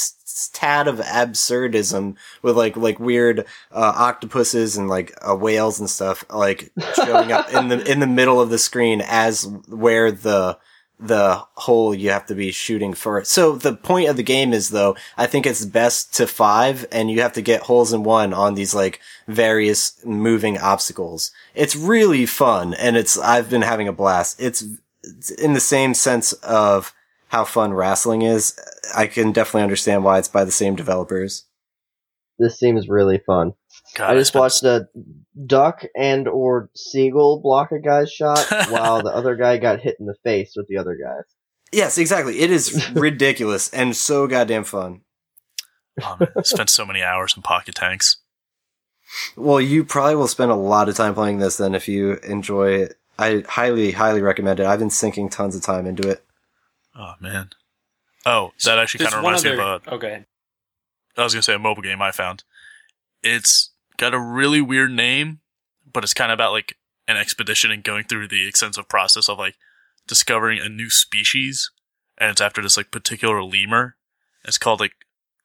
tad 0.47 0.87
of 0.87 0.99
absurdism 0.99 2.15
with 2.41 2.55
like 2.55 2.77
like 2.77 2.99
weird 2.99 3.41
uh, 3.71 3.93
octopuses 3.95 4.77
and 4.77 4.87
like 4.87 5.13
uh, 5.21 5.35
whales 5.35 5.79
and 5.79 5.89
stuff 5.89 6.23
like 6.29 6.71
showing 6.95 7.31
up 7.31 7.53
in 7.53 7.67
the 7.67 7.83
in 7.91 7.99
the 7.99 8.07
middle 8.07 8.39
of 8.39 8.49
the 8.49 8.57
screen 8.57 9.01
as 9.05 9.45
where 9.67 10.11
the 10.11 10.57
the 10.99 11.41
hole 11.55 11.95
you 11.95 12.09
have 12.09 12.25
to 12.25 12.35
be 12.35 12.51
shooting 12.51 12.93
for. 12.93 13.23
So 13.23 13.55
the 13.55 13.73
point 13.73 14.09
of 14.09 14.17
the 14.17 14.23
game 14.23 14.51
is 14.51 14.69
though, 14.69 14.97
I 15.17 15.27
think 15.27 15.45
it's 15.45 15.65
best 15.65 16.13
to 16.15 16.27
five 16.27 16.85
and 16.91 17.09
you 17.09 17.21
have 17.21 17.33
to 17.33 17.41
get 17.41 17.61
holes 17.61 17.93
in 17.93 18.03
one 18.03 18.33
on 18.33 18.55
these 18.55 18.75
like 18.75 18.99
various 19.25 20.03
moving 20.03 20.57
obstacles. 20.57 21.31
It's 21.55 21.75
really 21.75 22.25
fun 22.25 22.73
and 22.73 22.97
it's, 22.97 23.17
I've 23.17 23.49
been 23.49 23.61
having 23.61 23.87
a 23.87 23.93
blast. 23.93 24.41
It's, 24.41 24.65
it's 25.01 25.31
in 25.31 25.53
the 25.53 25.61
same 25.61 25.93
sense 25.93 26.33
of 26.33 26.93
how 27.29 27.45
fun 27.45 27.73
wrestling 27.73 28.23
is. 28.23 28.59
I 28.99 29.07
can 29.07 29.31
definitely 29.31 29.63
understand 29.63 30.03
why 30.03 30.19
it's 30.19 30.27
by 30.27 30.43
the 30.43 30.51
same 30.51 30.75
developers. 30.75 31.45
This 32.37 32.59
seems 32.59 32.89
really 32.89 33.21
fun. 33.25 33.53
God, 33.95 34.11
I 34.11 34.15
just 34.15 34.29
spent- 34.29 34.41
watched 34.41 34.63
a 34.63 34.89
duck 35.45 35.85
and 35.95 36.27
or 36.27 36.69
seagull 36.75 37.39
block 37.41 37.71
a 37.71 37.79
guy's 37.79 38.11
shot 38.11 38.45
while 38.69 39.01
the 39.01 39.15
other 39.15 39.37
guy 39.37 39.57
got 39.57 39.79
hit 39.79 39.95
in 40.01 40.05
the 40.05 40.15
face 40.25 40.51
with 40.57 40.67
the 40.67 40.77
other 40.77 40.97
guys. 41.01 41.23
Yes, 41.71 41.97
exactly. 41.97 42.39
It 42.39 42.51
is 42.51 42.89
ridiculous 42.93 43.69
and 43.73 43.95
so 43.95 44.27
goddamn 44.27 44.65
fun. 44.65 45.01
Oh, 46.03 46.17
man, 46.19 46.29
I 46.35 46.41
spent 46.41 46.69
so 46.69 46.85
many 46.85 47.01
hours 47.01 47.33
in 47.37 47.41
pocket 47.41 47.75
tanks. 47.75 48.17
Well, 49.37 49.61
you 49.61 49.85
probably 49.85 50.15
will 50.15 50.27
spend 50.27 50.51
a 50.51 50.55
lot 50.55 50.89
of 50.89 50.95
time 50.95 51.13
playing 51.13 51.39
this 51.39 51.55
then 51.55 51.73
if 51.73 51.87
you 51.87 52.15
enjoy 52.17 52.71
it. 52.71 52.97
I 53.17 53.45
highly, 53.47 53.91
highly 53.91 54.21
recommend 54.21 54.59
it. 54.59 54.65
I've 54.65 54.79
been 54.79 54.89
sinking 54.89 55.29
tons 55.29 55.55
of 55.55 55.61
time 55.61 55.87
into 55.87 56.09
it. 56.09 56.21
Oh 56.95 57.13
man. 57.21 57.51
Oh, 58.25 58.51
that 58.65 58.79
actually 58.79 59.05
kind 59.05 59.13
of 59.13 59.19
reminds 59.23 59.43
me 59.43 59.51
of 59.51 59.59
a. 59.59 59.81
oh. 59.87 59.95
I 61.17 61.23
was 61.23 61.33
gonna 61.33 61.43
say 61.43 61.53
a 61.53 61.59
mobile 61.59 61.83
game 61.83 62.01
I 62.01 62.11
found. 62.11 62.43
It's 63.23 63.71
got 63.97 64.13
a 64.13 64.19
really 64.19 64.61
weird 64.61 64.91
name, 64.91 65.39
but 65.91 66.03
it's 66.03 66.13
kind 66.13 66.31
of 66.31 66.35
about 66.35 66.51
like 66.51 66.75
an 67.07 67.17
expedition 67.17 67.71
and 67.71 67.83
going 67.83 68.03
through 68.05 68.27
the 68.27 68.47
extensive 68.47 68.87
process 68.87 69.27
of 69.29 69.37
like 69.39 69.55
discovering 70.07 70.59
a 70.59 70.69
new 70.69 70.89
species, 70.89 71.71
and 72.17 72.31
it's 72.31 72.41
after 72.41 72.61
this 72.61 72.77
like 72.77 72.91
particular 72.91 73.43
lemur. 73.43 73.95
It's 74.45 74.57
called 74.57 74.79
like 74.79 74.93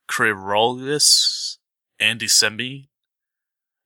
Cheirogaleus 0.09 1.57
andysabini. 2.01 2.87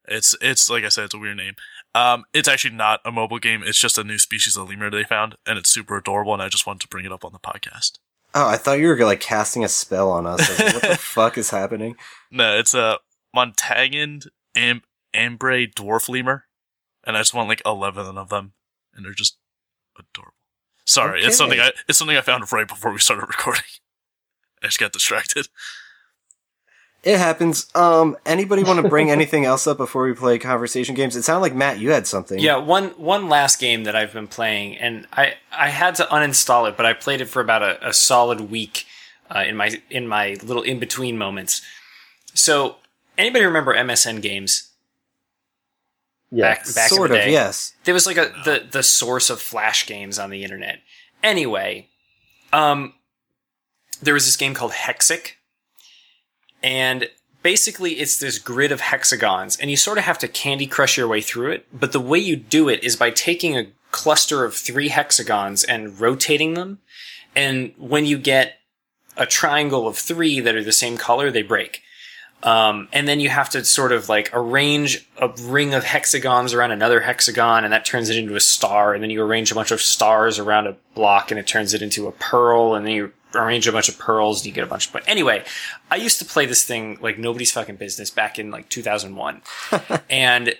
It's 0.08 0.36
it's 0.42 0.70
like 0.70 0.84
I 0.84 0.90
said, 0.90 1.06
it's 1.06 1.14
a 1.14 1.20
weird 1.20 1.38
name. 1.38 1.56
Um, 1.96 2.26
it's 2.34 2.48
actually 2.48 2.76
not 2.76 3.00
a 3.04 3.12
mobile 3.12 3.40
game. 3.40 3.64
It's 3.66 3.80
just 3.80 3.98
a 3.98 4.04
new 4.04 4.20
species 4.20 4.56
of 4.58 4.70
lemur 4.70 4.90
they 4.90 5.04
found, 5.04 5.36
and 5.46 5.58
it's 5.58 5.72
super 5.72 5.98
adorable. 5.98 6.34
And 6.34 6.42
I 6.42 6.50
just 6.50 6.68
wanted 6.68 6.82
to 6.82 6.88
bring 6.88 7.06
it 7.06 7.12
up 7.12 7.26
on 7.26 7.32
the 7.32 7.40
podcast. 7.40 7.98
Oh, 8.36 8.48
I 8.48 8.58
thought 8.58 8.80
you 8.80 8.88
were 8.88 8.98
like 9.04 9.20
casting 9.20 9.64
a 9.64 9.68
spell 9.70 10.12
on 10.12 10.26
us. 10.28 10.40
Like, 10.60 10.74
what 10.74 10.82
the 10.84 10.98
fuck 11.00 11.38
is 11.38 11.50
happening? 11.50 11.96
No, 12.32 12.58
it's 12.58 12.74
a 12.74 13.00
Montagne 13.34 14.22
Am- 14.56 14.84
Ambre 15.14 15.66
dwarf 15.68 16.08
lemur, 16.10 16.46
and 17.04 17.18
I 17.18 17.22
just 17.22 17.34
want 17.34 17.50
like 17.50 17.62
eleven 17.66 18.18
of 18.18 18.30
them, 18.30 18.54
and 18.94 19.04
they're 19.06 19.14
just 19.14 19.38
adorable. 19.98 20.34
Sorry, 20.86 21.20
Okay. 21.20 21.28
it's 21.28 21.38
something 21.38 21.60
I 21.60 21.72
it's 21.88 21.98
something 21.98 22.18
I 22.18 22.22
found 22.22 22.52
right 22.52 22.68
before 22.68 22.92
we 22.92 23.00
started 23.00 23.22
recording. 23.28 23.64
I 24.62 24.68
just 24.68 24.80
got 24.80 24.92
distracted. 24.92 25.48
It 27.04 27.18
happens. 27.18 27.68
Um, 27.76 28.18
anybody 28.26 28.64
want 28.64 28.82
to 28.84 28.89
bring 28.89 29.10
anything 29.12 29.45
else 29.45 29.68
up 29.68 29.78
before 29.78 30.04
we 30.04 30.14
play 30.14 30.38
conversation 30.38 30.95
games? 30.95 31.16
It 31.16 31.24
sounded 31.24 31.41
like 31.41 31.56
Matt, 31.56 31.80
you 31.80 31.91
had 31.91 32.08
something. 32.08 32.39
Yeah, 32.39 32.58
one 32.58 32.89
one 32.89 33.30
last 33.30 33.60
game 33.60 33.86
that 33.86 33.95
I've 33.95 34.12
been 34.12 34.28
playing, 34.28 34.78
and 34.78 35.08
I 35.14 35.36
I 35.52 35.70
had 35.70 35.95
to 35.95 36.04
uninstall 36.06 36.68
it, 36.68 36.76
but 36.76 36.86
I 36.86 36.93
played 36.93 37.22
it 37.22 37.26
for 37.26 37.41
about 37.41 37.64
a, 37.64 37.89
a 37.89 37.93
solid 37.93 38.41
week 38.41 38.86
uh, 39.34 39.43
in 39.47 39.56
my 39.56 39.82
in 39.89 40.08
my 40.08 40.38
little 40.43 40.64
in 40.64 40.80
between 40.80 41.18
moments. 41.18 41.62
So, 42.34 42.78
anybody 43.18 43.45
remember 43.45 43.74
MSN 43.74 44.22
games? 44.22 44.70
Yeah. 46.32 46.54
Back, 46.54 46.66
back 46.76 46.89
sort 46.89 47.12
in 47.12 47.18
the 47.18 47.24
of. 47.24 47.30
Yes. 47.30 47.74
There 47.86 47.93
was 47.93 48.06
like 48.06 48.18
a 48.18 48.32
the 48.43 48.68
the 48.70 48.84
source 48.84 49.30
of 49.30 49.39
flash 49.39 49.86
games 49.88 50.20
on 50.20 50.30
the 50.30 50.43
internet. 50.43 50.80
Anyway, 51.24 51.88
um, 52.54 52.93
there 54.02 54.14
was 54.14 54.26
this 54.26 54.38
game 54.38 54.54
called 54.54 54.72
Hexic, 54.72 55.34
and 56.62 57.10
basically 57.43 57.93
it's 57.93 58.18
this 58.18 58.39
grid 58.39 58.72
of 58.72 58.82
hexagons, 58.82 59.57
and 59.57 59.70
you 59.70 59.78
sort 59.78 59.97
of 59.97 60.03
have 60.03 60.20
to 60.20 60.28
Candy 60.28 60.68
Crush 60.68 60.97
your 60.97 61.07
way 61.07 61.22
through 61.22 61.51
it. 61.51 61.68
But 61.72 61.91
the 61.91 61.99
way 61.99 62.20
you 62.20 62.36
do 62.36 62.70
it 62.70 62.84
is 62.84 62.95
by 62.95 63.12
taking 63.12 63.57
a 63.57 63.68
cluster 63.91 64.45
of 64.45 64.55
three 64.55 64.89
hexagons 64.89 65.64
and 65.64 65.99
rotating 65.99 66.53
them, 66.53 66.80
and 67.36 67.74
when 67.78 68.05
you 68.05 68.18
get 68.18 68.60
a 69.18 69.26
triangle 69.26 69.88
of 69.88 69.97
three 69.97 70.39
that 70.39 70.55
are 70.55 70.64
the 70.64 70.72
same 70.72 70.97
color, 70.97 71.30
they 71.30 71.41
break. 71.41 71.82
Um, 72.41 72.88
and 72.93 73.05
then 73.05 73.20
you 73.20 73.28
have 73.30 73.49
to 73.49 73.66
sort 73.66 73.91
of 73.91 74.07
like 74.07 74.30
arrange 74.32 75.05
a 75.18 75.28
ring 75.28 75.74
of 75.74 75.84
hexagons 75.84 76.53
around 76.53 76.72
another 76.72 77.01
hexagon, 77.01 77.66
and 77.66 77.74
that 77.74 77.84
turns 77.86 78.10
it 78.10 78.16
into 78.16 78.36
a 78.36 78.39
star. 78.39 78.93
And 78.93 79.03
then 79.03 79.10
you 79.10 79.22
arrange 79.22 79.51
a 79.51 79.55
bunch 79.55 79.72
of 79.72 79.82
stars 79.82 80.39
around 80.39 80.68
a 80.68 80.78
block, 80.95 81.32
and 81.32 81.39
it 81.39 81.47
turns 81.47 81.74
it 81.74 81.82
into 81.82 82.07
a 82.07 82.14
pearl. 82.14 82.76
And 82.76 82.86
then 82.86 82.93
you 82.93 83.14
arrange 83.36 83.68
a 83.68 83.72
bunch 83.72 83.90
of 83.90 83.98
pearls 84.00 84.40
and 84.40 84.48
you 84.48 84.52
get 84.52 84.64
a 84.64 84.68
bunch 84.68 84.88
of. 84.88 84.94
But 84.94 85.04
anyway, 85.08 85.44
I 85.92 85.96
used 85.98 86.20
to 86.20 86.26
play 86.26 86.46
this 86.46 86.64
thing 86.64 86.98
like 87.02 87.18
nobody's 87.18 87.52
fucking 87.52 87.76
business 87.78 88.10
back 88.10 88.40
in 88.40 88.52
like 88.52 88.70
2001, 88.70 89.42
and 90.10 90.56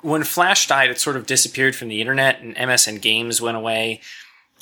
when 0.00 0.22
Flash 0.24 0.68
died, 0.68 0.90
it 0.90 0.98
sort 0.98 1.16
of 1.16 1.26
disappeared 1.26 1.74
from 1.74 1.88
the 1.88 2.00
internet 2.00 2.40
and 2.40 2.54
MSN 2.56 3.00
Games 3.00 3.40
went 3.40 3.56
away. 3.56 4.00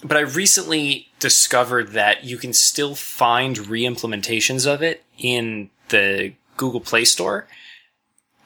But 0.03 0.17
I 0.17 0.21
recently 0.21 1.09
discovered 1.19 1.93
that 1.93 2.25
you 2.25 2.37
can 2.37 2.53
still 2.53 2.95
find 2.95 3.67
re-implementations 3.67 4.67
of 4.67 4.83
it 4.83 5.05
in 5.19 5.71
the 5.89 6.35
Google 6.57 6.81
Play 6.81 7.05
Store. 7.05 7.47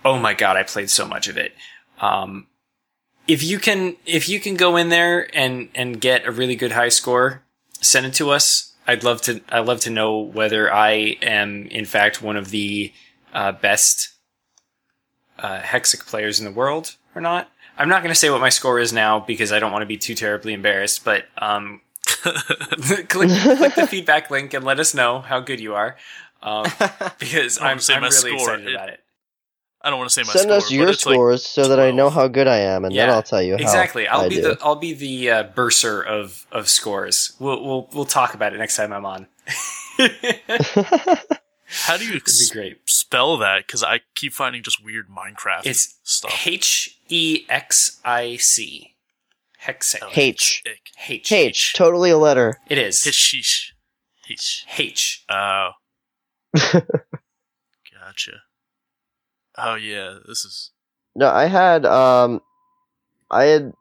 Oh 0.04 0.18
my 0.18 0.32
god, 0.32 0.56
I 0.56 0.62
played 0.62 0.90
so 0.90 1.06
much 1.06 1.28
of 1.28 1.36
it. 1.36 1.54
Um, 2.00 2.46
if 3.26 3.42
you 3.42 3.58
can, 3.58 3.96
if 4.06 4.28
you 4.28 4.40
can 4.40 4.56
go 4.56 4.76
in 4.76 4.88
there 4.88 5.28
and 5.36 5.68
and 5.74 6.00
get 6.00 6.26
a 6.26 6.32
really 6.32 6.56
good 6.56 6.72
high 6.72 6.88
score, 6.88 7.42
send 7.80 8.06
it 8.06 8.14
to 8.14 8.30
us. 8.30 8.69
I'd 8.86 9.04
love 9.04 9.20
to. 9.22 9.40
I'd 9.50 9.66
love 9.66 9.80
to 9.80 9.90
know 9.90 10.18
whether 10.18 10.72
I 10.72 11.16
am 11.22 11.66
in 11.68 11.84
fact 11.84 12.22
one 12.22 12.36
of 12.36 12.50
the 12.50 12.92
uh, 13.32 13.52
best 13.52 14.10
uh, 15.38 15.60
Hexic 15.60 16.06
players 16.06 16.38
in 16.40 16.44
the 16.44 16.50
world 16.52 16.96
or 17.14 17.20
not. 17.20 17.48
I'm 17.78 17.88
not 17.88 18.02
going 18.02 18.12
to 18.12 18.18
say 18.18 18.28
what 18.30 18.40
my 18.40 18.48
score 18.50 18.78
is 18.78 18.92
now 18.92 19.20
because 19.20 19.52
I 19.52 19.58
don't 19.58 19.72
want 19.72 19.82
to 19.82 19.86
be 19.86 19.96
too 19.96 20.14
terribly 20.14 20.52
embarrassed. 20.52 21.04
But 21.04 21.24
um, 21.38 21.80
click, 22.06 23.08
click 23.08 23.74
the 23.74 23.86
feedback 23.88 24.30
link 24.30 24.52
and 24.54 24.64
let 24.64 24.78
us 24.80 24.94
know 24.94 25.20
how 25.20 25.40
good 25.40 25.60
you 25.60 25.74
are, 25.74 25.96
um, 26.42 26.66
because 27.18 27.58
I'm, 27.60 27.78
I'm 27.88 28.02
really 28.02 28.10
score. 28.10 28.32
excited 28.34 28.66
It- 28.66 28.74
about 28.74 28.88
it. 28.90 29.00
I 29.82 29.88
don't 29.90 29.98
want 29.98 30.10
to 30.10 30.14
say 30.14 30.22
my 30.22 30.32
Send 30.32 30.44
score. 30.44 30.56
us 30.56 30.64
but 30.64 30.72
your 30.72 30.88
it's 30.90 31.06
like 31.06 31.14
scores 31.14 31.46
so 31.46 31.68
that 31.68 31.80
I 31.80 31.90
know 31.90 32.10
how 32.10 32.28
good 32.28 32.46
I 32.46 32.58
am, 32.58 32.84
and 32.84 32.94
then 32.94 33.08
I'll 33.08 33.22
tell 33.22 33.42
you 33.42 33.54
how 33.56 33.62
Exactly. 33.62 34.06
I'll 34.06 34.22
I 34.22 34.28
be 34.28 34.34
do. 34.36 34.42
the 34.42 34.58
I'll 34.62 34.76
be 34.76 34.92
the 34.92 35.30
uh, 35.30 35.42
bursar 35.44 36.02
of 36.06 36.46
of 36.52 36.68
scores. 36.68 37.32
We'll 37.38 37.64
we'll 37.64 37.88
we'll 37.94 38.04
talk 38.04 38.34
about 38.34 38.52
it 38.52 38.58
next 38.58 38.76
time 38.76 38.92
I'm 38.92 39.06
on. 39.06 39.26
How 41.72 41.96
do 41.96 42.04
you 42.04 42.14
It'd 42.16 42.24
be 42.26 42.48
great. 42.52 42.78
spell 42.86 43.36
that? 43.38 43.64
Because 43.66 43.84
I 43.84 44.00
keep 44.16 44.32
finding 44.32 44.62
just 44.62 44.82
weird 44.84 45.06
Minecraft 45.08 45.66
It's 45.66 45.98
stuff. 46.02 46.46
H 46.46 46.98
E 47.08 47.44
X 47.48 48.00
I 48.04 48.36
C. 48.36 48.94
Hexic. 49.64 50.16
H. 50.16 50.62
H. 51.08 51.30
H, 51.32 51.74
totally 51.74 52.10
a 52.10 52.16
letter. 52.18 52.58
It 52.68 52.78
is. 52.78 53.04
Hishish. 53.04 53.72
Hish. 54.26 54.64
H. 54.78 55.24
Oh. 55.30 55.70
gotcha. 56.54 56.82
Oh 59.62 59.74
yeah, 59.74 60.18
this 60.26 60.44
is 60.44 60.70
No, 61.14 61.28
I 61.28 61.46
had 61.46 61.84
um, 61.86 62.40
I 63.30 63.44
had 63.44 63.72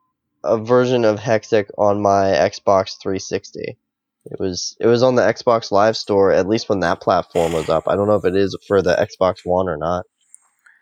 a 0.43 0.57
version 0.57 1.05
of 1.05 1.19
Hexic 1.19 1.69
on 1.77 2.01
my 2.01 2.25
Xbox 2.25 2.97
360. 3.01 3.77
It 4.25 4.39
was 4.39 4.75
it 4.79 4.87
was 4.87 5.01
on 5.03 5.15
the 5.15 5.21
Xbox 5.21 5.71
Live 5.71 5.95
Store 5.97 6.31
at 6.31 6.47
least 6.47 6.69
when 6.69 6.81
that 6.81 7.01
platform 7.01 7.53
was 7.53 7.69
up. 7.69 7.87
I 7.87 7.95
don't 7.95 8.07
know 8.07 8.15
if 8.15 8.25
it 8.25 8.35
is 8.35 8.55
for 8.67 8.81
the 8.81 8.95
Xbox 8.95 9.39
One 9.45 9.67
or 9.69 9.77
not. 9.77 10.05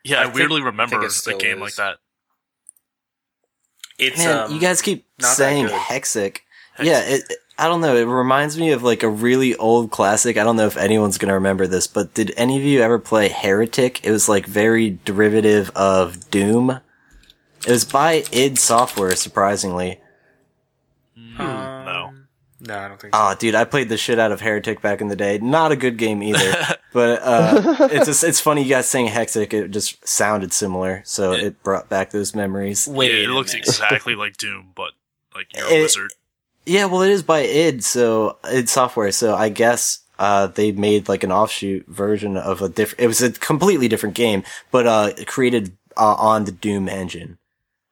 yeah. 0.03 0.17
I 0.17 0.21
I, 0.21 0.23
think- 0.25 0.35
weirdly 0.35 0.61
I 0.61 0.65
remember 0.65 1.07
think 1.09 1.37
a 1.39 1.41
game 1.41 1.57
is. 1.57 1.61
like 1.61 1.75
that. 1.75 1.97
It's 3.99 4.17
Man, 4.17 4.37
um, 4.37 4.51
you 4.53 4.59
guys 4.59 4.81
keep 4.81 5.05
saying 5.19 5.65
good. 5.67 5.73
Hexic. 5.75 6.39
Yeah, 6.81 7.01
it, 7.01 7.23
it- 7.29 7.37
I 7.59 7.67
don't 7.67 7.81
know. 7.81 7.95
It 7.95 8.03
reminds 8.03 8.57
me 8.57 8.71
of 8.71 8.83
like 8.83 9.01
a 9.03 9.09
really 9.09 9.55
old 9.55 9.89
classic. 9.91 10.37
I 10.37 10.43
don't 10.43 10.55
know 10.57 10.67
if 10.67 10.77
anyone's 10.77 11.17
gonna 11.17 11.33
remember 11.33 11.65
this, 11.67 11.87
but 11.87 12.13
did 12.13 12.31
any 12.37 12.57
of 12.57 12.63
you 12.63 12.81
ever 12.81 12.99
play 12.99 13.29
Heretic? 13.29 14.05
It 14.05 14.11
was 14.11 14.29
like 14.29 14.45
very 14.45 14.99
derivative 15.05 15.71
of 15.75 16.29
Doom. 16.29 16.79
It 17.65 17.71
was 17.71 17.83
by 17.83 18.23
id 18.31 18.57
Software, 18.59 19.15
surprisingly. 19.15 19.99
Mm, 21.17 21.39
um, 21.39 21.85
no. 21.85 22.13
No, 22.59 22.77
I 22.77 22.87
don't 22.87 22.99
think 23.01 23.13
so. 23.15 23.19
Oh, 23.21 23.35
dude, 23.37 23.55
I 23.55 23.65
played 23.65 23.89
the 23.89 23.97
shit 23.97 24.17
out 24.19 24.31
of 24.31 24.41
Heretic 24.41 24.81
back 24.81 25.01
in 25.01 25.07
the 25.07 25.15
day. 25.15 25.37
Not 25.39 25.71
a 25.71 25.75
good 25.75 25.97
game 25.97 26.21
either, 26.23 26.75
but 26.93 27.21
uh, 27.23 27.77
it's 27.91 28.05
just, 28.07 28.23
it's 28.23 28.39
funny 28.39 28.63
you 28.63 28.69
guys 28.69 28.87
saying 28.89 29.07
Hexic. 29.09 29.53
It 29.53 29.69
just 29.71 30.07
sounded 30.07 30.53
similar, 30.53 31.01
so 31.05 31.33
Yeah. 31.33 31.45
it 31.47 31.63
brought 31.63 31.87
back 31.89 32.09
those 32.11 32.33
memories. 32.35 32.87
Wait. 32.87 33.11
yeah, 33.11 33.25
it 33.25 33.29
looks 33.29 33.53
minute. 33.53 33.67
exactly 33.67 34.15
like 34.23 34.37
Doom, 34.37 34.71
but 34.75 34.91
like 35.35 35.47
you're 35.55 35.67
a 35.67 35.71
It- 35.73 35.81
wizard. 35.81 36.11
Yeah, 36.67 36.85
well, 36.85 37.01
it 37.01 37.11
is 37.11 37.23
by 37.23 37.39
id, 37.39 37.81
so 37.83 38.37
id 38.43 38.67
Software. 38.67 39.11
So 39.13 39.33
I 39.33 39.47
guess 39.47 39.99
uh, 40.19 40.47
they 40.47 40.73
made 40.73 41.07
like 41.07 41.23
an 41.23 41.31
offshoot 41.31 41.87
version 41.87 42.35
of 42.35 42.61
a 42.61 42.67
different. 42.67 42.99
It 42.99 43.07
was 43.07 43.21
a 43.21 43.31
completely 43.31 43.87
different 43.87 44.15
game, 44.15 44.43
but 44.69 44.85
uh, 44.85 45.13
created 45.25 45.77
uh, 45.95 46.15
on 46.15 46.43
the 46.43 46.51
Doom 46.51 46.89
engine. 46.89 47.37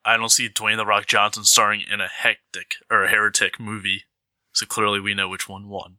I 0.04 0.18
don't 0.18 0.30
see 0.30 0.50
Dwayne 0.50 0.76
the 0.76 0.86
Rock 0.86 1.08
Johnson 1.08 1.46
starring 1.46 1.82
in 1.90 2.02
a 2.02 2.10
hectic 2.10 2.76
or 2.92 3.06
a 3.06 3.10
heretic 3.10 3.62
movie, 3.62 4.04
so 4.52 4.66
clearly 4.66 5.00
we 5.00 5.14
know 5.14 5.30
which 5.30 5.48
one 5.48 5.70
won. 5.70 5.98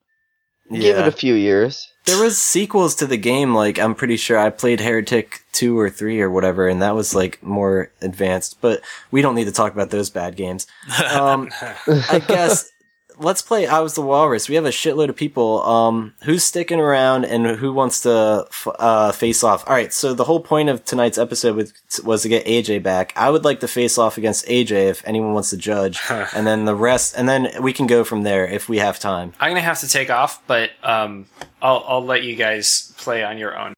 Give 0.70 0.98
it 0.98 1.06
a 1.08 1.12
few 1.12 1.34
years. 1.34 1.92
there 2.06 2.22
was 2.22 2.38
sequels 2.38 2.94
to 2.96 3.06
the 3.06 3.16
game. 3.16 3.54
Like 3.54 3.78
I'm 3.78 3.94
pretty 3.94 4.16
sure 4.16 4.38
I 4.38 4.50
played 4.50 4.80
Heretic 4.80 5.42
two 5.52 5.78
or 5.78 5.90
three 5.90 6.20
or 6.20 6.30
whatever, 6.30 6.68
and 6.68 6.82
that 6.82 6.94
was 6.94 7.14
like 7.14 7.42
more 7.42 7.90
advanced. 8.02 8.60
But 8.60 8.80
we 9.10 9.22
don't 9.22 9.34
need 9.34 9.46
to 9.46 9.52
talk 9.52 9.72
about 9.72 9.90
those 9.90 10.10
bad 10.10 10.36
games. 10.36 10.66
Um, 11.12 11.50
I 11.86 12.20
guess 12.26 12.70
let's 13.18 13.42
play 13.42 13.66
I 13.66 13.80
was 13.80 13.94
the 13.94 14.02
walrus. 14.02 14.48
We 14.48 14.54
have 14.54 14.64
a 14.64 14.70
shitload 14.70 15.08
of 15.08 15.16
people. 15.16 15.62
Um, 15.62 16.14
who's 16.24 16.44
sticking 16.44 16.80
around 16.80 17.24
and 17.24 17.46
who 17.46 17.72
wants 17.72 18.00
to 18.02 18.46
f- 18.48 18.68
uh, 18.78 19.12
face 19.12 19.42
off? 19.42 19.66
All 19.66 19.74
right. 19.74 19.92
So 19.92 20.14
the 20.14 20.24
whole 20.24 20.40
point 20.40 20.68
of 20.68 20.84
tonight's 20.84 21.18
episode 21.18 21.56
was, 21.56 21.72
was 22.04 22.22
to 22.22 22.28
get 22.28 22.44
AJ 22.46 22.82
back. 22.82 23.12
I 23.16 23.30
would 23.30 23.44
like 23.44 23.60
to 23.60 23.68
face 23.68 23.98
off 23.98 24.18
against 24.18 24.46
AJ 24.46 24.70
if 24.90 25.02
anyone 25.06 25.32
wants 25.34 25.50
to 25.50 25.56
judge, 25.56 26.00
and 26.10 26.46
then 26.46 26.64
the 26.64 26.74
rest, 26.74 27.14
and 27.16 27.28
then 27.28 27.50
we 27.62 27.72
can 27.72 27.86
go 27.86 28.04
from 28.04 28.22
there 28.22 28.46
if 28.46 28.68
we 28.68 28.78
have 28.78 28.98
time. 28.98 29.32
I'm 29.40 29.50
gonna 29.50 29.60
have 29.60 29.80
to 29.80 29.88
take 29.88 30.10
off, 30.10 30.42
but 30.46 30.70
um, 30.82 31.26
I'll 31.62 31.84
I'll 31.86 32.04
let 32.04 32.22
you 32.22 32.36
guys 32.36 32.92
play 32.98 33.22
on 33.24 33.38
your 33.38 33.58
own. 33.58 33.74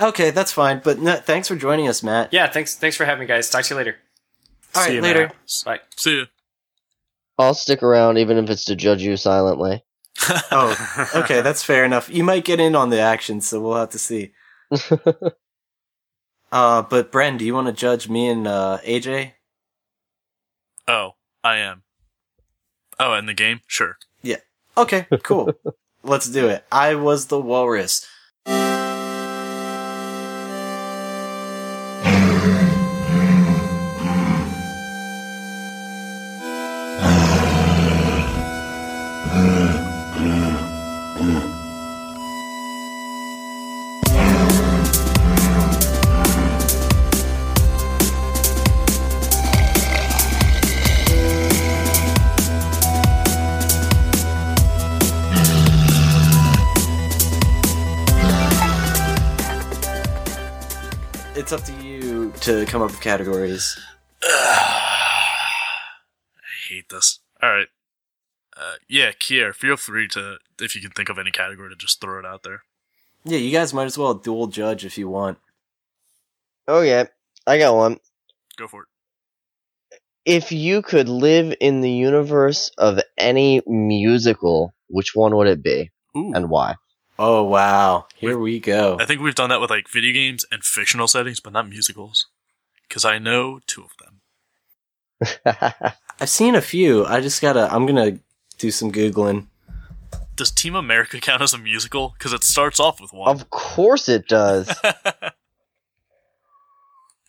Okay, 0.00 0.30
that's 0.30 0.52
fine. 0.52 0.80
But 0.84 0.98
no, 0.98 1.16
thanks 1.16 1.48
for 1.48 1.56
joining 1.56 1.88
us, 1.88 2.02
Matt. 2.02 2.32
Yeah. 2.32 2.48
Thanks. 2.48 2.74
Thanks 2.74 2.96
for 2.96 3.04
having 3.04 3.20
me, 3.20 3.26
guys. 3.26 3.48
Talk 3.48 3.64
to 3.64 3.74
you 3.74 3.78
later. 3.78 3.96
All 4.74 4.82
See 4.82 4.88
right, 4.88 4.94
you, 4.96 5.00
later. 5.00 5.20
Matt. 5.28 5.62
Bye. 5.64 5.80
See 5.96 6.18
ya. 6.18 6.24
I'll 7.38 7.54
stick 7.54 7.82
around 7.82 8.18
even 8.18 8.38
if 8.38 8.48
it's 8.50 8.64
to 8.66 8.76
judge 8.76 9.02
you 9.02 9.16
silently. 9.16 9.84
Oh, 10.50 11.08
okay, 11.14 11.40
that's 11.42 11.62
fair 11.62 11.84
enough. 11.84 12.08
You 12.08 12.24
might 12.24 12.44
get 12.44 12.60
in 12.60 12.74
on 12.74 12.90
the 12.90 13.00
action, 13.00 13.40
so 13.40 13.60
we'll 13.60 13.76
have 13.76 13.90
to 13.90 13.98
see. 13.98 14.32
Uh, 16.52 16.82
but 16.82 17.10
Bren, 17.10 17.38
do 17.38 17.44
you 17.44 17.54
want 17.54 17.66
to 17.66 17.72
judge 17.72 18.08
me 18.08 18.28
and 18.28 18.46
uh, 18.46 18.78
AJ? 18.84 19.32
Oh, 20.88 21.14
I 21.42 21.56
am. 21.56 21.82
Oh, 22.98 23.12
and 23.12 23.28
the 23.28 23.34
game? 23.34 23.60
Sure. 23.66 23.98
Yeah. 24.22 24.36
Okay, 24.76 25.06
cool. 25.22 25.52
Let's 26.02 26.28
do 26.28 26.48
it. 26.48 26.64
I 26.70 26.94
was 26.94 27.26
the 27.26 27.40
walrus. 27.40 28.06
It's 61.38 61.52
up 61.52 61.64
to 61.64 61.72
you 61.84 62.32
to 62.40 62.64
come 62.64 62.80
up 62.80 62.90
with 62.90 63.02
categories. 63.02 63.78
I 64.22 65.38
hate 66.66 66.88
this. 66.88 67.20
All 67.42 67.50
right. 67.50 67.66
Uh, 68.56 68.76
yeah, 68.88 69.10
Kier, 69.12 69.54
feel 69.54 69.76
free 69.76 70.08
to, 70.08 70.38
if 70.58 70.74
you 70.74 70.80
can 70.80 70.92
think 70.92 71.10
of 71.10 71.18
any 71.18 71.30
category, 71.30 71.68
to 71.68 71.76
just 71.76 72.00
throw 72.00 72.18
it 72.18 72.24
out 72.24 72.42
there. 72.42 72.62
Yeah, 73.24 73.36
you 73.36 73.52
guys 73.52 73.74
might 73.74 73.84
as 73.84 73.98
well 73.98 74.14
dual 74.14 74.46
judge 74.46 74.86
if 74.86 74.96
you 74.96 75.10
want. 75.10 75.36
Oh, 76.66 76.80
yeah. 76.80 77.04
I 77.46 77.58
got 77.58 77.76
one. 77.76 78.00
Go 78.56 78.66
for 78.66 78.84
it. 78.84 80.00
If 80.24 80.52
you 80.52 80.80
could 80.80 81.10
live 81.10 81.54
in 81.60 81.82
the 81.82 81.92
universe 81.92 82.70
of 82.78 82.98
any 83.18 83.60
musical, 83.66 84.72
which 84.88 85.14
one 85.14 85.36
would 85.36 85.48
it 85.48 85.62
be 85.62 85.90
Ooh. 86.16 86.32
and 86.34 86.48
why? 86.48 86.76
Oh 87.18 87.42
wow, 87.44 88.06
here 88.16 88.38
we 88.38 88.60
go. 88.60 88.98
I 89.00 89.06
think 89.06 89.20
we've 89.22 89.34
done 89.34 89.48
that 89.50 89.60
with 89.60 89.70
like 89.70 89.88
video 89.88 90.12
games 90.12 90.44
and 90.50 90.62
fictional 90.62 91.08
settings, 91.08 91.40
but 91.40 91.52
not 91.52 91.68
musicals. 91.68 92.26
Because 92.88 93.04
I 93.04 93.18
know 93.18 93.60
two 93.66 93.82
of 93.84 93.90
them. 93.98 94.20
I've 96.20 96.28
seen 96.28 96.54
a 96.54 96.60
few. 96.60 97.04
I 97.06 97.20
just 97.20 97.40
gotta. 97.40 97.72
I'm 97.74 97.86
gonna 97.86 98.18
do 98.58 98.70
some 98.70 98.92
googling. 98.92 99.46
Does 100.36 100.50
Team 100.50 100.74
America 100.74 101.18
count 101.18 101.40
as 101.40 101.54
a 101.54 101.58
musical? 101.58 102.14
Because 102.18 102.34
it 102.34 102.44
starts 102.44 102.78
off 102.78 103.00
with 103.00 103.12
one. 103.14 103.30
of 103.30 103.48
course 103.48 104.08
it 104.08 104.28
does. 104.28 104.68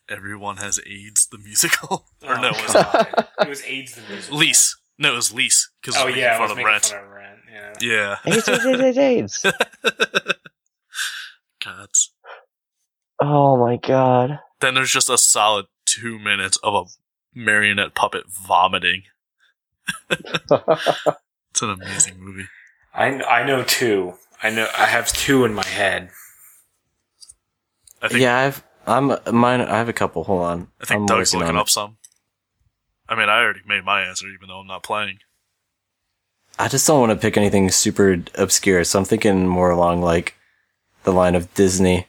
Everyone 0.09 0.57
has 0.57 0.79
AIDS, 0.85 1.27
the 1.27 1.38
musical. 1.38 2.05
or 2.23 2.35
Oh, 2.38 2.41
no, 2.41 2.49
it 2.49 2.63
was 2.63 2.73
God. 2.73 3.27
it 3.41 3.49
was 3.49 3.63
AIDS 3.63 3.95
the 3.95 4.01
musical. 4.09 4.38
Lease. 4.38 4.77
No, 4.99 5.13
it 5.13 5.15
was 5.15 5.33
Lease. 5.33 5.69
Because 5.81 5.95
Oh 5.99 6.05
making 6.05 6.21
yeah, 6.21 6.35
I 6.35 6.37
fun 6.37 6.47
was 6.49 6.55
making 6.57 6.65
Rent. 6.65 6.85
fun 6.85 7.03
of 7.03 7.09
Rent. 7.11 7.39
Yeah. 7.81 8.17
Yeah. 8.25 8.33
AIDS, 8.33 8.49
AIDS, 8.49 8.65
AIDS, 8.65 8.97
AIDS, 8.97 9.45
AIDS. 9.45 9.45
Gods. 11.63 12.13
Oh 13.21 13.57
my 13.57 13.77
god. 13.77 14.39
Then 14.59 14.73
there's 14.75 14.91
just 14.91 15.09
a 15.09 15.17
solid 15.17 15.65
two 15.85 16.19
minutes 16.19 16.57
of 16.63 16.73
a 16.73 16.83
marionette 17.39 17.95
puppet 17.95 18.23
vomiting. 18.29 19.03
It's 21.51 21.61
an 21.63 21.69
amazing 21.71 22.19
movie. 22.19 22.45
I 22.93 23.19
I 23.23 23.43
know 23.45 23.63
two. 23.63 24.13
I 24.43 24.51
know 24.51 24.67
I 24.77 24.85
have 24.85 25.11
two 25.11 25.43
in 25.43 25.53
my 25.55 25.65
head. 25.65 26.09
I 28.01 28.09
think 28.09 28.21
Yeah, 28.21 28.37
I've 28.37 28.63
I'm 28.85 29.17
mine. 29.35 29.61
I 29.61 29.77
have 29.77 29.89
a 29.89 29.93
couple. 29.93 30.23
Hold 30.25 30.43
on. 30.43 30.67
I 30.79 30.85
think 30.85 30.99
I'm 31.01 31.05
Doug's 31.07 31.33
working 31.33 31.39
looking 31.47 31.55
on 31.55 31.61
up 31.61 31.69
some. 31.69 31.96
I 33.09 33.15
mean, 33.15 33.29
I 33.29 33.41
already 33.41 33.61
made 33.65 33.85
my 33.85 34.01
answer, 34.01 34.27
even 34.27 34.49
though 34.49 34.59
I'm 34.59 34.67
not 34.67 34.83
playing. 34.83 35.19
I 36.59 36.67
just 36.67 36.87
don't 36.87 36.99
want 36.99 37.11
to 37.11 37.15
pick 37.15 37.37
anything 37.37 37.69
super 37.69 38.23
obscure, 38.35 38.83
so 38.83 38.99
I'm 38.99 39.05
thinking 39.05 39.47
more 39.47 39.69
along 39.69 40.01
like 40.01 40.35
the 41.03 41.13
line 41.13 41.35
of 41.35 41.53
Disney. 41.53 42.07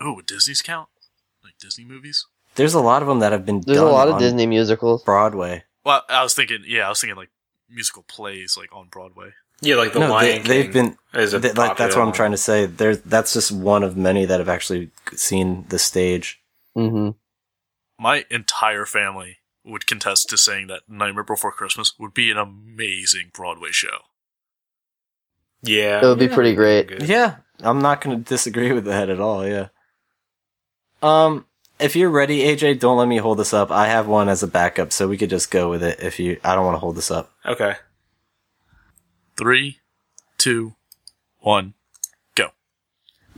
Oh, 0.00 0.14
would 0.14 0.26
Disney's 0.26 0.62
count? 0.62 0.88
Like 1.44 1.54
Disney 1.60 1.84
movies? 1.84 2.26
There's 2.54 2.74
a 2.74 2.80
lot 2.80 3.02
of 3.02 3.08
them 3.08 3.20
that 3.20 3.32
have 3.32 3.46
been. 3.46 3.60
There's 3.60 3.78
a 3.78 3.84
lot 3.84 4.08
of 4.08 4.18
Disney 4.18 4.46
musicals. 4.46 5.04
Broadway. 5.04 5.64
Well, 5.84 6.02
I 6.08 6.22
was 6.22 6.34
thinking, 6.34 6.64
yeah, 6.66 6.86
I 6.86 6.88
was 6.88 7.00
thinking 7.00 7.16
like 7.16 7.30
musical 7.68 8.02
plays, 8.04 8.56
like 8.56 8.74
on 8.74 8.88
Broadway. 8.88 9.30
Yeah, 9.60 9.76
like 9.76 9.92
the 9.92 10.00
no, 10.00 10.06
they, 10.06 10.12
Lion 10.12 10.42
they've 10.44 10.72
been 10.72 10.96
is 11.14 11.34
a 11.34 11.40
Th- 11.40 11.54
like 11.54 11.76
that's 11.76 11.94
what 11.94 12.04
I'm 12.04 12.12
trying 12.12 12.32
to 12.32 12.36
say. 12.36 12.66
There's 12.66 13.00
that's 13.02 13.32
just 13.32 13.52
one 13.52 13.82
of 13.84 13.96
many 13.96 14.24
that 14.24 14.40
have 14.40 14.48
actually 14.48 14.90
seen 15.14 15.66
the 15.68 15.78
stage. 15.78 16.40
hmm 16.74 17.10
My 18.02 18.24
entire 18.30 18.84
family 18.84 19.36
would 19.64 19.86
contest 19.86 20.28
to 20.30 20.36
saying 20.36 20.66
that 20.66 20.82
Nightmare 20.88 21.22
Before 21.22 21.52
Christmas 21.52 21.94
would 22.00 22.12
be 22.12 22.32
an 22.32 22.36
amazing 22.36 23.30
Broadway 23.32 23.68
show. 23.70 23.98
Yeah, 25.62 26.00
It 26.02 26.06
would 26.08 26.18
be 26.18 26.24
yeah, 26.26 26.34
pretty 26.34 26.54
great. 26.56 26.88
good. 26.88 27.02
Yeah, 27.04 27.36
I'm 27.60 27.80
not 27.80 28.00
going 28.00 28.18
to 28.18 28.28
disagree 28.28 28.72
with 28.72 28.86
that 28.86 29.08
at 29.08 29.20
all. 29.20 29.46
Yeah. 29.46 29.68
Um, 31.00 31.46
if 31.78 31.94
you're 31.94 32.10
ready, 32.10 32.40
AJ, 32.40 32.80
don't 32.80 32.98
let 32.98 33.06
me 33.06 33.18
hold 33.18 33.38
this 33.38 33.54
up. 33.54 33.70
I 33.70 33.86
have 33.86 34.08
one 34.08 34.28
as 34.28 34.42
a 34.42 34.48
backup, 34.48 34.92
so 34.92 35.06
we 35.06 35.16
could 35.16 35.30
just 35.30 35.52
go 35.52 35.70
with 35.70 35.84
it. 35.84 36.00
If 36.00 36.18
you, 36.18 36.40
I 36.42 36.56
don't 36.56 36.64
want 36.64 36.74
to 36.74 36.80
hold 36.80 36.96
this 36.96 37.12
up. 37.12 37.30
Okay. 37.46 37.74
Three, 39.36 39.78
two, 40.38 40.74
one, 41.38 41.74
go. 42.34 42.48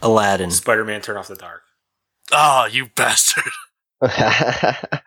Aladdin. 0.00 0.50
Spider-Man: 0.50 1.02
Turn 1.02 1.18
Off 1.18 1.28
the 1.28 1.36
Dark. 1.36 1.62
Ah, 2.32 2.64
you 2.64 2.86
bastard. 2.94 3.44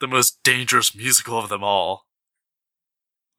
The 0.00 0.06
most 0.08 0.42
dangerous 0.42 0.94
musical 0.96 1.38
of 1.38 1.50
them 1.50 1.62
all. 1.62 2.06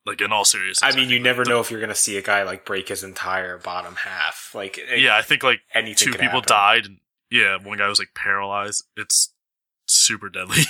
Like, 0.06 0.22
in 0.22 0.32
all 0.32 0.46
seriousness. 0.46 0.94
I 0.94 0.96
mean, 0.96 1.10
you 1.10 1.20
never 1.20 1.44
like, 1.44 1.50
know 1.50 1.60
if 1.60 1.72
you're 1.72 1.82
gonna 1.82 1.96
see 1.96 2.18
a 2.18 2.22
guy 2.22 2.44
like 2.44 2.66
break 2.66 2.90
his 2.90 3.04
entire 3.04 3.58
bottom 3.58 3.96
half. 3.96 4.52
Like, 4.54 4.76
the- 4.90 5.00
Yeah, 5.00 5.16
I 5.18 5.24
think 5.24 5.42
like 5.44 5.62
anything. 5.74 6.08
two 6.14 6.20
people 6.20 6.42
happen. 6.42 6.48
died. 6.48 6.86
And, 6.86 6.98
yeah, 7.32 7.58
one 7.58 7.80
guy 7.80 7.88
was 7.88 7.98
like 8.00 8.10
paralyzed. 8.16 8.84
It's 8.96 9.34
super 9.88 10.30
deadly. 10.30 10.62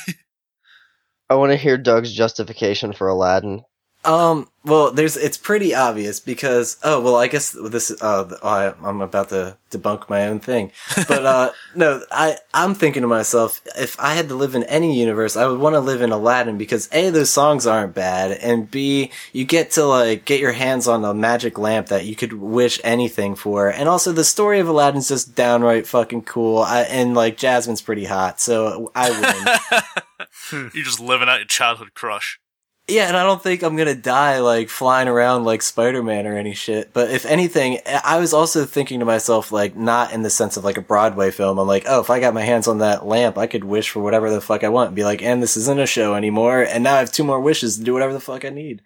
I 1.30 1.36
want 1.36 1.52
to 1.52 1.58
hear 1.58 1.78
Doug's 1.78 2.14
justification 2.14 2.93
for 2.93 3.08
Aladdin. 3.10 3.62
Um, 4.04 4.47
well, 4.64 4.91
there's, 4.91 5.18
it's 5.18 5.38
pretty 5.38 5.74
obvious 5.74 6.20
because, 6.20 6.78
oh, 6.84 7.02
well, 7.02 7.16
I 7.16 7.28
guess 7.28 7.52
this, 7.52 7.91
uh, 8.02 8.38
I, 8.43 8.74
I'm 8.88 9.02
about 9.02 9.30
to 9.30 9.58
debunk 9.72 10.10
my 10.10 10.28
own 10.28 10.39
thing. 10.39 10.72
But, 11.08 11.26
uh, 11.26 11.52
no, 11.76 12.04
I, 12.12 12.38
I'm 12.54 12.76
thinking 12.76 13.02
to 13.02 13.08
myself, 13.08 13.62
if 13.76 13.99
I 13.99 14.14
had 14.14 14.30
to 14.30 14.36
live 14.36 14.54
in 14.54 14.64
any 14.64 14.99
universe, 14.99 15.36
I 15.36 15.47
would 15.47 15.60
want 15.60 15.74
to 15.76 15.80
live 15.80 16.02
in 16.02 16.12
Aladdin 16.12 16.58
because 16.58 16.89
A, 16.91 17.10
those 17.10 17.32
songs 17.32 17.66
aren't 17.66 17.95
bad, 17.95 18.32
and 18.32 18.70
B, 18.70 19.12
you 19.34 19.45
get 19.45 19.72
to, 19.72 19.86
like, 19.86 20.26
get 20.26 20.39
your 20.39 20.54
hands 20.54 20.88
on 20.88 21.06
a 21.06 21.14
magic 21.14 21.58
lamp 21.58 21.88
that 21.88 22.06
you 22.06 22.16
could 22.16 22.34
wish 22.34 22.80
anything 22.84 23.36
for. 23.36 23.70
And 23.70 23.89
also, 23.89 24.12
the 24.12 24.24
story 24.24 24.60
of 24.60 24.68
Aladdin's 24.68 25.10
just 25.10 25.36
downright 25.36 25.88
fucking 25.88 26.24
cool, 26.24 26.60
I, 26.60 26.82
and, 26.82 27.16
like, 27.16 27.38
Jasmine's 27.38 27.82
pretty 27.82 28.06
hot, 28.06 28.39
so 28.39 28.91
I 28.93 29.10
win. 29.10 30.70
You're 30.74 30.86
just 30.86 30.99
living 30.99 31.30
out 31.30 31.38
your 31.38 31.45
childhood 31.45 31.93
crush. 31.93 32.39
Yeah, 32.88 33.07
and 33.07 33.15
I 33.15 33.23
don't 33.23 33.41
think 33.41 33.61
I'm 33.63 33.77
gonna 33.77 33.95
die 33.95 34.39
like 34.39 34.67
flying 34.67 35.07
around 35.07 35.45
like 35.45 35.61
Spider 35.61 36.03
Man 36.03 36.27
or 36.27 36.36
any 36.36 36.53
shit. 36.53 36.91
But 36.93 37.09
if 37.11 37.25
anything, 37.25 37.79
I 38.03 38.17
was 38.19 38.34
also 38.34 38.65
thinking 38.65 38.99
to 38.99 39.05
myself, 39.05 39.51
like, 39.51 39.75
not 39.77 40.11
in 40.13 40.23
the 40.23 40.29
sense 40.29 40.57
of 40.57 40.65
like 40.65 40.77
a 40.77 40.82
Broadway 40.82 41.32
film. 41.32 41.57
I'm 41.57 41.67
like, 41.67 41.86
oh, 41.88 42.01
if 42.01 42.09
I 42.09 42.19
got 42.19 42.34
my 42.34 42.41
hands 42.41 42.67
on 42.67 42.79
that 42.79 43.05
lamp, 43.05 43.38
I 43.38 43.47
could 43.47 43.63
wish 43.63 43.89
for 43.89 44.01
whatever 44.01 44.29
the 44.29 44.41
fuck 44.41 44.63
I 44.63 44.69
want 44.69 44.88
and 44.88 44.95
be 44.95 45.03
like, 45.05 45.21
and 45.21 45.41
this 45.41 45.55
isn't 45.55 45.79
a 45.79 45.86
show 45.86 46.15
anymore. 46.15 46.63
And 46.63 46.84
now 46.84 46.95
I 46.95 46.99
have 46.99 47.11
two 47.11 47.23
more 47.23 47.39
wishes 47.39 47.77
to 47.77 47.84
do 47.84 47.93
whatever 47.93 48.13
the 48.13 48.19
fuck 48.19 48.43
I 48.43 48.49
need. 48.49 48.82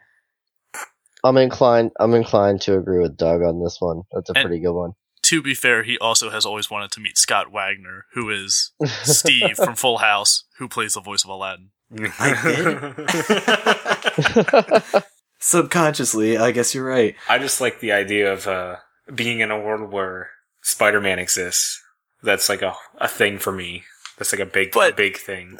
I'm 1.24 1.38
inclined. 1.38 1.92
I'm 2.00 2.14
inclined 2.14 2.62
to 2.64 2.78
agree 2.78 3.00
with 3.02 3.18
Doug 3.18 3.42
on 3.42 3.64
this 3.64 3.78
one. 3.80 4.04
That's 4.12 4.30
a 4.30 4.34
And- 4.38 4.46
pretty 4.46 4.62
good 4.62 4.74
one. 4.76 4.92
To 5.24 5.42
be 5.42 5.56
fair, 5.56 5.82
he 5.82 5.98
also 5.98 6.30
has 6.30 6.46
always 6.46 6.70
wanted 6.70 6.92
to 6.92 7.00
meet 7.00 7.18
Scott 7.18 7.48
Weinger, 7.52 8.02
who 8.14 8.30
is 8.30 8.74
Steve 9.02 9.56
from 9.56 9.76
Full 9.76 9.98
House, 9.98 10.44
who 10.60 10.68
plays 10.70 10.94
the 10.94 11.02
voice 11.02 11.24
of 11.24 11.32
Aladdin. 11.32 11.72
Subconsciously, 15.40 16.38
I 16.38 16.52
guess 16.52 16.74
you're 16.74 16.86
right. 16.86 17.16
I 17.30 17.40
just 17.40 17.62
like 17.62 17.80
the 17.80 17.92
idea 17.92 18.32
of 18.32 18.48
uh, 18.48 18.78
being 19.14 19.40
in 19.42 19.52
a 19.52 19.60
world 19.60 19.92
where 19.92 20.30
Spider-Man 20.62 21.20
exists. 21.20 21.82
That's 22.24 22.50
like 22.50 22.62
a 22.62 22.74
a 22.98 23.08
thing 23.08 23.38
for 23.38 23.52
me. 23.52 23.84
That's 24.18 24.32
like 24.32 24.42
a 24.42 24.46
big 24.46 24.72
But- 24.72 24.98
big 24.98 25.18
thing. 25.18 25.60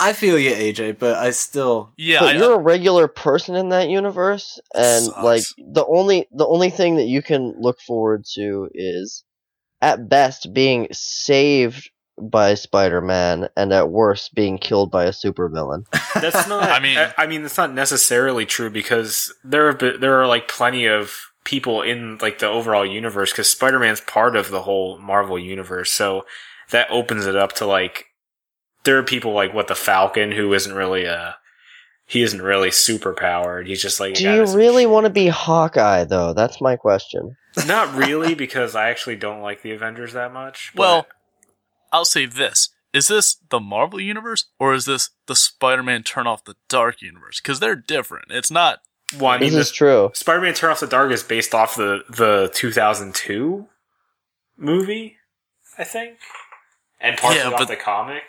I 0.00 0.14
feel 0.14 0.36
you, 0.36 0.50
AJ, 0.50 0.98
but 0.98 1.16
I 1.16 1.30
still. 1.30 1.92
Yeah, 1.96 2.18
but 2.20 2.34
I, 2.34 2.38
you're 2.38 2.54
a 2.54 2.58
regular 2.58 3.06
person 3.06 3.54
in 3.54 3.68
that 3.68 3.88
universe, 3.88 4.58
and 4.74 5.04
Sucks. 5.04 5.22
like 5.22 5.42
the 5.58 5.84
only 5.86 6.26
the 6.32 6.46
only 6.46 6.70
thing 6.70 6.96
that 6.96 7.06
you 7.06 7.22
can 7.22 7.54
look 7.56 7.80
forward 7.80 8.24
to 8.34 8.68
is, 8.74 9.22
at 9.80 10.08
best, 10.08 10.52
being 10.52 10.88
saved 10.90 11.88
by 12.20 12.54
Spider-Man, 12.54 13.48
and 13.56 13.72
at 13.72 13.88
worst, 13.90 14.34
being 14.34 14.58
killed 14.58 14.90
by 14.90 15.04
a 15.04 15.10
supervillain. 15.12 15.86
That's 16.14 16.46
not. 16.48 16.64
I 16.70 16.78
mean- 16.80 16.98
I, 16.98 17.12
I 17.16 17.26
mean, 17.26 17.42
that's 17.42 17.56
not 17.56 17.72
necessarily 17.72 18.46
true 18.46 18.70
because 18.70 19.32
there 19.42 19.66
have 19.68 19.78
been, 19.78 20.00
there 20.00 20.20
are 20.20 20.26
like 20.26 20.46
plenty 20.48 20.86
of 20.86 21.16
people 21.44 21.82
in 21.82 22.18
like 22.18 22.38
the 22.38 22.46
overall 22.48 22.86
universe 22.86 23.32
because 23.32 23.50
Spider-Man's 23.50 24.02
part 24.02 24.36
of 24.36 24.50
the 24.50 24.62
whole 24.62 24.98
Marvel 24.98 25.38
universe, 25.38 25.90
so 25.90 26.24
that 26.70 26.90
opens 26.90 27.26
it 27.26 27.34
up 27.36 27.52
to 27.54 27.66
like 27.66 28.06
there 28.84 28.98
are 28.98 29.02
people 29.02 29.32
like 29.32 29.52
what 29.54 29.68
the 29.68 29.74
Falcon 29.74 30.32
who 30.32 30.52
isn't 30.52 30.74
really 30.74 31.04
a 31.04 31.36
he 32.06 32.22
isn't 32.22 32.42
really 32.42 32.70
super 32.70 33.14
powered. 33.14 33.66
He's 33.66 33.80
just 33.80 33.98
like 34.00 34.14
Do 34.14 34.24
you 34.24 34.44
really 34.54 34.86
want 34.86 35.04
to 35.06 35.10
be 35.10 35.28
Hawkeye, 35.28 36.04
though? 36.04 36.32
That's 36.34 36.60
my 36.60 36.76
question. 36.76 37.36
Not 37.66 37.94
really 37.94 38.34
because 38.34 38.74
I 38.76 38.90
actually 38.90 39.16
don't 39.16 39.40
like 39.40 39.62
the 39.62 39.70
Avengers 39.72 40.12
that 40.12 40.32
much. 40.32 40.72
but- 40.74 40.80
well, 40.80 41.06
I'll 41.92 42.04
say 42.04 42.26
this. 42.26 42.70
Is 42.92 43.08
this 43.08 43.36
the 43.48 43.60
Marvel 43.60 44.00
universe 44.00 44.46
or 44.58 44.74
is 44.74 44.84
this 44.86 45.10
the 45.26 45.36
Spider-Man 45.36 46.02
Turn 46.02 46.26
Off 46.26 46.44
the 46.44 46.56
Dark 46.68 47.00
universe? 47.00 47.40
Because 47.40 47.58
they're 47.60 47.76
different. 47.76 48.26
It's 48.30 48.50
not. 48.50 48.80
well, 49.18 49.30
I 49.32 49.38
mean, 49.38 49.50
This 49.52 49.66
is 49.66 49.68
the- 49.70 49.74
true. 49.76 50.10
Spider-Man: 50.14 50.54
Turn 50.54 50.70
Off 50.70 50.80
the 50.80 50.86
Dark 50.86 51.10
is 51.12 51.22
based 51.22 51.54
off 51.54 51.76
the 51.76 52.00
the 52.10 52.50
2002 52.54 53.66
movie, 54.56 55.16
I 55.78 55.84
think, 55.84 56.18
and 57.00 57.16
partially 57.16 57.50
Yeah, 57.50 57.56
off 57.56 57.68
the 57.68 57.76
comic. 57.76 58.24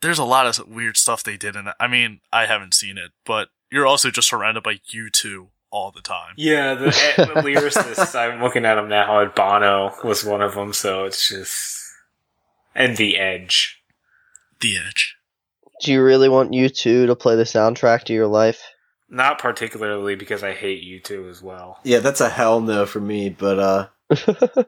There's 0.00 0.18
a 0.18 0.24
lot 0.24 0.46
of 0.46 0.68
weird 0.68 0.96
stuff 0.96 1.24
they 1.24 1.36
did 1.36 1.56
in 1.56 1.66
it. 1.66 1.74
I 1.80 1.88
mean, 1.88 2.20
I 2.32 2.46
haven't 2.46 2.74
seen 2.74 2.98
it, 2.98 3.10
but 3.24 3.48
you're 3.70 3.86
also 3.86 4.10
just 4.10 4.28
surrounded 4.28 4.62
by 4.62 4.78
you 4.86 5.10
two 5.10 5.48
all 5.70 5.90
the 5.90 6.00
time. 6.00 6.34
Yeah, 6.36 6.74
the, 6.74 6.86
the 7.16 7.40
lyricists. 7.42 8.14
I'm 8.14 8.40
looking 8.42 8.64
at 8.64 8.76
them 8.76 8.88
now. 8.88 9.20
And 9.20 9.34
Bono 9.34 9.92
was 10.04 10.24
one 10.24 10.40
of 10.40 10.54
them, 10.54 10.72
so 10.72 11.04
it's 11.04 11.28
just 11.28 11.77
and 12.78 12.96
the 12.96 13.18
Edge. 13.18 13.82
The 14.60 14.78
Edge. 14.78 15.16
Do 15.82 15.92
you 15.92 16.02
really 16.02 16.28
want 16.28 16.54
you 16.54 16.68
two 16.68 17.06
to 17.06 17.16
play 17.16 17.36
the 17.36 17.42
soundtrack 17.42 18.04
to 18.04 18.14
your 18.14 18.28
life? 18.28 18.62
Not 19.10 19.38
particularly 19.38 20.14
because 20.14 20.42
I 20.42 20.52
hate 20.52 20.82
you 20.82 21.00
two 21.00 21.28
as 21.28 21.42
well. 21.42 21.78
Yeah, 21.82 21.98
that's 21.98 22.20
a 22.20 22.28
hell 22.28 22.60
no 22.60 22.86
for 22.86 23.00
me, 23.00 23.30
but, 23.30 23.58
uh. 23.58 23.88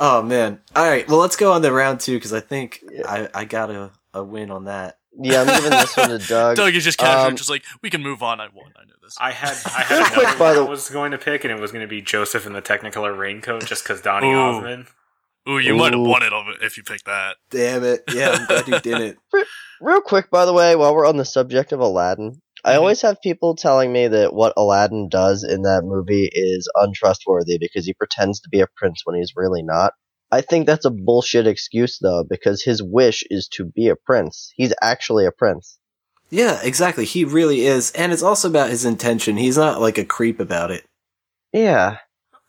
oh, 0.00 0.22
man. 0.22 0.60
Alright, 0.76 1.08
well, 1.08 1.18
let's 1.18 1.36
go 1.36 1.52
on 1.52 1.62
to 1.62 1.72
round 1.72 2.00
two 2.00 2.16
because 2.16 2.32
I 2.32 2.40
think 2.40 2.82
I, 3.06 3.28
I 3.34 3.44
got 3.44 3.70
a, 3.70 3.90
a 4.14 4.22
win 4.22 4.50
on 4.50 4.64
that. 4.64 4.98
Yeah, 5.18 5.42
I'm 5.42 5.46
giving 5.46 5.70
this 5.70 5.96
one 5.96 6.08
to 6.10 6.18
Doug. 6.28 6.56
Doug 6.56 6.74
is 6.74 6.84
just 6.84 6.98
casually 6.98 7.30
um, 7.30 7.36
just 7.36 7.50
like, 7.50 7.64
we 7.82 7.90
can 7.90 8.02
move 8.02 8.22
on. 8.22 8.40
I 8.40 8.48
won. 8.54 8.72
I 8.76 8.84
know 8.84 8.94
this. 9.02 9.16
I 9.20 9.32
had 9.32 9.56
I 9.66 9.82
had 9.82 9.98
Real 9.98 10.04
quick, 10.10 10.18
another 10.18 10.38
by 10.38 10.56
one 10.58 10.66
I 10.66 10.70
was 10.70 10.88
going 10.88 11.10
to 11.10 11.18
pick, 11.18 11.44
and 11.44 11.52
it 11.52 11.60
was 11.60 11.72
going 11.72 11.82
to 11.82 11.88
be 11.88 12.00
Joseph 12.00 12.46
in 12.46 12.52
the 12.52 12.62
Technicolor 12.62 13.16
raincoat, 13.16 13.66
just 13.66 13.84
because 13.84 14.00
Donny 14.00 14.30
Ooh. 14.30 14.38
Osmond. 14.38 14.86
Ooh, 15.48 15.58
you 15.58 15.74
might 15.74 15.92
have 15.92 16.02
won 16.02 16.22
it 16.22 16.32
if 16.62 16.76
you 16.76 16.82
picked 16.84 17.06
that. 17.06 17.36
Damn 17.50 17.82
it. 17.84 18.02
Yeah, 18.12 18.30
I'm 18.30 18.46
glad 18.46 18.68
you 18.68 18.78
didn't. 18.92 19.18
Real 19.80 20.00
quick, 20.00 20.30
by 20.30 20.44
the 20.44 20.52
way, 20.52 20.76
while 20.76 20.94
we're 20.94 21.06
on 21.08 21.16
the 21.16 21.24
subject 21.24 21.72
of 21.72 21.80
Aladdin, 21.80 22.40
I 22.64 22.74
Mhm. 22.74 22.78
always 22.78 23.02
have 23.02 23.20
people 23.22 23.56
telling 23.56 23.92
me 23.92 24.06
that 24.06 24.32
what 24.34 24.52
Aladdin 24.56 25.08
does 25.08 25.42
in 25.42 25.62
that 25.62 25.82
movie 25.84 26.30
is 26.32 26.70
untrustworthy 26.76 27.58
because 27.58 27.84
he 27.84 27.92
pretends 27.94 28.38
to 28.40 28.48
be 28.48 28.60
a 28.60 28.68
prince 28.76 29.02
when 29.04 29.16
he's 29.16 29.32
really 29.34 29.62
not. 29.64 29.94
I 30.30 30.40
think 30.42 30.66
that's 30.66 30.84
a 30.84 30.90
bullshit 30.90 31.46
excuse, 31.48 31.98
though, 32.00 32.24
because 32.28 32.62
his 32.62 32.80
wish 32.82 33.24
is 33.28 33.48
to 33.54 33.64
be 33.64 33.88
a 33.88 33.96
prince. 33.96 34.52
He's 34.56 34.72
actually 34.80 35.26
a 35.26 35.32
prince. 35.32 35.78
Yeah, 36.30 36.60
exactly. 36.62 37.04
He 37.04 37.24
really 37.24 37.66
is. 37.66 37.90
And 37.92 38.12
it's 38.12 38.22
also 38.22 38.48
about 38.48 38.70
his 38.70 38.84
intention. 38.84 39.36
He's 39.36 39.58
not 39.58 39.80
like 39.80 39.98
a 39.98 40.04
creep 40.04 40.38
about 40.40 40.70
it. 40.70 40.84
Yeah. 41.52 41.98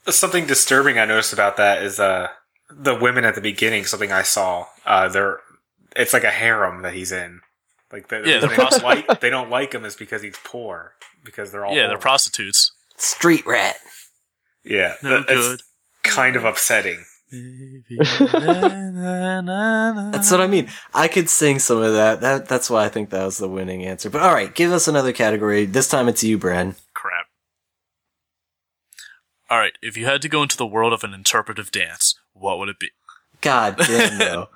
Something 0.07 0.45
disturbing 0.45 0.97
I 0.99 1.05
noticed 1.05 1.33
about 1.33 1.57
that 1.57 1.81
is 1.83 1.99
uh 1.99 2.27
the 2.75 2.95
women 2.95 3.25
at 3.25 3.35
the 3.35 3.41
beginning. 3.41 3.85
Something 3.85 4.11
I 4.11 4.23
saw. 4.23 4.65
Uh, 4.85 5.07
they're 5.09 5.39
it's 5.95 6.13
like 6.13 6.23
a 6.23 6.31
harem 6.31 6.81
that 6.81 6.93
he's 6.93 7.11
in. 7.11 7.41
Like 7.91 8.07
the, 8.09 8.17
Yeah, 8.25 8.39
they 8.39 8.47
they're 8.47 8.55
don't 8.57 8.83
like 8.83 9.19
they 9.19 9.29
don't 9.29 9.49
like 9.49 9.73
him 9.73 9.85
is 9.85 9.95
because 9.95 10.21
he's 10.21 10.37
poor 10.43 10.93
because 11.23 11.51
they're 11.51 11.65
all 11.65 11.75
yeah, 11.75 11.87
they're 11.87 11.97
prostitutes. 11.97 12.71
Street 12.97 13.45
rat. 13.45 13.75
yeah 14.63 14.95
No 15.03 15.21
that- 15.21 15.29
it's 15.29 15.47
good. 15.47 15.61
kind 16.03 16.35
of 16.35 16.45
upsetting. 16.45 17.03
That's 20.11 20.31
what 20.31 20.41
I 20.41 20.47
mean. 20.47 20.69
I 20.93 21.07
could 21.07 21.29
sing 21.29 21.59
some 21.59 21.81
of 21.81 21.93
that. 21.93 22.21
That 22.21 22.47
that's 22.47 22.69
why 22.69 22.85
I 22.85 22.89
think 22.89 23.09
that 23.09 23.23
was 23.25 23.37
the 23.37 23.49
winning 23.49 23.85
answer. 23.85 24.09
But 24.09 24.21
all 24.21 24.33
right, 24.33 24.53
give 24.53 24.71
us 24.71 24.87
another 24.87 25.13
category. 25.13 25.65
This 25.65 25.87
time 25.87 26.07
it's 26.07 26.23
you, 26.23 26.37
Bren. 26.37 26.75
Crap. 26.93 27.27
All 29.49 29.59
right, 29.59 29.73
if 29.81 29.97
you 29.97 30.05
had 30.05 30.21
to 30.23 30.29
go 30.29 30.41
into 30.43 30.57
the 30.57 30.65
world 30.65 30.93
of 30.93 31.03
an 31.03 31.13
interpretive 31.13 31.71
dance, 31.71 32.15
what 32.33 32.59
would 32.59 32.69
it 32.69 32.79
be? 32.79 32.89
God 33.41 33.77
damn 33.77 34.17
no. 34.17 34.47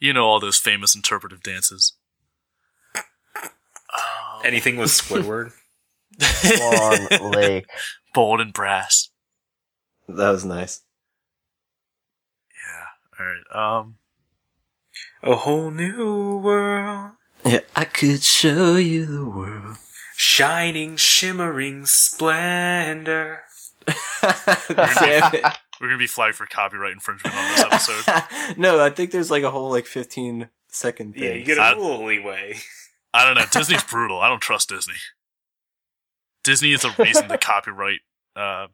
You 0.00 0.12
know 0.12 0.24
all 0.24 0.40
those 0.40 0.56
famous 0.58 0.94
interpretive 0.96 1.42
dances. 1.42 1.94
Oh, 2.96 4.40
Anything 4.44 4.76
with 4.76 4.90
Squidward. 4.90 5.52
Swan 6.20 7.30
Lake. 7.32 7.66
bold 8.14 8.40
and 8.40 8.52
brass. 8.52 9.08
that 10.08 10.30
was 10.30 10.44
nice. 10.44 10.82
Yeah. 12.50 13.20
All 13.24 13.26
right. 13.26 13.80
Um. 13.82 13.96
a 15.22 15.36
whole 15.36 15.70
new 15.70 16.38
world, 16.38 17.12
Yeah, 17.44 17.60
I 17.76 17.84
could 17.84 18.22
show 18.22 18.76
you 18.76 19.06
the 19.06 19.24
world. 19.24 19.76
shining, 20.16 20.96
shimmering 20.96 21.86
splendor. 21.86 23.42
Damn 24.20 25.34
it. 25.34 25.44
We're 25.82 25.88
gonna 25.88 25.98
be 25.98 26.06
flagged 26.06 26.36
for 26.36 26.46
copyright 26.46 26.92
infringement 26.92 27.36
on 27.36 27.50
this 27.50 27.60
episode. 27.60 28.56
no, 28.56 28.80
I 28.82 28.88
think 28.88 29.10
there's 29.10 29.30
like 29.32 29.42
a 29.42 29.50
whole 29.50 29.68
like 29.70 29.84
15 29.86 30.48
second 30.68 31.14
thing. 31.14 31.22
Yeah, 31.24 31.32
you 31.34 31.44
get 31.44 31.58
I- 31.58 31.72
a 31.72 31.76
little 31.76 32.04
leeway. 32.06 32.54
I 33.12 33.24
don't 33.26 33.34
know. 33.34 33.44
Disney's 33.50 33.82
brutal. 33.84 34.20
I 34.20 34.28
don't 34.28 34.40
trust 34.40 34.68
Disney. 34.70 34.94
Disney 36.44 36.72
is 36.72 36.82
the 36.82 36.94
reason 36.98 37.28
the 37.28 37.36
copyright 37.38 38.00
uh, 38.34 38.68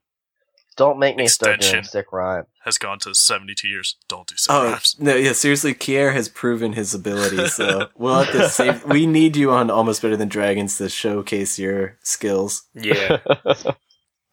Don't 0.76 0.98
make 0.98 1.16
me 1.16 1.26
start 1.28 1.60
doing 1.60 1.70
Extension. 1.70 1.84
sick 1.90 2.12
rhyme. 2.12 2.44
has 2.64 2.78
gone 2.78 2.98
to 3.00 3.14
72 3.14 3.66
years. 3.66 3.96
Don't 4.08 4.26
do 4.28 4.36
so. 4.36 4.52
Oh 4.54 4.64
raps. 4.70 4.98
no! 5.00 5.16
Yeah, 5.16 5.32
seriously, 5.32 5.74
Kier 5.74 6.12
has 6.12 6.28
proven 6.28 6.74
his 6.74 6.94
ability. 6.94 7.38
So 7.48 7.88
we'll 7.96 8.22
have 8.22 8.32
to 8.32 8.48
save. 8.48 8.84
We 8.84 9.06
need 9.06 9.34
you 9.36 9.50
on 9.50 9.70
Almost 9.70 10.02
Better 10.02 10.16
Than 10.16 10.28
Dragons 10.28 10.76
to 10.78 10.88
showcase 10.88 11.58
your 11.58 11.96
skills. 12.02 12.64
Yeah. 12.74 13.18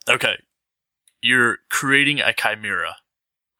Okay. 0.08 0.36
You're 1.26 1.58
creating 1.72 2.20
a 2.20 2.34
chimera, 2.34 2.98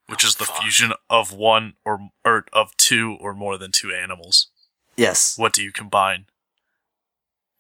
which 0.08 0.24
Oh, 0.24 0.28
is 0.28 0.36
the 0.36 0.46
fuck. 0.46 0.62
fusion 0.62 0.94
of 1.10 1.34
one 1.34 1.74
or, 1.84 2.10
or 2.24 2.46
of 2.54 2.78
two 2.78 3.18
or 3.20 3.34
more 3.34 3.58
than 3.58 3.72
two 3.72 3.92
animals. 3.92 4.48
Yes, 4.96 5.36
What 5.38 5.52
do 5.54 5.64
you 5.64 5.72
combine? 5.72 6.28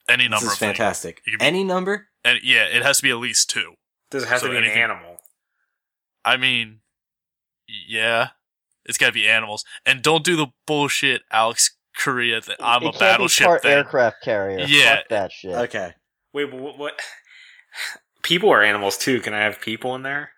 Any 0.07 0.25
this 0.25 0.29
number 0.31 0.45
is 0.47 0.53
of 0.53 0.59
fantastic. 0.59 1.21
You 1.25 1.31
can 1.33 1.39
be- 1.39 1.45
Any 1.45 1.63
number? 1.63 2.07
And 2.23 2.39
yeah, 2.43 2.65
it 2.65 2.83
has 2.83 2.97
to 2.97 3.03
be 3.03 3.09
at 3.09 3.17
least 3.17 3.49
two. 3.49 3.73
Does 4.11 4.23
it 4.23 4.29
have 4.29 4.41
So 4.41 4.47
to 4.47 4.51
be 4.51 4.57
an 4.59 4.63
animal? 4.65 5.17
I 6.23 6.37
mean, 6.37 6.81
yeah, 7.67 8.29
it's 8.85 8.99
got 8.99 9.07
to 9.07 9.11
be 9.13 9.27
animals. 9.27 9.65
And 9.85 10.03
don't 10.03 10.23
do 10.23 10.35
the 10.35 10.47
bullshit, 10.67 11.23
Alex 11.31 11.75
Korea. 11.97 12.41
That 12.41 12.57
I'm 12.59 12.83
it 12.83 12.87
a 12.87 12.89
can't 12.91 12.99
battleship 12.99 13.45
be 13.45 13.47
part 13.47 13.61
thing. 13.63 13.71
aircraft 13.71 14.17
carrier. 14.23 14.59
Yeah. 14.67 14.97
Fuck 14.97 15.09
that 15.09 15.31
shit. 15.31 15.55
Okay. 15.55 15.93
Wait, 16.33 16.53
what, 16.53 16.77
what? 16.77 16.99
People 18.25 18.49
are 18.51 18.63
animals 18.63 18.97
too. 18.97 19.21
Can 19.21 19.35
I 19.35 19.41
have 19.41 19.61
people 19.61 19.93
in 19.93 20.01
there? 20.01 20.31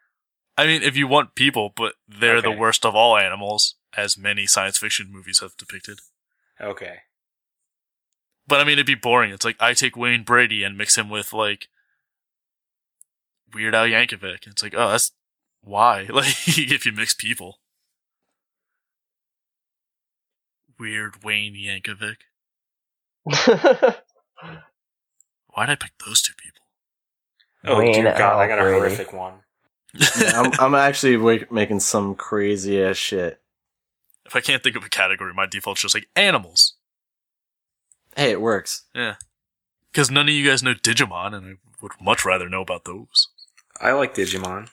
I 0.57 0.67
mean, 0.67 0.83
if 0.83 0.97
you 0.97 1.07
want 1.07 1.35
people, 1.35 1.71
but 1.73 1.93
they're 2.05 2.41
the 2.41 2.51
worst 2.51 2.85
of 2.85 2.95
all 2.95 3.15
animals, 3.15 3.75
as 3.95 4.17
many 4.17 4.45
science 4.45 4.77
fiction 4.77 5.07
movies 5.09 5.39
have 5.39 5.55
depicted. 5.55 5.99
Okay. 6.59 6.97
But 8.45 8.59
I 8.59 8.65
mean, 8.65 8.73
it'd 8.73 8.85
be 8.85 8.95
boring. 8.95 9.31
It's 9.31 9.45
like 9.45 9.55
I 9.61 9.73
take 9.73 9.95
Wayne 9.95 10.23
Brady 10.23 10.63
and 10.63 10.77
mix 10.77 10.97
him 10.97 11.09
with 11.09 11.31
like 11.31 11.69
Weird 13.53 13.73
Al 13.73 13.85
Yankovic. 13.85 14.47
It's 14.47 14.61
like, 14.61 14.73
oh, 14.75 14.89
that's 14.89 15.13
why. 15.61 16.07
Like, 16.11 16.35
if 16.45 16.85
you 16.85 16.91
mix 16.91 17.13
people, 17.13 17.59
weird 20.77 21.23
Wayne 21.23 21.55
Yankovic. 21.55 22.17
Why'd 25.53 25.69
I 25.69 25.75
pick 25.75 25.91
those 26.05 26.21
two 26.21 26.33
people? 26.37 26.66
Oh 27.67 27.79
Wayne 27.79 27.93
dear 27.93 28.15
God, 28.17 28.39
I 28.39 28.47
got 28.47 28.59
a 28.59 28.63
horrific 28.63 29.13
one. 29.13 29.33
Yeah, 29.93 30.41
I'm, 30.41 30.51
I'm 30.59 30.75
actually 30.75 31.17
wa- 31.17 31.45
making 31.49 31.79
some 31.79 32.15
crazy 32.15 32.81
ass 32.81 32.97
shit. 32.97 33.41
If 34.25 34.35
I 34.35 34.41
can't 34.41 34.61
think 34.61 34.75
of 34.75 34.83
a 34.83 34.89
category, 34.89 35.33
my 35.33 35.45
default's 35.45 35.81
just 35.81 35.95
like 35.95 36.07
animals. 36.15 36.75
Hey, 38.15 38.31
it 38.31 38.41
works. 38.41 38.83
Yeah. 38.93 39.15
Because 39.91 40.11
none 40.11 40.27
of 40.27 40.33
you 40.33 40.47
guys 40.47 40.61
know 40.61 40.73
Digimon, 40.73 41.33
and 41.33 41.45
I 41.45 41.75
would 41.81 41.93
much 42.01 42.25
rather 42.25 42.49
know 42.49 42.61
about 42.61 42.85
those. 42.85 43.29
I 43.79 43.91
like 43.93 44.13
Digimon. 44.13 44.67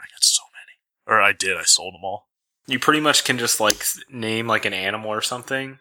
I 0.00 0.04
got 0.04 0.22
so 0.22 0.42
many. 0.52 0.78
Or 1.06 1.20
I 1.20 1.32
did, 1.32 1.56
I 1.56 1.62
sold 1.62 1.94
them 1.94 2.04
all. 2.04 2.28
You 2.66 2.78
pretty 2.78 3.00
much 3.00 3.24
can 3.24 3.38
just 3.38 3.60
like 3.60 3.84
name 4.10 4.46
like 4.46 4.64
an 4.64 4.74
animal 4.74 5.10
or 5.10 5.22
something, 5.22 5.78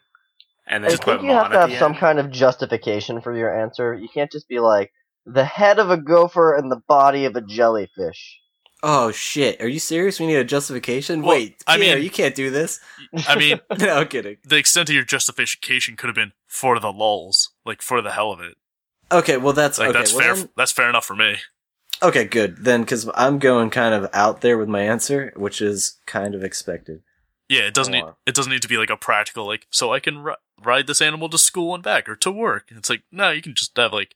and 0.67 0.85
I 0.85 0.87
then 0.87 0.91
just 0.91 1.03
put 1.03 1.19
think 1.19 1.29
you 1.29 1.35
have 1.35 1.51
to 1.51 1.59
have 1.59 1.73
some 1.73 1.93
end. 1.93 1.99
kind 1.99 2.19
of 2.19 2.29
justification 2.29 3.21
for 3.21 3.35
your 3.35 3.53
answer. 3.59 3.93
You 3.93 4.07
can't 4.07 4.31
just 4.31 4.47
be 4.47 4.59
like 4.59 4.91
the 5.25 5.45
head 5.45 5.79
of 5.79 5.89
a 5.89 5.97
gopher 5.97 6.53
and 6.55 6.71
the 6.71 6.81
body 6.87 7.25
of 7.25 7.35
a 7.35 7.41
jellyfish. 7.41 8.39
Oh 8.83 9.11
shit! 9.11 9.59
Are 9.61 9.67
you 9.67 9.79
serious? 9.79 10.19
We 10.19 10.27
need 10.27 10.35
a 10.35 10.43
justification. 10.43 11.21
Well, 11.21 11.31
Wait, 11.37 11.63
I 11.65 11.75
I 11.75 11.77
mean- 11.77 12.03
you 12.03 12.09
can't 12.09 12.35
do 12.35 12.51
this. 12.51 12.79
I 13.27 13.35
mean, 13.35 13.59
no 13.79 13.95
I'm 14.01 14.07
kidding. 14.07 14.37
the 14.43 14.57
extent 14.57 14.89
of 14.89 14.95
your 14.95 15.03
justification 15.05 15.95
could 15.95 16.07
have 16.07 16.15
been 16.15 16.33
for 16.47 16.79
the 16.79 16.91
lulls, 16.91 17.51
like 17.65 17.81
for 17.81 18.01
the 18.01 18.11
hell 18.11 18.31
of 18.31 18.39
it. 18.41 18.55
Okay, 19.11 19.37
well 19.37 19.53
that's 19.53 19.79
Like 19.79 19.89
okay. 19.89 19.97
that's 19.99 20.13
well, 20.13 20.21
fair. 20.23 20.35
then- 20.35 20.49
that's 20.57 20.71
fair 20.71 20.89
enough 20.89 21.05
for 21.05 21.15
me. 21.15 21.37
okay, 22.03 22.25
good 22.25 22.57
then, 22.63 22.81
because 22.81 23.09
I'm 23.15 23.39
going 23.39 23.69
kind 23.69 23.95
of 23.95 24.09
out 24.13 24.41
there 24.41 24.57
with 24.57 24.67
my 24.69 24.81
answer, 24.81 25.31
which 25.35 25.61
is 25.61 25.97
kind 26.05 26.35
of 26.35 26.43
expected. 26.43 27.01
Yeah, 27.47 27.61
it 27.61 27.73
doesn't 27.73 27.93
need 27.93 28.03
it 28.25 28.35
doesn't 28.35 28.51
need 28.51 28.61
to 28.63 28.67
be 28.67 28.77
like 28.77 28.89
a 28.89 28.97
practical 28.97 29.45
like 29.47 29.65
so 29.71 29.93
I 29.93 29.99
can 29.99 30.19
ri- 30.23 30.35
ride 30.63 30.85
this 30.87 31.01
animal 31.01 31.29
to 31.29 31.37
school 31.37 31.73
and 31.73 31.83
back 31.83 32.09
or 32.09 32.15
to 32.17 32.29
work. 32.31 32.65
It's 32.69 32.89
like 32.89 33.03
no, 33.11 33.31
you 33.31 33.41
can 33.41 33.55
just 33.55 33.75
have 33.77 33.93
like 33.93 34.15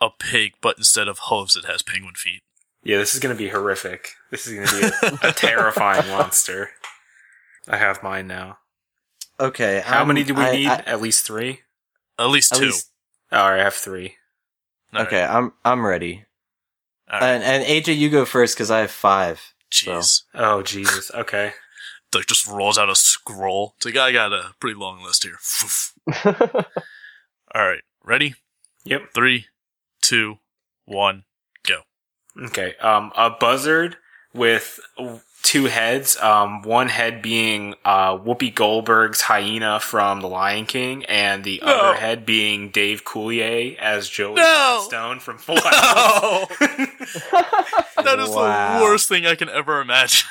a 0.00 0.08
pig, 0.10 0.52
but 0.60 0.78
instead 0.78 1.08
of 1.08 1.18
hooves, 1.24 1.56
it 1.56 1.64
has 1.64 1.82
penguin 1.82 2.14
feet. 2.14 2.42
Yeah, 2.82 2.98
this 2.98 3.14
is 3.14 3.20
gonna 3.20 3.34
be 3.34 3.48
horrific. 3.48 4.10
This 4.30 4.46
is 4.46 4.54
gonna 4.70 4.90
be 4.90 5.16
a, 5.24 5.28
a 5.30 5.32
terrifying 5.32 6.06
monster. 6.08 6.70
I 7.68 7.76
have 7.78 8.02
mine 8.02 8.26
now. 8.28 8.58
Okay, 9.40 9.82
How 9.84 9.98
I'm- 9.98 10.08
many 10.08 10.22
do 10.24 10.34
we 10.34 10.42
I- 10.42 10.52
need? 10.52 10.68
I- 10.68 10.82
At 10.86 11.00
least 11.00 11.26
three. 11.26 11.60
At 12.18 12.26
least 12.30 12.52
at 12.52 12.58
two. 12.58 12.66
least- 12.66 12.90
Oh, 13.32 13.42
I 13.42 13.56
have 13.56 13.74
three. 13.74 14.14
All 14.92 15.00
right. 15.00 15.06
okay, 15.08 15.22
I'm 15.24 15.52
I'm 15.64 15.84
ready. 15.84 16.24
All 17.10 17.18
right. 17.20 17.28
And, 17.28 17.42
and 17.42 17.64
AJ, 17.64 17.96
you 17.96 18.08
go 18.08 18.24
first 18.24 18.54
because 18.56 18.70
I 18.70 18.80
have 18.80 18.90
five. 18.92 19.52
Jeez. 19.70 20.22
Oh 20.34 20.62
Jesus. 20.62 21.10
Okay. 21.12 21.52
Like 22.14 22.26
just 22.26 22.46
rolls 22.46 22.78
out 22.78 22.88
a 22.88 22.94
scroll. 22.94 23.74
It's 23.76 23.84
like 23.84 23.96
I 23.98 24.10
got 24.12 24.32
a 24.32 24.54
pretty 24.60 24.76
long 24.78 25.02
list 25.02 25.24
here. 25.24 25.36
All 27.54 27.66
right, 27.68 27.82
ready? 28.04 28.34
Yep. 28.84 29.08
Three, 29.14 29.46
two, 30.02 30.36
one, 30.84 31.24
go. 31.66 31.80
Okay. 32.46 32.74
Um, 32.80 33.12
a 33.16 33.30
buzzard 33.30 33.96
with 34.34 34.78
two 35.42 35.64
heads. 35.66 36.16
Um, 36.18 36.62
one 36.62 36.88
head 36.88 37.22
being 37.22 37.74
uh, 37.84 38.16
Whoopi 38.18 38.54
Goldberg's 38.54 39.20
hyena 39.22 39.80
from 39.80 40.20
The 40.20 40.28
Lion 40.28 40.66
King, 40.66 41.04
and 41.06 41.44
the 41.44 41.60
No. 41.64 41.72
other 41.72 41.96
head 41.98 42.26
being 42.26 42.70
Dave 42.70 43.04
Coulier 43.04 43.76
as 43.78 44.08
Joey 44.08 44.34
No. 44.36 44.82
Stone 44.86 45.20
from 45.20 45.38
Full 45.38 45.60
House. 45.60 46.48
that 46.60 48.16
is 48.18 48.30
Wow. 48.30 48.78
the 48.78 48.84
worst 48.84 49.08
thing 49.08 49.26
I 49.26 49.34
can 49.34 49.48
ever 49.48 49.80
imagine. 49.80 50.28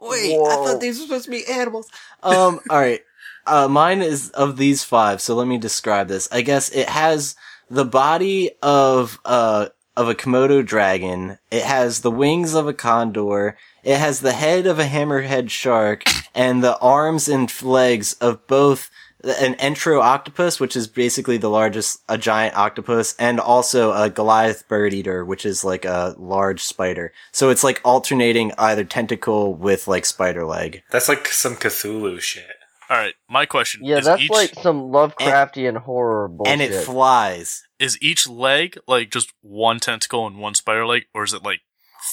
Wait, 0.00 0.32
I 0.36 0.54
thought 0.64 0.80
these 0.80 0.98
were 1.00 1.06
supposed 1.06 1.24
to 1.24 1.30
be 1.30 1.44
animals. 1.46 1.88
Um, 2.22 2.60
all 2.70 2.78
right. 2.78 3.00
Uh, 3.46 3.66
mine 3.66 4.00
is 4.02 4.30
of 4.30 4.56
these 4.56 4.84
five, 4.84 5.20
so 5.20 5.34
let 5.34 5.46
me 5.48 5.58
describe 5.58 6.06
this. 6.06 6.28
I 6.30 6.42
guess 6.42 6.68
it 6.68 6.88
has 6.88 7.34
the 7.70 7.84
body 7.84 8.50
of 8.62 9.18
uh 9.24 9.68
of 9.96 10.08
a 10.08 10.14
Komodo 10.14 10.64
dragon. 10.64 11.38
It 11.50 11.64
has 11.64 12.02
the 12.02 12.10
wings 12.10 12.54
of 12.54 12.68
a 12.68 12.72
condor. 12.72 13.56
It 13.82 13.96
has 13.98 14.20
the 14.20 14.32
head 14.32 14.64
of 14.66 14.78
a 14.78 14.84
hammerhead 14.84 15.50
shark 15.50 16.04
and 16.36 16.62
the 16.62 16.78
arms 16.78 17.28
and 17.28 17.52
legs 17.62 18.12
of 18.14 18.46
both 18.46 18.90
an 19.24 19.54
entro 19.54 20.00
octopus, 20.00 20.60
which 20.60 20.76
is 20.76 20.86
basically 20.86 21.36
the 21.36 21.50
largest, 21.50 22.00
a 22.08 22.16
giant 22.16 22.56
octopus, 22.56 23.16
and 23.18 23.40
also 23.40 23.92
a 23.92 24.08
Goliath 24.08 24.68
bird 24.68 24.94
eater, 24.94 25.24
which 25.24 25.44
is 25.44 25.64
like 25.64 25.84
a 25.84 26.14
large 26.16 26.62
spider. 26.62 27.12
So 27.32 27.50
it's 27.50 27.64
like 27.64 27.80
alternating 27.84 28.52
either 28.56 28.84
tentacle 28.84 29.54
with 29.54 29.88
like 29.88 30.06
spider 30.06 30.44
leg. 30.44 30.82
That's 30.90 31.08
like 31.08 31.26
some 31.26 31.56
Cthulhu 31.56 32.20
shit. 32.20 32.44
All 32.90 32.96
right, 32.96 33.14
my 33.28 33.44
question 33.46 33.82
Yeah, 33.84 33.98
is 33.98 34.06
that's 34.06 34.22
each 34.22 34.30
like 34.30 34.54
some 34.54 34.90
Lovecraftian 34.90 35.76
horror 35.76 36.26
bullshit. 36.28 36.52
and 36.52 36.62
it 36.62 36.84
flies. 36.84 37.62
is 37.78 37.98
each 38.00 38.26
leg 38.28 38.78
like 38.88 39.10
just 39.10 39.32
one 39.42 39.78
tentacle 39.78 40.26
and 40.26 40.38
one 40.38 40.54
spider 40.54 40.86
leg, 40.86 41.04
or 41.14 41.22
is 41.24 41.34
it 41.34 41.42
like 41.42 41.60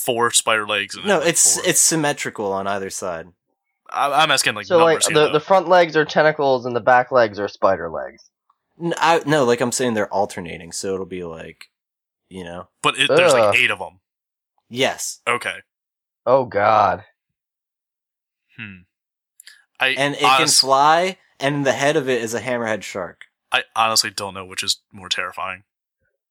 four 0.04 0.32
spider 0.32 0.68
legs? 0.68 0.96
And 0.96 1.06
No, 1.06 1.14
then, 1.14 1.20
like, 1.22 1.30
it's 1.30 1.56
four? 1.56 1.64
it's 1.66 1.80
symmetrical 1.82 2.52
on 2.52 2.68
either 2.68 2.90
side. 2.90 3.28
I- 3.90 4.24
I'm 4.24 4.32
asking 4.32 4.56
like 4.56 4.66
so 4.66 4.78
like 4.80 4.96
numbers 4.96 5.08
here, 5.08 5.14
the, 5.16 5.26
though. 5.28 5.32
the 5.34 5.40
front 5.40 5.70
legs 5.70 5.96
are 5.96 6.04
tentacles 6.06 6.66
and 6.66 6.76
the 6.76 6.82
back 6.82 7.12
legs 7.12 7.40
are 7.40 7.48
spider 7.48 7.90
legs. 7.90 8.30
N- 8.82 8.94
I, 8.98 9.22
no, 9.26 9.46
like 9.46 9.62
I'm 9.62 9.72
saying, 9.72 9.94
they're 9.94 10.14
alternating, 10.14 10.72
so 10.74 10.94
it'll 10.94 11.06
be 11.06 11.24
like, 11.24 11.70
you 12.28 12.44
know, 12.44 12.68
but 12.84 12.98
it, 13.00 13.08
there's 13.08 13.32
like 13.32 13.56
eight 13.56 13.72
of 13.72 13.80
them. 13.80 14.02
yes, 14.70 15.22
Okay. 15.26 15.56
Oh 16.26 16.44
god. 16.46 17.06
Hmm. 18.58 18.80
I 19.80 19.90
and 19.90 20.16
it 20.16 20.24
honest- 20.24 20.62
can 20.62 20.68
fly, 20.68 21.18
and 21.40 21.66
the 21.66 21.74
head 21.74 21.96
of 21.96 22.08
it 22.10 22.22
is 22.22 22.34
a 22.34 22.42
hammerhead 22.42 22.84
shark. 22.84 23.22
I 23.52 23.64
honestly 23.76 24.10
don't 24.10 24.34
know 24.34 24.46
which 24.46 24.64
is 24.64 24.82
more 24.92 25.10
terrifying. 25.10 25.64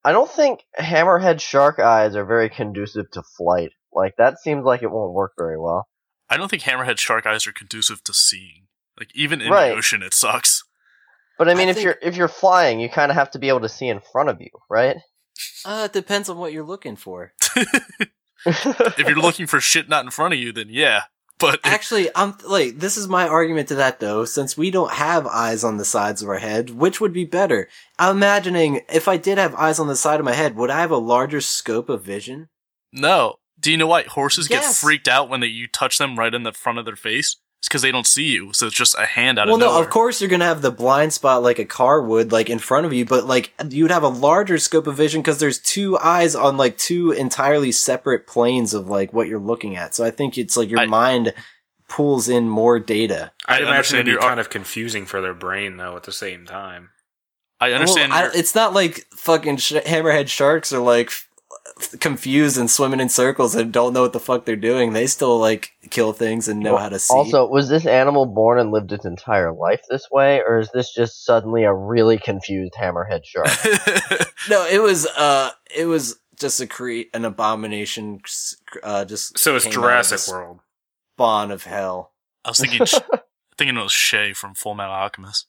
I 0.04 0.12
don't 0.12 0.30
think 0.30 0.64
hammerhead 0.78 1.40
shark 1.40 1.78
eyes 1.78 2.14
are 2.16 2.24
very 2.24 2.50
conducive 2.50 3.10
to 3.12 3.22
flight. 3.22 3.72
Like 3.92 4.16
that 4.18 4.38
seems 4.40 4.64
like 4.64 4.82
it 4.82 4.90
won't 4.90 5.12
work 5.14 5.32
very 5.38 5.58
well. 5.58 5.88
I 6.28 6.36
don't 6.36 6.48
think 6.50 6.62
hammerhead 6.62 6.98
shark 6.98 7.26
eyes 7.26 7.46
are 7.46 7.52
conducive 7.52 8.02
to 8.04 8.12
seeing. 8.14 8.66
Like 8.98 9.10
even 9.14 9.40
in 9.40 9.50
Right. 9.50 9.70
the 9.70 9.76
ocean, 9.76 10.02
it 10.02 10.12
sucks. 10.14 10.64
But 11.38 11.48
I 11.48 11.54
mean, 11.54 11.68
I 11.68 11.70
if 11.70 11.76
think- 11.76 11.84
you're 11.84 11.98
if 12.02 12.16
you're 12.16 12.28
flying, 12.28 12.80
you 12.80 12.88
kind 12.88 13.10
of 13.10 13.16
have 13.16 13.30
to 13.32 13.38
be 13.38 13.48
able 13.48 13.60
to 13.60 13.68
see 13.68 13.88
in 13.88 14.00
front 14.12 14.28
of 14.28 14.40
you, 14.40 14.50
right? 14.68 14.96
Uh, 15.64 15.84
it 15.86 15.92
depends 15.92 16.28
on 16.28 16.36
what 16.38 16.52
you're 16.52 16.62
looking 16.64 16.96
for. 16.96 17.32
if 18.46 18.98
you're 18.98 19.16
looking 19.16 19.46
for 19.46 19.60
shit 19.60 19.88
not 19.88 20.04
in 20.04 20.10
front 20.10 20.34
of 20.34 20.40
you, 20.40 20.52
then 20.52 20.66
yeah. 20.70 21.02
But 21.44 21.60
Actually, 21.64 22.08
I'm 22.14 22.34
like, 22.46 22.78
this 22.78 22.96
is 22.96 23.08
my 23.08 23.28
argument 23.28 23.68
to 23.68 23.74
that 23.76 24.00
though. 24.00 24.24
Since 24.24 24.56
we 24.56 24.70
don't 24.70 24.92
have 24.92 25.26
eyes 25.26 25.64
on 25.64 25.76
the 25.76 25.84
sides 25.84 26.22
of 26.22 26.28
our 26.28 26.38
head, 26.38 26.70
which 26.70 27.00
would 27.00 27.12
be 27.12 27.24
better? 27.24 27.68
I'm 27.98 28.16
imagining 28.16 28.80
if 28.92 29.08
I 29.08 29.16
did 29.16 29.38
have 29.38 29.54
eyes 29.54 29.78
on 29.78 29.86
the 29.86 29.96
side 29.96 30.20
of 30.20 30.26
my 30.26 30.34
head, 30.34 30.56
would 30.56 30.70
I 30.70 30.80
have 30.80 30.90
a 30.90 30.96
larger 30.96 31.40
scope 31.40 31.88
of 31.88 32.02
vision? 32.02 32.48
no. 32.92 33.36
Do 33.60 33.70
you 33.70 33.78
know 33.78 33.86
why 33.86 34.02
horses 34.02 34.46
get 34.46 34.62
freaked 34.64 35.08
out 35.08 35.30
when 35.30 35.40
they, 35.40 35.46
you 35.46 35.66
touch 35.66 35.96
them 35.96 36.18
right 36.18 36.34
in 36.34 36.42
the 36.42 36.52
front 36.52 36.78
of 36.78 36.84
their 36.84 36.96
face? 36.96 37.36
It's 37.64 37.68
because 37.70 37.80
they 37.80 37.92
don't 37.92 38.06
see 38.06 38.24
you, 38.24 38.52
so 38.52 38.66
it's 38.66 38.76
just 38.76 38.94
a 38.98 39.06
hand 39.06 39.38
out 39.38 39.46
well, 39.46 39.54
of 39.54 39.60
no, 39.60 39.66
nowhere. 39.68 39.82
of 39.84 39.88
course 39.88 40.20
you're 40.20 40.28
gonna 40.28 40.44
have 40.44 40.60
the 40.60 40.70
blind 40.70 41.14
spot 41.14 41.42
like 41.42 41.58
a 41.58 41.64
car 41.64 42.02
would, 42.02 42.30
like 42.30 42.50
in 42.50 42.58
front 42.58 42.84
of 42.84 42.92
you, 42.92 43.06
but 43.06 43.24
like 43.24 43.54
you'd 43.70 43.90
have 43.90 44.02
a 44.02 44.08
larger 44.08 44.58
scope 44.58 44.86
of 44.86 44.96
vision 44.98 45.22
because 45.22 45.38
there's 45.38 45.58
two 45.60 45.96
eyes 45.96 46.34
on 46.34 46.58
like 46.58 46.76
two 46.76 47.12
entirely 47.12 47.72
separate 47.72 48.26
planes 48.26 48.74
of 48.74 48.90
like 48.90 49.14
what 49.14 49.28
you're 49.28 49.38
looking 49.40 49.76
at. 49.76 49.94
So 49.94 50.04
I 50.04 50.10
think 50.10 50.36
it's 50.36 50.58
like 50.58 50.68
your 50.68 50.80
I- 50.80 50.84
mind 50.84 51.32
pulls 51.88 52.28
in 52.28 52.50
more 52.50 52.78
data. 52.78 53.32
I'd 53.46 53.62
imagine 53.62 53.68
understand 53.74 54.00
it'd 54.00 54.06
be 54.06 54.10
your- 54.12 54.20
kind 54.20 54.40
of 54.40 54.50
confusing 54.50 55.06
for 55.06 55.22
their 55.22 55.32
brain 55.32 55.78
though. 55.78 55.96
At 55.96 56.02
the 56.02 56.12
same 56.12 56.44
time, 56.44 56.90
I 57.62 57.72
understand. 57.72 58.12
Well, 58.12 58.30
I- 58.30 58.36
it's 58.38 58.54
not 58.54 58.74
like 58.74 59.06
fucking 59.16 59.56
sh- 59.56 59.72
hammerhead 59.72 60.28
sharks 60.28 60.70
are 60.70 60.80
like 60.80 61.06
f- 61.06 61.28
confused 62.00 62.56
and 62.58 62.70
swimming 62.70 63.00
in 63.00 63.08
circles 63.08 63.54
and 63.54 63.72
don't 63.72 63.92
know 63.92 64.02
what 64.02 64.12
the 64.12 64.20
fuck 64.20 64.44
they're 64.44 64.56
doing. 64.56 64.92
They 64.92 65.06
still 65.06 65.38
like 65.38 65.72
kill 65.90 66.12
things 66.12 66.48
and 66.48 66.60
know 66.60 66.74
Well, 66.74 66.82
how 66.82 66.88
to 66.90 66.98
see. 66.98 67.14
Also, 67.14 67.46
was 67.48 67.68
this 67.68 67.86
animal 67.86 68.26
born 68.26 68.58
and 68.58 68.70
lived 68.70 68.92
its 68.92 69.04
entire 69.04 69.52
life 69.52 69.80
this 69.90 70.06
way, 70.10 70.40
or 70.40 70.58
is 70.60 70.70
this 70.72 70.92
just 70.92 71.24
suddenly 71.24 71.64
a 71.64 71.72
really 71.72 72.18
confused 72.18 72.74
hammerhead 72.74 73.24
shark? 73.24 73.48
no, 74.48 74.66
it 74.66 74.80
was 74.82 75.06
uh, 75.06 75.50
it 75.74 75.86
was 75.86 76.16
just 76.38 76.60
a 76.60 76.66
create 76.66 77.10
an 77.14 77.24
abomination. 77.24 78.20
Uh, 78.82 79.04
just 79.04 79.38
so 79.38 79.56
it's 79.56 79.64
came 79.64 79.74
Jurassic 79.74 80.32
World. 80.32 80.60
spawn 81.16 81.50
of 81.50 81.64
hell. 81.64 82.12
I 82.44 82.50
was 82.50 82.58
thinking, 82.58 82.84
sh- 82.84 82.94
thinking 83.58 83.76
it 83.76 83.82
was 83.82 83.92
Shay 83.92 84.32
from 84.32 84.54
Full 84.54 84.74
Metal 84.74 84.92
Alchemist. 84.92 85.46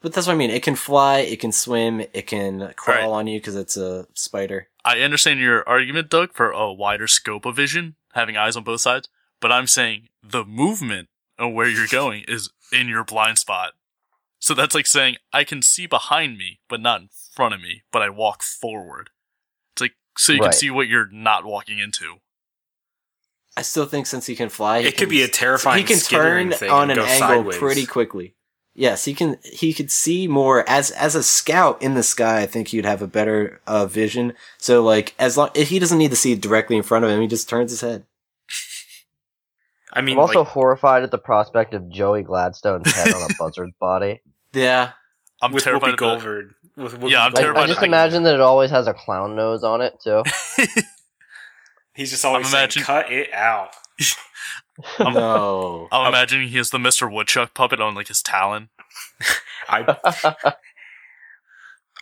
But 0.00 0.12
that's 0.12 0.28
what 0.28 0.34
I 0.34 0.36
mean. 0.36 0.50
It 0.50 0.62
can 0.62 0.76
fly, 0.76 1.18
it 1.18 1.40
can 1.40 1.50
swim, 1.50 2.00
it 2.00 2.28
can 2.28 2.72
crawl 2.76 2.96
Right. 3.10 3.18
on 3.18 3.26
you 3.26 3.40
because 3.40 3.56
it's 3.56 3.76
a 3.76 4.06
spider. 4.14 4.68
I 4.88 5.00
understand 5.00 5.38
your 5.40 5.68
argument, 5.68 6.08
Doug, 6.08 6.32
for 6.32 6.50
a 6.50 6.72
wider 6.72 7.06
scope 7.06 7.44
of 7.44 7.56
vision, 7.56 7.96
having 8.14 8.38
eyes 8.38 8.56
on 8.56 8.64
both 8.64 8.80
sides. 8.80 9.06
But 9.38 9.52
I'm 9.52 9.66
saying 9.66 10.08
the 10.22 10.46
movement 10.46 11.10
of 11.38 11.52
where 11.52 11.68
you're 11.68 11.86
going 11.86 12.24
is 12.26 12.48
in 12.72 12.88
your 12.88 13.04
blind 13.04 13.36
spot. 13.36 13.74
So 14.38 14.54
that's 14.54 14.74
like 14.74 14.86
saying 14.86 15.16
I 15.30 15.44
can 15.44 15.60
see 15.60 15.86
behind 15.86 16.38
me, 16.38 16.60
but 16.70 16.80
not 16.80 17.02
in 17.02 17.08
front 17.34 17.52
of 17.54 17.60
me, 17.60 17.82
but 17.92 18.00
I 18.00 18.08
walk 18.08 18.42
forward. 18.42 19.10
It's 19.74 19.82
like 19.82 19.94
so 20.16 20.32
you 20.32 20.40
Right. 20.40 20.46
can 20.46 20.52
see 20.54 20.70
what 20.70 20.88
you're 20.88 21.10
not 21.12 21.44
walking 21.44 21.78
into. 21.78 22.20
I 23.58 23.62
still 23.62 23.84
think 23.86 24.06
since 24.06 24.24
he 24.24 24.36
can 24.36 24.48
fly, 24.48 24.80
he 24.80 24.88
It 24.88 24.96
could 24.96 25.10
be 25.10 25.22
a 25.22 25.28
terrifying 25.28 25.82
he 25.82 25.84
can 25.84 25.98
turn 26.00 26.52
thing 26.52 26.70
on 26.70 26.90
an 26.90 26.98
angle 26.98 27.18
sideways. 27.18 27.58
pretty 27.58 27.84
quickly. 27.84 28.36
Yes, 28.78 29.04
he 29.06 29.12
can. 29.12 29.38
He 29.42 29.74
could 29.74 29.90
see 29.90 30.28
more 30.28 30.64
as 30.68 30.92
as 30.92 31.16
a 31.16 31.22
scout 31.24 31.82
in 31.82 31.94
the 31.94 32.04
sky. 32.04 32.42
I 32.42 32.46
think 32.46 32.68
he'd 32.68 32.84
have 32.84 33.02
a 33.02 33.08
better 33.08 33.60
uh, 33.66 33.86
vision. 33.86 34.34
So 34.56 34.84
like 34.84 35.16
as 35.18 35.36
long 35.36 35.50
he 35.56 35.80
doesn't 35.80 35.98
need 35.98 36.12
to 36.12 36.16
see 36.16 36.36
directly 36.36 36.76
in 36.76 36.84
front 36.84 37.04
of 37.04 37.10
him, 37.10 37.20
he 37.20 37.26
just 37.26 37.48
turns 37.48 37.72
his 37.72 37.80
head. 37.80 38.04
I 39.92 40.00
mean, 40.00 40.14
I'm 40.14 40.20
also 40.20 40.44
like, 40.44 40.48
horrified 40.48 41.02
at 41.02 41.10
the 41.10 41.18
prospect 41.18 41.74
of 41.74 41.90
Joey 41.90 42.22
Gladstone's 42.22 42.92
head 42.94 43.12
on 43.12 43.28
a 43.28 43.34
buzzard's 43.38 43.74
body. 43.80 44.22
Yeah, 44.52 44.92
I'm 45.42 45.50
with 45.50 45.64
terrified 45.64 45.94
Whoopi 45.94 45.96
Goldberg. 45.96 46.46
With 46.76 47.00
Whoopi 47.00 47.10
Yeah, 47.10 47.24
I'm 47.24 47.32
Like, 47.32 47.42
terrified 47.42 47.64
I 47.64 47.66
just 47.66 47.82
imagine 47.82 48.22
that 48.22 48.34
it 48.34 48.40
always 48.40 48.70
has 48.70 48.86
a 48.86 48.94
clown 48.94 49.34
nose 49.34 49.64
on 49.64 49.80
it 49.80 49.94
too. 50.00 50.22
He's 51.94 52.10
just 52.10 52.24
always 52.24 52.46
I'm 52.46 52.52
saying, 52.52 52.62
imagine- 52.62 52.82
"Cut 52.84 53.10
it 53.10 53.32
out." 53.34 53.74
I'm, 54.98 55.14
no. 55.14 55.88
I'm 55.90 56.08
imagining 56.08 56.48
he 56.48 56.56
has 56.58 56.70
the 56.70 56.78
Mr. 56.78 57.10
Woodchuck 57.12 57.54
puppet 57.54 57.80
on 57.80 57.94
like 57.94 58.08
his 58.08 58.22
talon. 58.22 58.68
I 59.68 59.96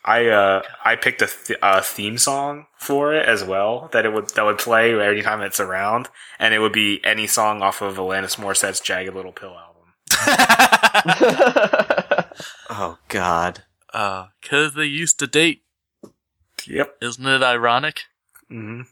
I 0.05 0.27
uh 0.29 0.63
I 0.85 0.95
picked 0.97 1.23
a 1.23 1.27
th- 1.27 1.59
uh, 1.63 1.81
theme 1.81 2.19
song 2.19 2.67
for 2.79 3.13
it 3.15 3.27
as 3.29 3.43
well 3.43 3.89
that 3.93 4.05
it 4.07 4.13
would 4.13 4.29
that 4.35 4.45
would 4.45 4.59
play 4.59 4.93
every 4.93 5.23
time 5.23 5.41
it's 5.41 5.59
around, 5.59 6.09
and 6.39 6.55
it 6.55 6.59
would 6.61 6.73
be 6.73 7.01
any 7.05 7.27
song 7.27 7.63
off 7.63 7.81
of 7.83 7.97
Alanis 7.97 8.39
Morissette's 8.39 8.79
"Jagged 8.81 9.15
Little 9.15 9.33
Pill" 9.33 9.57
album. 9.57 9.95
Oh 12.69 12.99
God. 13.09 13.63
uh, 13.95 14.27
cause 14.43 14.75
they 14.75 14.85
used 14.85 15.19
to 15.21 15.27
date. 15.27 15.63
Yep. 16.67 16.97
Isn't 17.01 17.27
it 17.27 17.43
ironic? 17.43 18.03
hmm 18.49 18.83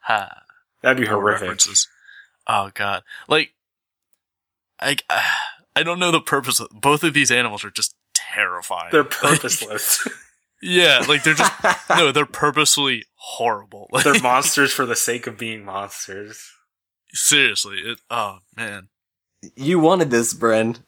Ha. 0.00 0.42
That'd 0.82 0.98
be 0.98 1.04
More 1.08 1.20
horrific. 1.20 1.42
references. 1.42 1.88
Oh 2.52 2.70
god. 2.74 3.02
Like, 3.28 3.52
I, 4.80 4.96
I 5.76 5.82
don't 5.84 6.00
know 6.00 6.10
the 6.10 6.20
purpose 6.20 6.58
of 6.58 6.68
both 6.72 7.04
of 7.04 7.14
these 7.14 7.30
animals 7.30 7.64
are 7.64 7.70
just 7.70 7.94
terrifying. 8.14 8.88
They're 8.90 9.02
Like, 9.22 9.40
purposeless. 9.40 10.06
yeah, 10.62 11.04
like 11.08 11.22
they're 11.22 11.34
just 11.34 11.52
no, 11.90 12.10
they're 12.10 12.26
purposely 12.26 13.04
horrible. 13.14 13.86
Like, 13.92 14.02
They're 14.04 14.20
monsters 14.20 14.72
for 14.72 14.84
the 14.84 14.96
sake 14.96 15.26
of 15.28 15.38
being 15.38 15.64
monsters. 15.64 16.42
seriously. 17.12 17.76
It, 17.84 17.98
oh 18.10 18.38
man. 18.56 18.88
You 19.54 19.78
wanted 19.78 20.10
this, 20.10 20.34
Bren. 20.34 20.80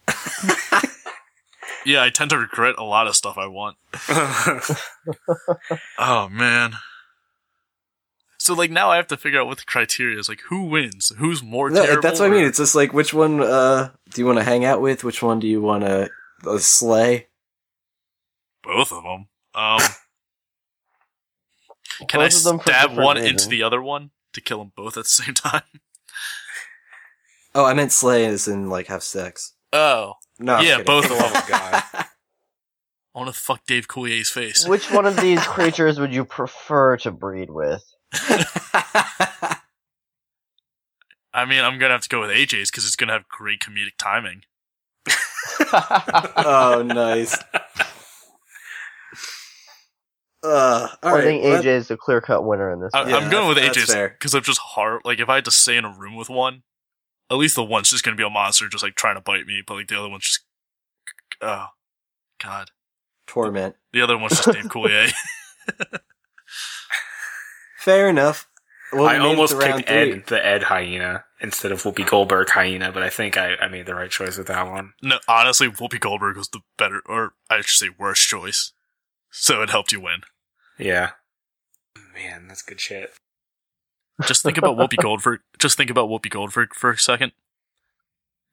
Yeah, 1.87 2.03
I 2.03 2.11
tend 2.11 2.31
to 2.31 2.39
regret 2.39 2.75
a 2.79 2.85
lot 2.85 3.07
of 3.09 3.17
stuff 3.17 3.37
I 3.39 3.47
want. 3.47 3.77
Oh 5.99 6.29
man. 6.29 6.75
So 8.43 8.55
like 8.55 8.73
now 8.73 8.91
I 8.91 8.97
have 8.97 9.07
to 9.07 9.17
figure 9.17 9.41
out 9.41 9.47
what 9.47 9.59
the 9.59 9.65
criteria 9.65 10.19
is. 10.19 10.29
Like 10.29 10.41
who 10.49 10.65
wins? 10.65 11.13
Who's 11.19 11.45
more 11.45 11.71
No, 11.71 11.83
terrible? 11.85 12.03
that's 12.03 12.19
what 12.19 12.27
I 12.27 12.31
mean. 12.35 12.45
It's 12.45 12.59
just 12.59 12.75
like 12.75 12.93
which 12.93 13.15
one 13.15 13.41
uh, 13.41 13.91
do 14.11 14.21
you 14.21 14.27
want 14.27 14.39
to 14.39 14.45
hang 14.45 14.65
out 14.65 14.81
with? 14.81 15.05
Which 15.05 15.23
one 15.23 15.39
do 15.39 15.47
you 15.47 15.63
want 15.63 15.85
to 15.85 16.11
uh, 16.47 16.59
slay? 16.59 17.29
both 18.65 18.91
of 18.93 19.03
them. 19.05 19.27
Um, 19.55 19.81
can 22.09 22.19
Both 22.21 22.47
I 22.47 22.51
them 22.51 22.61
stab 22.61 22.91
different 22.91 23.05
one 23.05 23.17
into 23.17 23.49
the 23.49 23.63
other 23.63 23.81
one 23.83 24.11
to 24.33 24.41
kill 24.41 24.59
them 24.59 24.73
both 24.77 24.97
at 24.97 25.05
the 25.05 25.09
same 25.09 25.35
time? 25.35 25.63
Oh, 27.55 27.65
I 27.65 27.75
meant 27.75 27.93
slay 27.93 28.27
as 28.27 28.49
in 28.49 28.69
like 28.71 28.87
have 28.89 29.03
sex. 29.05 29.55
Oh, 29.73 30.15
No, 30.41 30.55
I'm 30.55 30.65
Yeah, 30.65 30.71
kidding. 30.79 30.87
both 30.87 31.07
For 31.07 31.15
the 31.15 31.21
love 31.21 31.37
of 31.37 31.47
God. 31.49 31.83
I 31.95 32.07
want 33.15 33.33
to 33.33 33.39
fuck 33.41 33.65
Dave 33.67 33.87
Coulier's 33.89 34.31
face. 34.31 34.67
Which 34.67 34.91
one 34.91 35.07
of 35.07 35.17
these 35.17 35.45
creatures 35.47 36.01
would 36.01 36.13
you 36.15 36.25
prefer 36.25 36.97
to 36.99 37.11
breed 37.13 37.51
with? 37.51 37.85
I 41.35 41.47
mean, 41.47 41.65
I'm 41.65 41.79
gonna 41.79 41.95
have 41.95 42.03
to 42.03 42.09
go 42.09 42.21
with 42.21 42.31
AJ's 42.31 42.71
because 42.71 42.85
it's 42.87 42.97
gonna 42.97 43.13
have 43.13 43.29
great 43.29 43.61
comedic 43.61 43.97
timing. 43.99 44.43
oh, 45.73 46.83
nice. 46.87 47.39
Uh, 50.45 50.89
all 51.05 51.11
I 51.11 51.15
right, 51.15 51.23
think 51.25 51.45
well, 51.45 51.63
AJ 51.63 51.67
is 51.67 51.87
the 51.87 51.97
clear 51.97 52.21
cut 52.21 52.45
winner 52.45 52.73
in 52.73 52.81
this. 52.81 52.91
I, 52.93 53.03
one. 53.03 53.11
Yeah, 53.11 53.17
I'm 53.19 53.31
going 53.31 53.47
with 53.47 53.59
that's 53.59 53.79
AJ's 53.79 53.93
fair. 53.93 54.09
because 54.09 54.35
I'm 54.35 54.43
just 54.43 54.59
hard. 54.59 55.03
Like 55.05 55.21
if 55.21 55.29
I 55.29 55.37
had 55.37 55.45
to 55.45 55.53
stay 55.53 55.77
in 55.77 55.85
a 55.85 55.95
room 55.97 56.17
with 56.17 56.29
one, 56.29 56.65
at 57.31 57.37
least 57.37 57.55
the 57.55 57.63
one's 57.63 57.91
just 57.91 58.05
gonna 58.05 58.17
be 58.17 58.25
a 58.25 58.31
monster, 58.31 58.69
just 58.69 58.83
like 58.83 58.97
trying 58.97 59.15
to 59.15 59.21
bite 59.21 59.47
me. 59.47 59.63
But 59.65 59.75
like 59.75 59.87
the 59.87 59.97
other 59.97 60.09
one's 60.09 60.25
just, 60.25 60.41
oh, 61.43 61.67
god, 62.43 62.71
torment. 63.29 63.77
the 63.93 64.03
other 64.03 64.19
one's 64.19 64.33
just 64.33 64.51
Dave 64.51 64.65
Coulier. 64.65 65.13
Fair 67.83 68.09
enough. 68.09 68.49
Well, 68.93 69.07
I 69.07 69.15
we 69.15 69.19
made 69.19 69.25
it 69.25 69.29
almost 69.31 69.59
picked 69.59 69.89
three. 69.89 70.13
Ed, 70.13 70.25
the 70.29 70.47
Ed 70.47 70.63
hyena 70.65 71.25
instead 71.41 71.73
of 71.73 71.83
Whoopi 71.83 72.09
Goldberg 72.09 72.51
hyena, 72.51 72.93
but 72.93 73.03
I 73.03 73.11
think 73.11 73.37
I, 73.37 73.57
I 73.57 73.67
made 73.67 73.87
the 73.87 73.95
right 73.97 74.11
choice 74.11 74.39
with 74.39 74.47
that 74.47 74.71
one. 74.71 74.93
No, 75.03 75.19
honestly, 75.27 75.69
Whoopi 75.69 75.99
Goldberg 75.99 76.37
was 76.37 76.49
the 76.49 76.61
better, 76.79 77.03
or 77.07 77.33
I 77.51 77.57
should 77.63 77.71
say, 77.71 77.89
worst 77.99 78.29
choice. 78.29 78.71
So 79.33 79.63
it 79.63 79.71
helped 79.71 79.91
you 79.91 80.01
win. 80.01 80.21
Yeah. 80.79 81.11
Man, 82.15 82.47
that's 82.47 82.63
good 82.63 82.81
shit. 82.81 83.11
Just 84.27 84.45
think 84.45 84.59
about 84.59 84.77
Whoopi 84.77 84.97
Goldberg. 85.03 85.41
Just 85.59 85.77
think 85.77 85.91
about 85.91 86.09
Whoopi 86.09 86.31
Goldberg 86.31 86.73
for 86.75 86.91
a 86.91 86.99
second. 86.99 87.33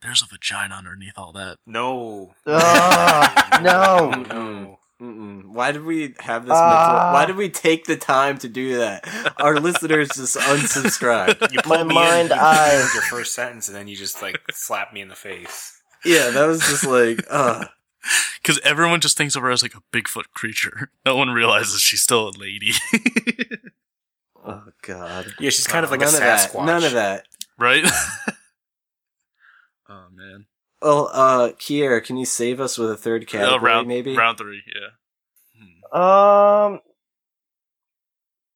There's 0.02 0.24
a 0.24 0.26
vagina 0.26 0.74
underneath 0.74 1.18
all 1.18 1.34
that. 1.34 1.58
No. 1.68 2.34
Ah, 2.48 3.60
no. 3.62 4.24
No. 4.24 4.79
Mm-mm. 5.02 5.46
Why 5.46 5.72
did 5.72 5.84
we 5.86 6.14
have 6.20 6.46
this? 6.46 6.54
Ah. 6.56 6.70
mental, 6.70 7.14
why 7.14 7.26
did 7.26 7.38
we 7.38 7.50
take 7.50 7.86
the 7.86 7.96
time 7.96 8.38
to 8.40 8.50
do 8.50 8.78
that? 8.80 9.08
Our 9.38 9.60
listeners 9.60 10.10
just 10.14 10.36
unsubscribe. 10.36 11.38
You 11.54 11.60
My 11.66 11.84
me 11.84 11.94
mind 11.94 12.32
in 12.32 12.38
eyes. 12.38 12.94
your 12.94 13.04
first 13.04 13.34
sentence, 13.34 13.68
and 13.70 13.78
then 13.78 13.88
you 13.88 13.96
just 13.96 14.22
like 14.22 14.40
slap 14.52 14.92
me 14.94 15.00
in 15.02 15.08
the 15.08 15.16
face. 15.16 15.82
Yeah, 16.04 16.32
that 16.32 16.46
was 16.46 16.60
just 16.68 16.86
like, 16.86 17.24
uh, 17.30 17.66
Because 18.42 18.60
everyone 18.66 19.00
just 19.00 19.16
thinks 19.18 19.36
of 19.38 19.42
her 19.44 19.52
as 19.52 19.64
like 19.64 19.74
a 19.76 19.82
Bigfoot 19.94 20.26
creature. 20.34 20.92
No 21.06 21.16
one 21.16 21.30
realizes 21.30 21.80
she's 21.82 22.02
still 22.02 22.28
a 22.30 22.32
lady. 22.38 22.74
oh 24.46 24.64
god. 24.82 25.28
Yeah, 25.40 25.50
she's 25.50 25.68
kind 25.68 25.86
of 25.86 25.92
like 25.92 26.02
None 26.02 26.10
a 26.10 26.18
of 26.18 26.20
that. 26.20 26.56
None 26.56 26.84
of 26.84 26.92
that. 26.92 27.26
right? 27.58 27.86
oh, 29.90 30.08
man. 30.14 30.46
Well, 30.82 31.10
uh, 31.12 31.50
Kiera, 31.60 32.04
can 32.04 32.16
you 32.18 32.26
save 32.26 32.60
us 32.62 32.78
with 32.78 32.90
a 32.92 32.96
third 32.98 33.28
category, 33.28 33.56
Uh, 33.58 33.60
round, 33.62 33.88
maybe? 33.88 34.16
round 34.16 34.38
three, 34.38 34.64
yeah. 34.66 34.90
Hmm. 35.92 36.02
Um, 36.02 36.80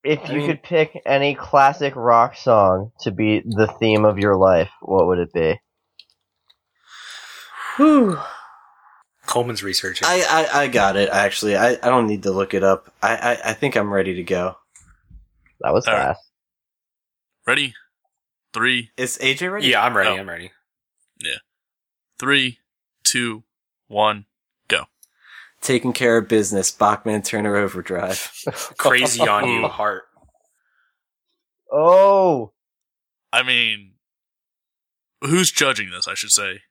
if 0.04 0.20
I 0.22 0.32
you 0.32 0.38
mean- 0.40 0.48
could 0.48 0.64
pick 0.64 1.02
any 1.06 1.36
classic 1.36 1.94
rock 1.96 2.36
song 2.38 2.92
to 3.02 3.12
be 3.12 3.42
the 3.46 3.68
theme 3.80 4.06
of 4.06 4.20
your 4.20 4.36
life, 4.38 4.70
what 4.82 5.08
would 5.08 5.20
it 5.20 5.34
be? 5.34 5.60
Whew. 7.78 8.20
Coleman's 9.26 9.64
researching. 9.64 10.08
I, 10.08 10.24
I, 10.54 10.62
I 10.64 10.68
got 10.68 10.96
it. 10.96 11.10
Actually, 11.10 11.56
I, 11.58 11.72
I 11.72 11.90
don't 11.90 12.08
need 12.08 12.24
to 12.24 12.32
look 12.32 12.54
it 12.54 12.64
up. 12.64 12.94
I, 13.02 13.16
I, 13.16 13.50
I 13.50 13.54
think 13.54 13.76
I'm 13.76 13.92
ready 13.92 14.16
to 14.16 14.24
go. 14.24 14.56
That 15.62 15.74
was 15.74 15.88
All 15.88 15.94
right. 15.94 16.08
fast. 16.08 16.22
Ready? 17.48 17.74
Three, 18.54 18.92
Is 18.98 19.18
AJ 19.18 19.52
ready? 19.52 19.68
yeah, 19.70 19.84
I'm 19.84 19.98
ready. 19.98 20.10
Oh. 20.12 20.18
I'm 20.18 20.30
ready. 20.30 20.52
Three, 22.24 22.60
two, 23.04 23.44
one. 23.88 24.26
go. 24.70 24.86
Taking 25.60 25.92
care 25.92 26.18
of 26.18 26.30
business. 26.30 26.72
Bachman 26.72 27.22
Turner 27.22 27.58
Overdrive. 27.58 28.32
Crazy 28.78 29.28
on 29.28 29.50
you, 29.50 29.68
heart. 29.68 30.04
Oh, 31.70 32.54
I 33.34 33.44
mean, 33.44 33.96
who's 35.22 35.52
judging 35.52 35.90
this, 35.92 36.08
I 36.08 36.14
should 36.14 36.32
say? 36.32 36.62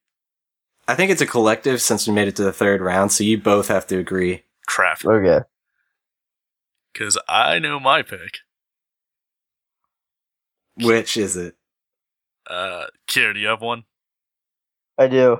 I 0.88 0.94
think 0.94 1.10
it's 1.10 1.20
a 1.20 1.26
collective 1.26 1.82
since 1.82 2.08
we 2.08 2.14
made 2.14 2.28
it 2.28 2.36
to 2.36 2.44
the 2.44 2.52
third 2.52 2.80
round, 2.80 3.12
so 3.12 3.22
you 3.22 3.36
both 3.36 3.68
have 3.68 3.86
to 3.88 3.98
agree. 3.98 4.44
Craft. 4.66 5.04
okay. 5.04 5.40
Because 6.94 7.18
I 7.28 7.58
know 7.58 7.78
my 7.78 8.00
pick. 8.02 8.38
Which 10.76 11.18
is 11.18 11.36
it? 11.36 11.56
Uh, 12.48 12.86
Kier, 13.06 13.34
do 13.34 13.40
you 13.40 13.48
have 13.48 13.60
one? 13.60 13.84
I 15.02 15.08
do. 15.08 15.38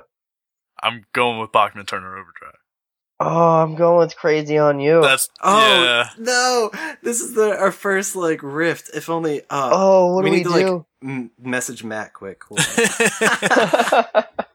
I'm 0.81 1.05
going 1.13 1.39
with 1.39 1.51
Bachman 1.51 1.85
Turner 1.85 2.17
Overdrive. 2.17 2.55
Oh, 3.19 3.61
I'm 3.61 3.75
going 3.75 3.99
with 3.99 4.15
Crazy 4.17 4.57
on 4.57 4.79
You. 4.81 5.01
That's, 5.01 5.29
Oh 5.41 5.83
yeah. 5.83 6.09
no! 6.17 6.71
This 7.03 7.21
is 7.21 7.35
the 7.35 7.57
our 7.57 7.71
first 7.71 8.15
like 8.17 8.41
rift. 8.43 8.89
If 8.93 9.09
only. 9.09 9.41
Uh, 9.49 9.69
oh, 9.71 10.15
what 10.15 10.23
we 10.25 10.29
do 10.29 10.31
we 10.31 10.37
need 10.37 10.43
to, 10.43 10.49
like, 10.49 10.65
do? 10.65 10.85
m- 11.01 11.31
message 11.39 11.83
Matt 11.83 12.13
quick. 12.13 12.41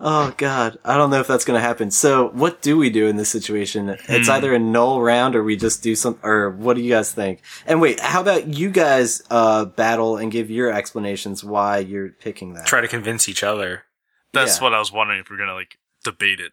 Hold 0.00 0.12
on. 0.12 0.30
oh 0.30 0.34
god, 0.36 0.78
I 0.84 0.96
don't 0.96 1.10
know 1.10 1.20
if 1.20 1.26
that's 1.26 1.44
gonna 1.44 1.60
happen. 1.60 1.90
So, 1.90 2.28
what 2.30 2.60
do 2.62 2.76
we 2.76 2.90
do 2.90 3.06
in 3.06 3.16
this 3.16 3.28
situation? 3.30 3.90
It's 4.08 4.26
Hmm. 4.28 4.32
either 4.34 4.54
a 4.54 4.58
null 4.58 5.00
round 5.00 5.36
or 5.36 5.42
we 5.44 5.56
just 5.56 5.82
do 5.82 5.94
some. 5.94 6.18
Or 6.22 6.50
what 6.50 6.74
do 6.76 6.82
you 6.82 6.90
guys 6.92 7.12
think? 7.12 7.40
And 7.66 7.80
wait, 7.80 8.00
how 8.00 8.20
about 8.20 8.48
you 8.48 8.70
guys 8.70 9.22
uh 9.30 9.64
battle 9.66 10.16
and 10.16 10.30
give 10.32 10.50
your 10.50 10.72
explanations 10.72 11.44
why 11.44 11.78
you're 11.78 12.10
picking 12.10 12.54
that? 12.54 12.66
Try 12.66 12.80
to 12.80 12.88
convince 12.88 13.28
each 13.28 13.42
other. 13.44 13.84
That's 14.32 14.58
Yeah. 14.58 14.64
what 14.64 14.74
I 14.74 14.78
was 14.80 14.90
wondering 14.92 15.20
if 15.20 15.30
we're 15.30 15.36
gonna, 15.38 15.54
like, 15.54 15.78
debate 16.02 16.40
it. 16.40 16.52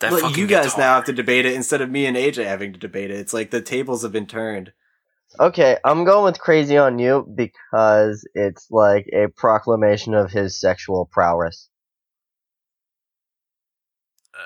That 0.00 0.12
Look, 0.12 0.36
you 0.36 0.46
guys 0.46 0.66
guitar. 0.66 0.80
now 0.80 0.94
have 0.94 1.04
to 1.06 1.12
debate 1.12 1.44
it 1.44 1.54
instead 1.54 1.80
of 1.80 1.90
me 1.90 2.06
and 2.06 2.16
AJ 2.16 2.44
having 2.44 2.72
to 2.72 2.78
debate 2.78 3.10
it. 3.10 3.18
It's 3.18 3.34
like 3.34 3.50
the 3.50 3.60
tables 3.60 4.02
have 4.02 4.12
been 4.12 4.26
turned. 4.26 4.72
okay, 5.38 5.76
I'm 5.84 6.04
going 6.04 6.24
with 6.24 6.40
Crazy 6.40 6.78
on 6.78 6.98
You 6.98 7.26
because 7.34 8.26
it's 8.34 8.70
like 8.70 9.06
a 9.12 9.26
proclamation 9.28 10.14
of 10.14 10.30
his 10.30 10.58
sexual 10.58 11.04
prowess. 11.04 11.68
Uh, 14.34 14.38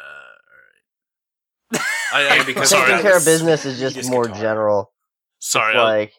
alright. 1.79 1.87
I, 2.13 2.29
I, 2.41 2.45
because 2.45 2.71
Taking 2.71 2.87
that 2.89 3.03
care 3.03 3.17
of 3.17 3.25
business 3.25 3.65
is 3.65 3.79
just 3.79 4.11
more 4.11 4.25
guitar. 4.27 4.41
general. 4.41 4.93
sorry. 5.39 5.77
I- 5.77 5.83
like, 5.83 6.13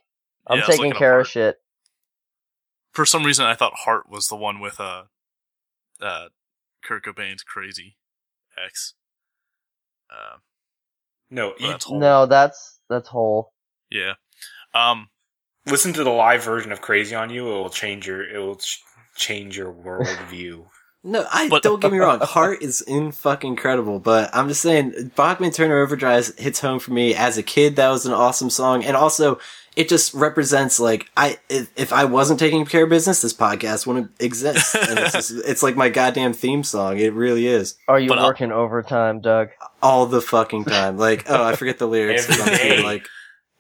I'm 0.48 0.60
yeah, 0.60 0.66
taking 0.66 0.91
care 0.91 1.20
of 1.20 1.28
shit. 1.28 1.58
for 2.91 3.06
some 3.06 3.24
reason 3.24 3.46
I 3.46 3.54
thought 3.56 3.74
Heart 3.86 4.10
was 4.10 4.28
the 4.28 4.36
one 4.36 4.60
with 4.60 4.80
uh 4.80 5.04
uh 6.02 6.28
Kurt 6.84 7.06
Cobain's 7.06 7.44
crazy 7.44 7.96
ex. 8.62 8.94
Uh, 10.10 10.38
No, 11.30 11.54
but 11.60 11.68
that's. 11.70 11.89
No, 11.89 12.26
that's 12.26 12.80
that's 12.89 13.08
Hole. 13.08 13.54
Yeah. 13.89 14.14
Um. 14.76 15.10
listen 15.66 15.94
to 15.94 16.04
the 16.04 16.10
live 16.10 16.44
version 16.44 16.72
of 16.72 16.82
Crazy 16.82 17.16
on 17.16 17.30
You. 17.30 17.48
It 17.50 17.56
will 17.56 17.70
change 17.70 18.06
your. 18.06 18.28
It 18.28 18.38
will 18.39 18.58
ch- 18.58 18.82
change 19.16 19.58
your 19.58 19.72
worldview. 19.74 20.66
No, 21.06 21.26
I 21.32 21.49
But- 21.49 21.64
don't 21.64 21.82
get 21.82 21.91
me 21.91 21.97
wrong. 21.99 22.20
Heart 22.22 22.62
is 22.62 22.82
in 22.82 23.12
fucking 23.12 23.51
incredible, 23.51 23.99
but 23.99 24.30
I'm 24.34 24.47
just 24.47 24.62
saying 24.62 25.12
Bachman 25.16 25.51
Turner 25.51 25.82
Overdrive 25.82 26.32
hits 26.38 26.60
home 26.62 26.80
for 26.80 26.91
me 26.93 27.14
as 27.14 27.38
a 27.38 27.43
kid. 27.43 27.76
That 27.76 27.89
was 27.89 28.06
an 28.06 28.14
awesome 28.14 28.49
song, 28.49 28.86
and 28.86 28.95
also 28.95 29.39
it 29.76 29.89
just 29.89 30.14
represents 30.14 30.80
like 30.80 31.10
I 31.18 31.39
if, 31.49 31.70
if 31.76 31.91
I 31.91 32.06
wasn't 32.06 32.39
taking 32.39 32.64
care 32.66 32.84
of 32.84 32.89
business, 32.89 33.22
this 33.22 33.34
podcast 33.34 33.86
wouldn't 33.86 34.12
exist. 34.22 34.76
and 34.89 34.97
it's, 34.99 35.12
just, 35.14 35.32
it's 35.45 35.64
like 35.64 35.76
my 35.76 35.89
goddamn 35.89 36.32
theme 36.32 36.64
song. 36.64 36.99
It 36.99 37.12
really 37.14 37.47
is 37.47 37.76
Are 37.89 37.99
you 37.99 38.08
But 38.08 38.20
I'll- 38.20 38.28
working 38.28 38.51
overtime, 38.54 39.20
Doug? 39.20 39.49
all 39.82 40.06
the 40.06 40.22
fucking 40.22 40.64
time. 40.66 40.97
Like 40.97 41.26
oh, 41.30 41.43
I 41.43 41.56
forget 41.58 41.80
the 41.80 41.88
lyrics. 41.88 42.30
I'm 42.30 42.47
Every 42.47 42.78
too, 42.78 42.84
like 42.84 43.08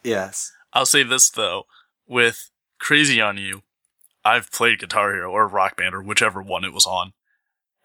yes, 0.03 0.51
I'll 0.71 0.85
say 0.85 1.03
this 1.03 1.29
though, 1.29 1.63
with 2.07 2.49
Crazy 2.79 3.19
on 3.19 3.37
You, 3.37 3.63
I've 4.23 4.49
played 4.51 4.79
Guitar 4.79 5.11
Hero 5.13 5.29
or 5.31 5.45
Rock 5.47 5.75
Band 5.75 5.93
or 5.93 6.01
whichever 6.01 6.41
one 6.41 6.63
it 6.63 6.71
was 6.73 6.85
on, 6.85 7.11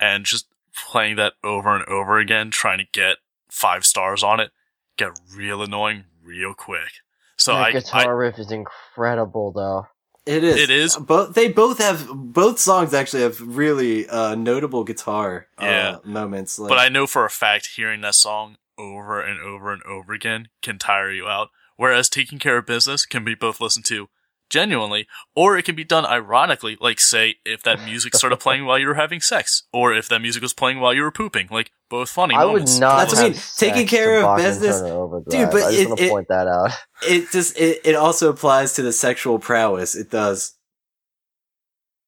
and 0.01 0.25
just 0.25 0.47
playing 0.77 1.17
that 1.17 1.35
over 1.43 1.75
and 1.75 1.85
over 1.89 2.19
again, 2.19 2.51
trying 2.51 2.79
to 2.79 2.87
get 2.93 3.19
five 3.51 3.85
stars 3.85 4.23
on 4.23 4.41
it, 4.41 4.51
get 4.97 5.19
real 5.35 5.63
annoying 5.63 6.05
real 6.23 6.55
quick. 6.55 6.91
So 7.37 7.53
the 7.53 7.59
I, 7.59 7.73
guitar 7.73 8.03
I 8.03 8.27
riff 8.27 8.39
is 8.39 8.51
incredible, 8.51 9.53
though. 9.53 9.87
it 10.27 10.45
is. 10.45 10.57
It 10.57 10.71
is. 10.71 10.97
Both 10.97 11.35
they 11.35 11.49
both 11.49 11.79
have 11.79 12.09
both 12.09 12.59
songs 12.59 12.93
actually 12.93 13.23
have 13.23 13.41
really 13.41 14.09
uh, 14.09 14.35
notable 14.35 14.85
guitar 14.85 15.47
uh, 15.57 15.99
moments. 16.05 16.59
Like, 16.59 16.69
but 16.69 16.79
I 16.79 16.89
know 16.89 17.07
for 17.07 17.25
a 17.25 17.31
fact 17.31 17.71
hearing 17.77 18.01
that 18.01 18.15
song 18.15 18.57
over 18.77 19.21
and 19.21 19.41
over 19.41 19.73
and 19.73 19.83
over 19.85 20.13
again 20.13 20.49
can 20.63 20.79
tire 20.79 21.11
you 21.11 21.27
out. 21.27 21.49
Whereas 21.77 22.09
taking 22.09 22.41
care 22.41 22.59
of 22.59 22.67
business 22.67 23.07
can 23.07 23.25
be 23.25 23.37
both 23.37 23.61
listened 23.61 23.85
to 23.87 24.09
genuinely, 24.51 25.07
or 25.35 25.57
it 25.59 25.65
can 25.65 25.75
be 25.75 25.85
done 25.85 26.05
ironically, 26.07 26.77
like 26.81 27.01
say 27.01 27.37
if 27.45 27.63
that 27.65 27.85
music 27.85 28.15
started 28.15 28.39
playing 28.39 28.65
while 28.65 28.79
you 28.79 28.87
were 28.87 28.95
having 28.95 29.21
sex, 29.21 29.65
or 29.73 29.93
if 29.93 30.09
that 30.09 30.21
music 30.21 30.43
was 30.43 30.53
playing 30.55 30.81
while 30.81 30.95
you 30.95 31.03
were 31.03 31.11
pooping. 31.11 31.49
Like 31.51 31.71
both 31.91 32.09
funny 32.11 32.35
I 32.35 32.45
would 32.45 32.69
not. 32.81 32.99
That's 32.99 33.15
what 33.15 33.25
I 33.25 33.29
mean. 33.31 33.39
Taking 33.57 33.87
care 33.87 34.25
of 34.25 34.37
business- 34.37 34.81
Dude, 34.81 35.51
but 35.51 35.63
I 35.63 35.71
just 35.71 35.79
it- 35.81 35.89
want 35.89 35.99
to 36.01 36.05
it- 36.07 36.11
point 36.11 36.29
that 36.29 36.47
out. 36.47 36.71
it 37.09 37.31
just 37.31 37.59
it, 37.59 37.81
it 37.85 37.95
also 37.95 38.31
applies 38.31 38.73
to 38.75 38.83
the 38.83 38.93
sexual 38.93 39.39
prowess. 39.39 39.95
It 39.95 40.11
does. 40.11 40.55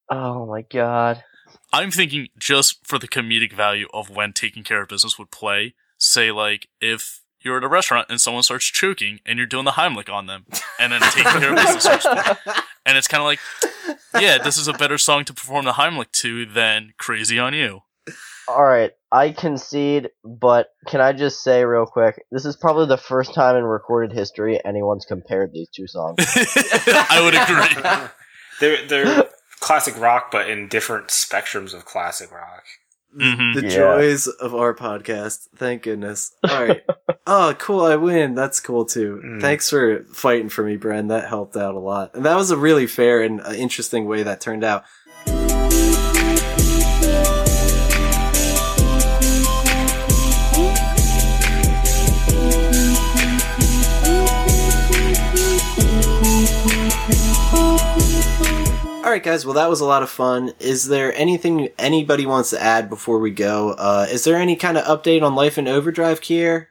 Oh 0.09 0.45
my 0.45 0.61
god. 0.63 1.23
I'm 1.73 1.89
thinking 1.91 2.27
just 2.37 2.85
for 2.85 2.99
the 2.99 3.07
comedic 3.07 3.53
value 3.53 3.87
of 3.93 4.09
when 4.09 4.33
taking 4.33 4.63
care 4.63 4.81
of 4.81 4.89
business 4.89 5.17
would 5.17 5.31
play. 5.31 5.73
Say 5.97 6.31
like 6.31 6.67
if 6.81 7.20
you're 7.41 7.57
at 7.57 7.63
a 7.63 7.67
restaurant 7.67 8.07
and 8.09 8.19
someone 8.19 8.43
starts 8.43 8.65
choking 8.65 9.19
and 9.25 9.37
you're 9.37 9.47
doing 9.47 9.65
the 9.65 9.71
Heimlich 9.71 10.11
on 10.11 10.27
them, 10.27 10.45
and 10.79 10.91
then 10.91 11.01
taking 11.01 11.23
care 11.23 11.51
of 11.51 11.55
business 11.55 11.83
starts. 11.83 12.07
And 12.83 12.97
it's 12.97 13.07
kind 13.07 13.21
of 13.21 13.25
like, 13.25 13.39
yeah, 14.19 14.39
this 14.39 14.57
is 14.57 14.67
a 14.67 14.73
better 14.73 14.97
song 14.97 15.23
to 15.25 15.33
perform 15.35 15.65
the 15.65 15.73
Heimlich 15.73 16.11
to 16.13 16.47
than 16.47 16.93
Crazy 16.97 17.37
on 17.37 17.53
You. 17.53 17.83
All 18.47 18.63
right, 18.63 18.91
I 19.11 19.31
concede, 19.31 20.09
but 20.25 20.69
can 20.87 20.99
I 20.99 21.13
just 21.13 21.43
say 21.43 21.63
real 21.63 21.85
quick? 21.85 22.25
This 22.31 22.43
is 22.43 22.57
probably 22.57 22.87
the 22.87 22.97
first 22.97 23.33
time 23.35 23.55
in 23.55 23.63
recorded 23.63 24.17
history 24.17 24.59
anyone's 24.65 25.05
compared 25.05 25.53
these 25.53 25.69
two 25.69 25.87
songs. 25.87 26.17
I 26.27 27.21
would 27.23 27.35
agree. 27.35 28.09
they're 28.59 28.87
they're 28.87 29.29
classic 29.59 29.97
rock, 29.99 30.31
but 30.31 30.49
in 30.49 30.67
different 30.67 31.07
spectrums 31.07 31.73
of 31.73 31.85
classic 31.85 32.31
rock. 32.31 32.63
Mhm. 33.15 33.55
The 33.55 33.63
Yeah. 33.63 33.69
joys 33.69 34.27
of 34.27 34.55
our 34.55 34.73
podcast. 34.73 35.47
Thank 35.57 35.83
goodness. 35.83 36.31
All 36.49 36.63
right. 36.65 36.81
Oh, 37.27 37.53
cool! 37.59 37.81
I 37.81 37.97
win. 37.97 38.33
That's 38.33 38.59
cool 38.59 38.83
too. 38.83 39.21
Mm. 39.23 39.41
Thanks 39.41 39.69
for 39.69 40.03
fighting 40.11 40.49
for 40.49 40.63
me, 40.63 40.75
Bren. 40.75 41.09
That 41.09 41.29
helped 41.29 41.55
out 41.55 41.75
a 41.75 41.79
lot, 41.79 42.15
and 42.15 42.25
that 42.25 42.35
was 42.35 42.49
a 42.49 42.57
really 42.57 42.87
fair 42.87 43.21
and 43.21 43.39
uh, 43.41 43.51
interesting 43.51 44.05
way 44.07 44.23
that 44.23 44.41
turned 44.41 44.63
out. 44.63 44.83
All 59.03 59.09
right, 59.09 59.23
guys. 59.23 59.45
Well, 59.45 59.55
that 59.55 59.69
was 59.69 59.81
a 59.81 59.85
lot 59.85 60.03
of 60.03 60.11
fun. 60.11 60.53
Is 60.59 60.87
there 60.87 61.11
anything 61.15 61.69
anybody 61.79 62.27
wants 62.27 62.51
to 62.51 62.61
add 62.61 62.87
before 62.87 63.17
we 63.17 63.31
go? 63.31 63.71
Uh, 63.71 64.05
is 64.09 64.23
there 64.25 64.35
any 64.35 64.55
kind 64.55 64.77
of 64.77 64.85
update 64.85 65.23
on 65.23 65.33
Life 65.33 65.57
in 65.57 65.67
Overdrive, 65.67 66.21
Kier? 66.21 66.67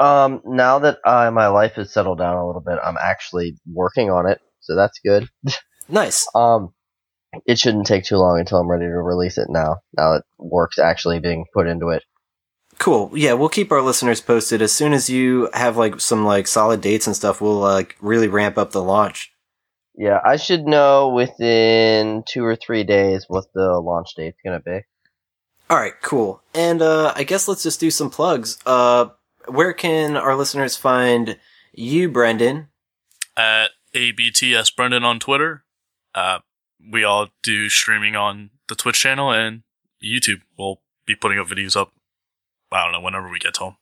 Um, 0.00 0.40
now 0.46 0.78
that 0.78 0.98
uh, 1.04 1.30
my 1.30 1.48
life 1.48 1.74
has 1.74 1.92
settled 1.92 2.16
down 2.18 2.36
a 2.36 2.46
little 2.46 2.62
bit, 2.62 2.78
I'm 2.82 2.96
actually 2.98 3.58
working 3.70 4.10
on 4.10 4.26
it, 4.26 4.40
so 4.60 4.74
that's 4.74 4.98
good. 5.04 5.28
Nice. 5.88 6.26
Um, 6.34 6.74
it 7.46 7.60
shouldn't 7.60 7.86
take 7.86 8.02
too 8.04 8.16
long 8.16 8.40
until 8.40 8.58
I'm 8.58 8.68
ready 8.68 8.86
to 8.86 8.90
release 8.90 9.38
it 9.38 9.46
now. 9.48 9.76
Now 9.96 10.14
that 10.14 10.24
work's 10.36 10.80
actually 10.80 11.20
being 11.20 11.44
put 11.54 11.68
into 11.68 11.90
it. 11.90 12.02
Cool. 12.78 13.10
Yeah, 13.14 13.34
we'll 13.34 13.48
keep 13.48 13.70
our 13.70 13.80
listeners 13.80 14.20
posted 14.20 14.62
as 14.62 14.72
soon 14.72 14.92
as 14.92 15.08
you 15.08 15.48
have 15.54 15.76
like 15.76 16.00
some 16.00 16.24
like 16.24 16.46
solid 16.46 16.80
dates 16.80 17.06
and 17.06 17.14
stuff. 17.14 17.40
We'll 17.40 17.60
like 17.60 17.96
really 18.00 18.28
ramp 18.28 18.58
up 18.58 18.72
the 18.72 18.82
launch. 18.82 19.30
Yeah, 19.96 20.20
I 20.24 20.36
should 20.36 20.66
know 20.66 21.08
within 21.08 22.22
two 22.26 22.44
or 22.44 22.56
three 22.56 22.84
days 22.84 23.24
what 23.28 23.46
the 23.54 23.80
launch 23.80 24.14
date's 24.14 24.38
gonna 24.44 24.60
be. 24.60 24.80
All 25.70 25.76
right, 25.78 25.94
cool. 26.02 26.42
And 26.54 26.82
uh 26.82 27.12
I 27.16 27.24
guess 27.24 27.48
let's 27.48 27.62
just 27.62 27.80
do 27.80 27.90
some 27.90 28.10
plugs. 28.10 28.58
Uh 28.66 29.06
where 29.48 29.72
can 29.72 30.16
our 30.16 30.36
listeners 30.36 30.76
find 30.76 31.38
you, 31.72 32.08
Brendan? 32.08 32.68
At 33.36 33.70
ABTS 33.94 34.74
Brendan 34.74 35.04
on 35.04 35.18
Twitter. 35.18 35.64
Uh, 36.14 36.40
we 36.92 37.04
all 37.04 37.28
do 37.42 37.68
streaming 37.68 38.16
on 38.16 38.50
the 38.68 38.74
Twitch 38.74 38.98
channel 39.00 39.30
and 39.30 39.62
YouTube. 40.02 40.40
We'll 40.58 40.80
be 41.06 41.14
putting 41.14 41.38
up 41.38 41.46
videos 41.46 41.76
up. 41.76 41.92
I 42.72 42.82
don't 42.82 42.92
know 42.92 43.00
whenever 43.00 43.30
we 43.30 43.38
get 43.38 43.54
to 43.54 43.64
them. 43.64 43.76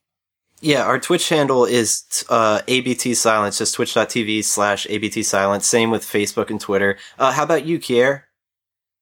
Yeah, 0.65 0.83
our 0.83 0.99
Twitch 0.99 1.29
handle 1.29 1.65
is 1.65 2.25
uh 2.27 2.59
ABT 2.67 3.13
Silence, 3.13 3.59
just 3.59 3.75
twitch.tv 3.75 4.43
slash 4.43 4.87
ABT 4.89 5.21
Silence. 5.21 5.67
Same 5.67 5.91
with 5.91 6.01
Facebook 6.03 6.49
and 6.49 6.59
Twitter. 6.59 6.97
Uh 7.19 7.31
how 7.31 7.43
about 7.43 7.65
you, 7.65 7.77
Kier? 7.77 8.23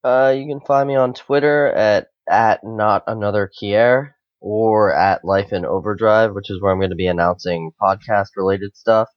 Uh, 0.03 0.33
you 0.35 0.45
can 0.45 0.59
find 0.59 0.89
me 0.89 0.95
on 0.95 1.13
Twitter 1.13 1.67
at 1.67 2.07
at 2.29 2.65
not 2.65 3.05
another 3.07 3.49
Kier 3.49 4.11
or 4.41 4.93
at 4.93 5.23
Life 5.23 5.53
in 5.53 5.63
Overdrive, 5.63 6.33
which 6.33 6.51
is 6.51 6.61
where 6.61 6.73
I'm 6.73 6.79
going 6.79 6.89
to 6.89 6.97
be 6.97 7.07
announcing 7.07 7.71
podcast 7.81 8.35
related 8.35 8.75
stuff. 8.75 9.07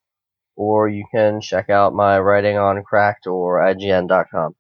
Or 0.54 0.88
you 0.88 1.04
can 1.12 1.40
check 1.40 1.68
out 1.68 1.94
my 1.94 2.20
writing 2.20 2.56
on 2.58 2.80
Cracked 2.84 3.26
or 3.26 3.58
IGN.com. 3.58 4.54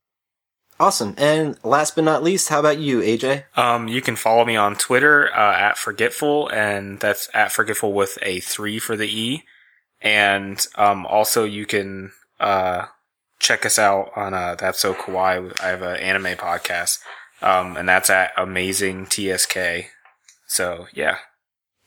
Awesome. 0.78 1.14
And 1.16 1.56
last 1.64 1.94
but 1.94 2.04
not 2.04 2.22
least, 2.22 2.50
how 2.50 2.60
about 2.60 2.76
you, 2.78 3.00
AJ? 3.00 3.44
Um, 3.56 3.88
you 3.88 4.02
can 4.02 4.14
follow 4.14 4.44
me 4.44 4.56
on 4.56 4.76
Twitter 4.76 5.34
uh, 5.34 5.56
at 5.56 5.78
Forgetful, 5.78 6.50
and 6.50 7.00
that's 7.00 7.30
at 7.32 7.50
Forgetful 7.50 7.94
with 7.94 8.18
a 8.20 8.40
three 8.40 8.78
for 8.78 8.94
the 8.96 9.08
E. 9.08 9.44
And 10.02 10.62
um, 10.76 11.06
also, 11.06 11.44
you 11.44 11.64
can 11.64 12.12
uh, 12.38 12.84
check 13.38 13.64
us 13.64 13.78
out 13.78 14.10
on 14.16 14.34
uh, 14.34 14.54
That's 14.54 14.80
So 14.80 14.92
Kawaii. 14.92 15.58
I 15.62 15.68
have 15.68 15.80
an 15.80 15.96
anime 15.96 16.36
podcast, 16.36 16.98
um, 17.40 17.78
and 17.78 17.88
that's 17.88 18.10
at 18.10 18.32
Amazing 18.36 19.06
TSK. 19.06 19.56
So 20.46 20.88
yeah, 20.92 21.16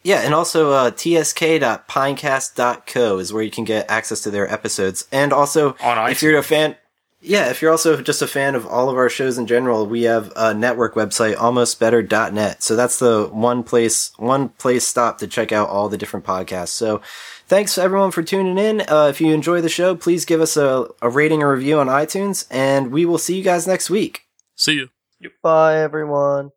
Yeah, 0.03 0.21
and 0.21 0.33
also 0.33 0.71
uh, 0.71 0.89
tsk.pinecast.co 0.91 3.19
is 3.19 3.31
where 3.31 3.43
you 3.43 3.51
can 3.51 3.65
get 3.65 3.87
access 3.89 4.21
to 4.21 4.31
their 4.31 4.51
episodes. 4.51 5.07
And 5.11 5.31
also, 5.31 5.75
on 5.81 5.97
iTunes. 5.97 6.11
if 6.11 6.23
you're 6.23 6.39
a 6.39 6.43
fan, 6.43 6.75
yeah, 7.21 7.49
if 7.49 7.61
you're 7.61 7.71
also 7.71 8.01
just 8.01 8.21
a 8.21 8.27
fan 8.27 8.55
of 8.55 8.65
all 8.65 8.89
of 8.89 8.97
our 8.97 9.09
shows 9.09 9.37
in 9.37 9.45
general, 9.45 9.85
we 9.85 10.03
have 10.03 10.31
a 10.35 10.53
network 10.53 10.95
website, 10.95 11.35
almostbetter.net. 11.35 12.63
So 12.63 12.75
that's 12.75 12.99
the 12.99 13.29
one 13.31 13.63
place, 13.63 14.11
one 14.17 14.49
place 14.49 14.85
stop 14.87 15.17
to 15.19 15.27
check 15.27 15.51
out 15.51 15.69
all 15.69 15.89
the 15.89 15.97
different 15.97 16.25
podcasts. 16.25 16.69
So 16.69 17.01
thanks 17.47 17.77
everyone 17.77 18.11
for 18.11 18.23
tuning 18.23 18.57
in. 18.57 18.81
Uh, 18.87 19.07
if 19.07 19.19
you 19.19 19.33
enjoy 19.33 19.59
the 19.61 19.69
show, 19.69 19.95
please 19.95 20.23
give 20.23 20.39
us 20.39 20.55
a, 20.55 20.87
a 21.01 21.09
rating 21.09 21.43
or 21.43 21.53
review 21.53 21.79
on 21.79 21.87
iTunes, 21.87 22.47
and 22.49 22.91
we 22.91 23.05
will 23.05 23.17
see 23.17 23.37
you 23.37 23.43
guys 23.43 23.67
next 23.67 23.89
week. 23.89 24.23
See 24.55 24.73
you. 24.73 24.89
Bye, 25.41 25.77
everyone. 25.77 26.51